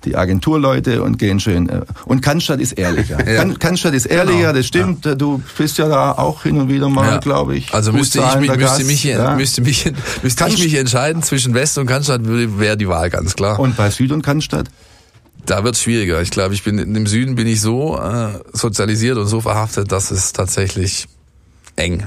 die 0.04 0.16
Agenturleute 0.16 1.02
und 1.02 1.18
gehen 1.18 1.40
schön. 1.40 1.68
Äh, 1.68 1.82
und 2.04 2.20
Cannstatt 2.20 2.60
ist 2.60 2.72
ehrlicher. 2.72 3.26
ja. 3.32 3.44
Cannstatt 3.54 3.94
ist 3.94 4.06
ehrlicher, 4.06 4.38
genau. 4.38 4.52
das 4.52 4.66
stimmt. 4.66 5.04
Ja. 5.04 5.14
Du 5.14 5.42
bist 5.56 5.78
ja 5.78 5.88
da 5.88 6.12
auch 6.12 6.42
hin 6.42 6.60
und 6.60 6.68
wieder 6.68 6.88
mal, 6.88 7.12
ja. 7.12 7.18
glaube 7.18 7.56
ich. 7.56 7.72
Also 7.72 7.92
müsste 7.92 8.20
ich, 8.20 8.40
mich, 8.40 8.56
müsste, 8.56 8.84
mich, 8.84 9.04
ja. 9.04 9.34
müsste, 9.34 9.62
mich, 9.62 9.92
müsste 10.22 10.48
ich 10.48 10.62
mich 10.62 10.74
entscheiden 10.74 11.22
zwischen 11.22 11.54
West 11.54 11.78
und 11.78 11.86
Cannstatt, 11.86 12.22
wäre 12.24 12.76
die 12.76 12.88
Wahl 12.88 13.10
ganz 13.10 13.34
klar. 13.34 13.58
Und 13.58 13.76
bei 13.76 13.90
Süd 13.90 14.12
und 14.12 14.22
Cannstatt? 14.22 14.68
Da 15.46 15.62
wird 15.62 15.74
es 15.74 15.82
schwieriger. 15.82 16.22
Ich 16.22 16.30
glaube, 16.30 16.54
ich 16.54 16.62
bin 16.62 16.78
im 16.78 17.06
Süden 17.06 17.34
bin 17.34 17.46
ich 17.46 17.60
so 17.60 17.98
äh, 17.98 18.28
sozialisiert 18.52 19.18
und 19.18 19.26
so 19.26 19.40
verhaftet, 19.40 19.92
dass 19.92 20.10
es 20.10 20.32
tatsächlich 20.32 21.06
eng. 21.76 22.04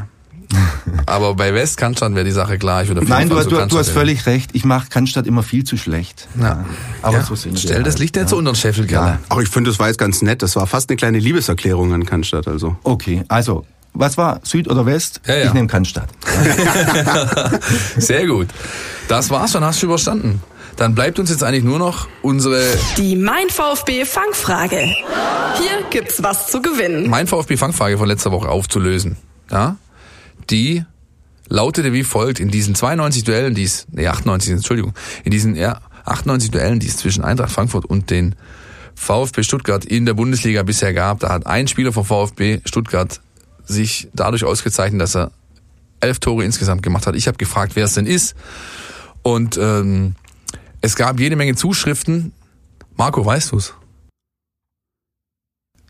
Aber 1.06 1.36
bei 1.36 1.54
West 1.54 1.78
Cannstatt 1.78 2.16
wäre 2.16 2.26
die 2.26 2.32
Sache 2.32 2.58
klar. 2.58 2.84
Ich 2.84 2.88
würde 2.88 3.04
Nein, 3.06 3.30
du, 3.30 3.36
du, 3.36 3.66
du 3.66 3.78
hast 3.78 3.90
völlig 3.90 4.26
recht. 4.26 4.52
Ich 4.54 4.66
mache 4.66 4.90
Cannstatt 4.90 5.28
immer 5.28 5.44
viel 5.44 5.64
zu 5.64 5.78
schlecht. 5.78 6.28
Ja. 6.40 6.66
Aber 7.02 7.18
ja. 7.18 7.24
so 7.24 7.36
sind 7.36 7.60
Stell 7.60 7.84
das 7.84 7.98
Licht 7.98 8.16
nicht 8.16 8.30
so 8.30 8.38
unter 8.38 8.52
den 8.52 8.56
Scheffel, 8.56 8.90
ja. 8.90 9.20
Auch 9.30 9.42
ich 9.42 9.50
finde, 9.50 9.70
das 9.70 9.80
war 9.80 9.88
jetzt 9.88 9.98
ganz 9.98 10.22
nett. 10.22 10.42
Das 10.42 10.56
war 10.56 10.68
fast 10.68 10.90
eine 10.90 10.98
kleine 10.98 11.20
Liebeserklärung 11.20 11.94
an 11.94 12.06
Cannstatt. 12.06 12.48
Also. 12.48 12.78
Okay, 12.84 13.24
also 13.28 13.66
was 13.94 14.18
war 14.18 14.42
Süd 14.44 14.70
oder 14.70 14.86
West? 14.86 15.22
Ja, 15.26 15.36
ja. 15.36 15.46
Ich 15.46 15.54
nehme 15.54 15.68
Cannstatt. 15.68 16.10
Sehr 17.98 18.28
gut. 18.28 18.48
Das 19.08 19.30
war's 19.30 19.54
schon, 19.54 19.64
hast 19.64 19.82
du 19.82 19.88
überstanden. 19.88 20.42
Dann 20.76 20.94
bleibt 20.94 21.18
uns 21.18 21.32
jetzt 21.32 21.44
eigentlich 21.44 21.64
nur 21.64 21.80
noch 21.80 22.08
unsere... 22.22 22.64
Die 22.98 23.16
Mein 23.16 23.50
VfB 23.50 24.06
Fangfrage. 24.06 24.78
Hier 24.78 25.84
gibt's 25.90 26.22
was 26.22 26.48
zu 26.52 26.62
gewinnen. 26.62 27.10
Mein 27.10 27.26
VfB 27.26 27.58
Fangfrage 27.58 27.98
von 27.98 28.08
letzter 28.08 28.32
Woche 28.32 28.50
aufzulösen. 28.50 29.18
Ja? 29.50 29.78
Die 30.50 30.84
lautete 31.50 31.94
wie 31.94 32.04
folgt 32.04 32.40
in 32.40 32.50
diesen 32.50 32.76
92 32.76 33.24
Duellen, 33.24 33.56
die 33.56 33.64
es, 33.64 33.88
nee, 33.92 34.08
98, 34.08 34.52
Entschuldigung, 34.52 34.94
in 35.24 35.32
diesen 35.32 35.56
ja, 35.56 35.80
98 36.06 36.52
Duellen, 36.52 36.80
die 36.80 36.88
es 36.88 36.98
zwischen 36.98 37.24
Eintracht 37.24 37.52
Frankfurt 37.52 37.86
und 37.86 38.10
den 38.10 38.36
VfB 38.96 39.44
Stuttgart 39.44 39.86
in 39.86 40.06
der 40.06 40.14
Bundesliga 40.14 40.64
bisher 40.64 40.94
gab, 40.94 41.20
da 41.20 41.30
hat 41.30 41.46
ein 41.46 41.68
Spieler 41.68 41.94
vom 41.94 42.06
VfB 42.06 42.62
Stuttgart 42.66 43.22
sich 43.66 44.10
dadurch 44.14 44.44
ausgezeichnet, 44.44 45.02
dass 45.02 45.16
er 45.16 45.32
elf 46.00 46.20
Tore 46.20 46.44
insgesamt 46.44 46.84
gemacht 46.84 47.08
hat. 47.08 47.16
Ich 47.16 47.28
habe 47.28 47.38
gefragt, 47.38 47.76
wer 47.76 47.86
es 47.86 47.94
denn 47.94 48.06
ist. 48.06 48.36
Und 49.24 49.58
ähm, 49.58 50.16
es 50.82 50.96
gab 50.96 51.20
jede 51.20 51.36
Menge 51.36 51.56
Zuschriften. 51.56 52.32
Marco, 52.96 53.26
weißt 53.26 53.52
du's? 53.52 53.74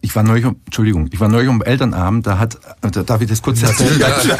Ich 0.07 0.15
war 0.15 0.23
neulich, 0.23 0.45
Entschuldigung, 0.45 1.09
ich 1.11 1.19
war 1.19 1.27
neulich 1.27 1.49
um 1.49 1.61
Elternabend, 1.61 2.25
da 2.25 2.39
hat, 2.39 2.57
da, 2.79 3.03
darf 3.03 3.19
ich 3.19 3.27
das 3.27 3.41
kurz 3.41 3.61
erzählen? 3.61 3.99
Ja, 3.99 4.09
klar, 4.37 4.39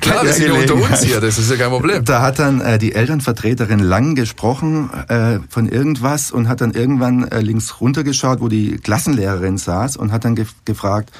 klar, 0.00 0.24
wir 0.24 0.32
sind 0.32 0.48
ja 0.48 0.54
unter 0.54 0.74
uns 0.74 1.04
hier, 1.04 1.20
das 1.20 1.38
ist 1.38 1.48
ja 1.48 1.56
kein 1.56 1.70
Problem. 1.70 2.04
Da 2.04 2.22
hat 2.22 2.40
dann 2.40 2.60
äh, 2.60 2.76
die 2.76 2.92
Elternvertreterin 2.92 3.78
lang 3.78 4.16
gesprochen 4.16 4.90
äh, 5.06 5.38
von 5.48 5.68
irgendwas 5.68 6.32
und 6.32 6.48
hat 6.48 6.60
dann 6.60 6.72
irgendwann 6.72 7.22
äh, 7.28 7.40
links 7.40 7.80
runtergeschaut, 7.80 8.40
wo 8.40 8.48
die 8.48 8.78
Klassenlehrerin 8.78 9.58
saß 9.58 9.96
und 9.96 10.10
hat 10.10 10.24
dann 10.24 10.34
ge 10.34 10.46
gefragt, 10.64 11.12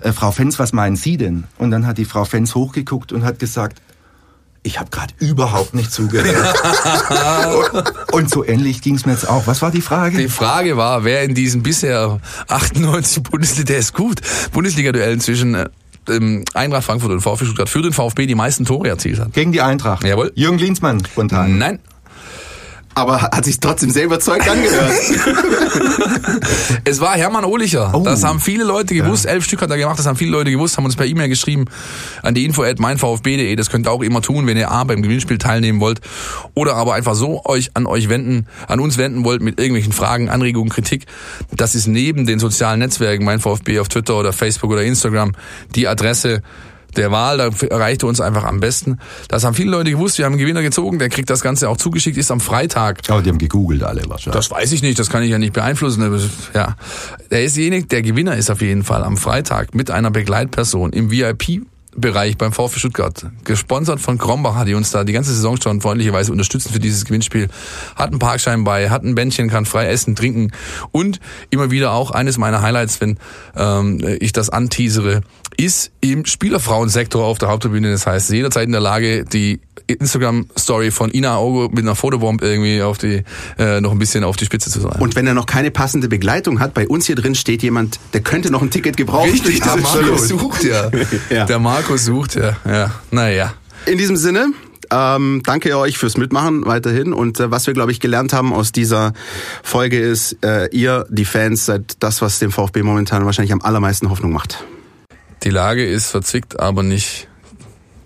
äh, 0.00 0.12
Frau 0.12 0.30
Fenz, 0.30 0.58
was 0.58 0.74
meinen 0.74 0.96
Sie 0.96 1.16
denn? 1.16 1.44
Und 1.56 1.70
dann 1.70 1.86
hat 1.86 1.96
die 1.96 2.04
Frau 2.04 2.26
Fenz 2.26 2.54
hochgeguckt 2.54 3.10
und 3.10 3.24
hat 3.24 3.38
gesagt, 3.38 3.80
ich 4.64 4.80
habe 4.80 4.90
gerade 4.90 5.12
überhaupt 5.18 5.74
nicht 5.74 5.92
zugehört. 5.92 6.34
und 8.12 8.30
so 8.30 8.44
ähnlich 8.44 8.80
ging 8.80 8.96
es 8.96 9.06
mir 9.06 9.12
jetzt 9.12 9.28
auch. 9.28 9.46
Was 9.46 9.62
war 9.62 9.70
die 9.70 9.82
Frage? 9.82 10.16
Die 10.16 10.28
Frage 10.28 10.76
war, 10.76 11.04
wer 11.04 11.22
in 11.22 11.34
diesen 11.34 11.62
bisher 11.62 12.18
98 12.48 13.22
Bundesliga, 13.22 13.64
der 13.68 13.78
ist 13.78 13.94
gut, 13.94 14.20
Bundesliga-Duellen 14.52 15.20
zwischen 15.20 15.54
äh, 15.54 15.68
Eintracht 16.54 16.84
Frankfurt 16.84 17.12
und 17.12 17.20
VfB 17.20 17.44
Stuttgart 17.44 17.68
für 17.68 17.82
den 17.82 17.92
VfB 17.92 18.26
die 18.26 18.34
meisten 18.34 18.64
Tore 18.64 18.88
erzielt 18.88 19.20
hat. 19.20 19.32
Gegen 19.34 19.52
die 19.52 19.60
Eintracht? 19.60 20.04
Jawohl. 20.04 20.32
Jürgen 20.34 20.56
Klinsmann 20.56 21.04
spontan? 21.04 21.58
Nein 21.58 21.78
aber 22.94 23.22
hat 23.22 23.44
sich 23.44 23.58
trotzdem 23.58 23.90
sehr 23.90 24.04
überzeugt 24.04 24.48
angehört. 24.48 24.92
es 26.84 27.00
war 27.00 27.16
Hermann 27.16 27.44
Ohlicher. 27.44 27.92
Oh. 27.92 28.02
Das 28.04 28.22
haben 28.22 28.40
viele 28.40 28.64
Leute 28.64 28.94
gewusst. 28.94 29.24
Ja. 29.24 29.32
Elf 29.32 29.44
Stück 29.44 29.62
hat 29.62 29.70
er 29.70 29.78
gemacht. 29.78 29.98
Das 29.98 30.06
haben 30.06 30.16
viele 30.16 30.30
Leute 30.30 30.50
gewusst. 30.50 30.76
Haben 30.76 30.84
uns 30.84 30.96
per 30.96 31.06
E-Mail 31.06 31.28
geschrieben 31.28 31.64
an 32.22 32.34
die 32.34 32.44
info 32.44 32.62
at 32.62 32.78
meinvfb.de. 32.78 33.56
Das 33.56 33.70
könnt 33.70 33.86
ihr 33.86 33.90
auch 33.90 34.02
immer 34.02 34.22
tun, 34.22 34.46
wenn 34.46 34.56
ihr 34.56 34.70
A 34.70 34.84
beim 34.84 35.02
Gewinnspiel 35.02 35.38
teilnehmen 35.38 35.80
wollt 35.80 36.00
oder 36.54 36.76
aber 36.76 36.94
einfach 36.94 37.14
so 37.14 37.44
euch 37.44 37.70
an 37.74 37.86
euch 37.86 38.08
wenden, 38.08 38.46
an 38.68 38.80
uns 38.80 38.96
wenden 38.96 39.24
wollt 39.24 39.42
mit 39.42 39.58
irgendwelchen 39.58 39.92
Fragen, 39.92 40.28
Anregungen, 40.28 40.70
Kritik. 40.70 41.06
Das 41.50 41.74
ist 41.74 41.86
neben 41.86 42.26
den 42.26 42.38
sozialen 42.38 42.78
Netzwerken, 42.78 43.24
mein 43.24 43.40
VfB 43.40 43.80
auf 43.80 43.88
Twitter 43.88 44.16
oder 44.18 44.32
Facebook 44.32 44.70
oder 44.70 44.84
Instagram, 44.84 45.32
die 45.74 45.88
Adresse 45.88 46.42
der 46.96 47.10
Wahl, 47.10 47.38
da 47.38 47.50
erreichte 47.66 48.06
uns 48.06 48.20
einfach 48.20 48.44
am 48.44 48.60
besten. 48.60 48.98
Das 49.28 49.44
haben 49.44 49.54
viele 49.54 49.70
Leute 49.70 49.90
gewusst, 49.90 50.18
wir 50.18 50.24
haben 50.24 50.32
einen 50.32 50.40
Gewinner 50.40 50.62
gezogen, 50.62 50.98
der 50.98 51.08
kriegt 51.08 51.30
das 51.30 51.40
Ganze 51.40 51.68
auch 51.68 51.76
zugeschickt, 51.76 52.16
ist 52.16 52.30
am 52.30 52.40
Freitag. 52.40 53.00
Aber 53.08 53.22
die 53.22 53.30
haben 53.30 53.38
gegoogelt 53.38 53.82
alle 53.82 54.02
wahrscheinlich. 54.08 54.36
Das 54.36 54.50
weiß 54.50 54.72
ich 54.72 54.82
nicht, 54.82 54.98
das 54.98 55.10
kann 55.10 55.22
ich 55.22 55.30
ja 55.30 55.38
nicht 55.38 55.52
beeinflussen. 55.52 56.02
Ja, 56.54 56.76
der 57.30 57.44
ist 57.44 57.56
derjenige, 57.56 57.86
der 57.86 58.02
Gewinner 58.02 58.36
ist 58.36 58.50
auf 58.50 58.60
jeden 58.60 58.84
Fall 58.84 59.04
am 59.04 59.16
Freitag 59.16 59.74
mit 59.74 59.90
einer 59.90 60.10
Begleitperson 60.10 60.92
im 60.92 61.10
VIP 61.10 61.62
Bereich 61.96 62.36
beim 62.36 62.52
VfB 62.52 62.80
Stuttgart. 62.80 63.26
Gesponsert 63.44 64.00
von 64.00 64.18
Krombach, 64.18 64.64
die 64.64 64.74
uns 64.74 64.90
da 64.90 65.04
die 65.04 65.12
ganze 65.12 65.32
Saison 65.32 65.60
schon 65.60 65.80
freundlicherweise 65.80 66.32
unterstützen 66.32 66.72
für 66.72 66.80
dieses 66.80 67.04
Gewinnspiel. 67.04 67.48
Hat 67.94 68.10
einen 68.10 68.18
Parkschein 68.18 68.64
bei, 68.64 68.90
hat 68.90 69.04
ein 69.04 69.14
Bändchen, 69.14 69.48
kann 69.48 69.64
frei 69.64 69.86
essen, 69.86 70.16
trinken 70.16 70.50
und 70.90 71.20
immer 71.50 71.70
wieder 71.70 71.92
auch 71.92 72.10
eines 72.10 72.36
meiner 72.36 72.62
Highlights, 72.62 73.00
wenn 73.00 73.18
ähm, 73.56 74.00
ich 74.18 74.32
das 74.32 74.50
anteasere, 74.50 75.20
ist 75.56 75.90
im 76.00 76.24
Spielerfrauensektor 76.24 77.24
auf 77.24 77.38
der 77.38 77.48
Haupttribüne. 77.48 77.90
Das 77.90 78.06
heißt, 78.06 78.30
jederzeit 78.30 78.66
in 78.66 78.72
der 78.72 78.80
Lage, 78.80 79.24
die 79.24 79.60
Instagram-Story 79.86 80.90
von 80.90 81.12
Ina 81.12 81.36
Augo 81.36 81.68
mit 81.68 81.80
einer 81.80 81.94
Fotobomb 81.94 82.42
irgendwie 82.42 82.82
auf 82.82 82.98
die, 82.98 83.22
äh, 83.58 83.80
noch 83.80 83.92
ein 83.92 83.98
bisschen 83.98 84.24
auf 84.24 84.36
die 84.36 84.46
Spitze 84.46 84.70
zu 84.70 84.80
sein. 84.80 85.00
Und 85.00 85.16
wenn 85.16 85.26
er 85.26 85.34
noch 85.34 85.46
keine 85.46 85.70
passende 85.70 86.08
Begleitung 86.08 86.60
hat, 86.60 86.74
bei 86.74 86.88
uns 86.88 87.06
hier 87.06 87.16
drin 87.16 87.34
steht 87.34 87.62
jemand, 87.62 87.98
der 88.12 88.22
könnte 88.22 88.50
noch 88.50 88.62
ein 88.62 88.70
Ticket 88.70 88.96
gebrauchen. 88.96 89.30
Richtig, 89.30 89.60
der 89.60 89.76
Marco 89.76 90.16
sucht 90.16 90.64
ja. 90.64 90.90
ja. 91.30 91.44
Der 91.44 91.58
Marco 91.58 91.96
sucht 91.96 92.36
ja. 92.36 92.56
ja. 92.64 92.90
Naja. 93.10 93.54
In 93.86 93.98
diesem 93.98 94.16
Sinne, 94.16 94.52
ähm, 94.90 95.42
danke 95.44 95.76
euch 95.76 95.98
fürs 95.98 96.16
Mitmachen 96.16 96.64
weiterhin. 96.66 97.12
Und 97.12 97.40
äh, 97.40 97.50
was 97.50 97.66
wir, 97.66 97.74
glaube 97.74 97.92
ich, 97.92 98.00
gelernt 98.00 98.32
haben 98.32 98.52
aus 98.52 98.72
dieser 98.72 99.12
Folge 99.62 99.98
ist, 99.98 100.38
äh, 100.44 100.68
ihr, 100.70 101.06
die 101.10 101.24
Fans, 101.24 101.66
seid 101.66 101.96
das, 102.00 102.22
was 102.22 102.38
dem 102.38 102.50
VfB 102.50 102.82
momentan 102.82 103.24
wahrscheinlich 103.24 103.52
am 103.52 103.60
allermeisten 103.60 104.10
Hoffnung 104.10 104.32
macht. 104.32 104.64
Die 105.44 105.50
Lage 105.50 105.84
ist 105.84 106.08
verzwickt, 106.08 106.58
aber 106.58 106.82
nicht 106.82 107.28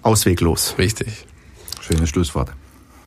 ausweglos. 0.02 0.74
Richtig. 0.78 1.26
Schönes 1.80 2.10
Schlusswort. 2.10 2.50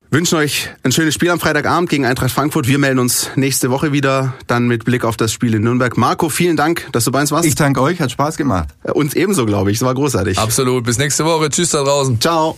Wünschen 0.10 0.38
euch 0.38 0.70
ein 0.84 0.92
schönes 0.92 1.14
Spiel 1.14 1.30
am 1.30 1.40
Freitagabend 1.40 1.90
gegen 1.90 2.06
Eintracht 2.06 2.32
Frankfurt. 2.32 2.68
Wir 2.68 2.80
melden 2.80 3.00
uns 3.00 3.30
nächste 3.36 3.72
Woche 3.72 3.94
wieder, 3.94 4.34
dann 4.48 4.68
mit 4.68 4.84
Blick 4.84 5.06
auf 5.06 5.16
das 5.16 5.32
Spiel 5.32 5.54
in 5.54 5.64
Nürnberg. 5.64 5.96
Marco, 5.96 6.28
vielen 6.28 6.58
Dank, 6.58 6.88
dass 6.92 7.06
du 7.06 7.12
bei 7.12 7.22
uns 7.22 7.32
warst. 7.32 7.46
Ich 7.46 7.56
danke 7.56 7.82
euch, 7.82 8.02
hat 8.02 8.12
Spaß 8.12 8.36
gemacht. 8.36 8.70
Äh, 8.84 8.92
uns 8.92 9.14
ebenso, 9.14 9.46
glaube 9.46 9.72
ich. 9.72 9.78
Es 9.78 9.84
war 9.84 9.94
großartig. 9.94 10.38
Absolut. 10.38 10.84
Bis 10.84 10.98
nächste 10.98 11.24
Woche. 11.24 11.50
Tschüss 11.50 11.70
da 11.70 11.84
draußen. 11.84 12.20
Ciao. 12.20 12.58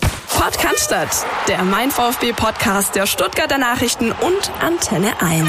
Cannstatt, 0.63 1.25
der 1.47 1.63
Mein 1.63 1.91
VfB 1.91 2.33
Podcast 2.33 2.95
der 2.95 3.05
Stuttgarter 3.05 3.57
Nachrichten 3.57 4.11
und 4.11 4.51
Antenne 4.59 5.21
1. 5.21 5.47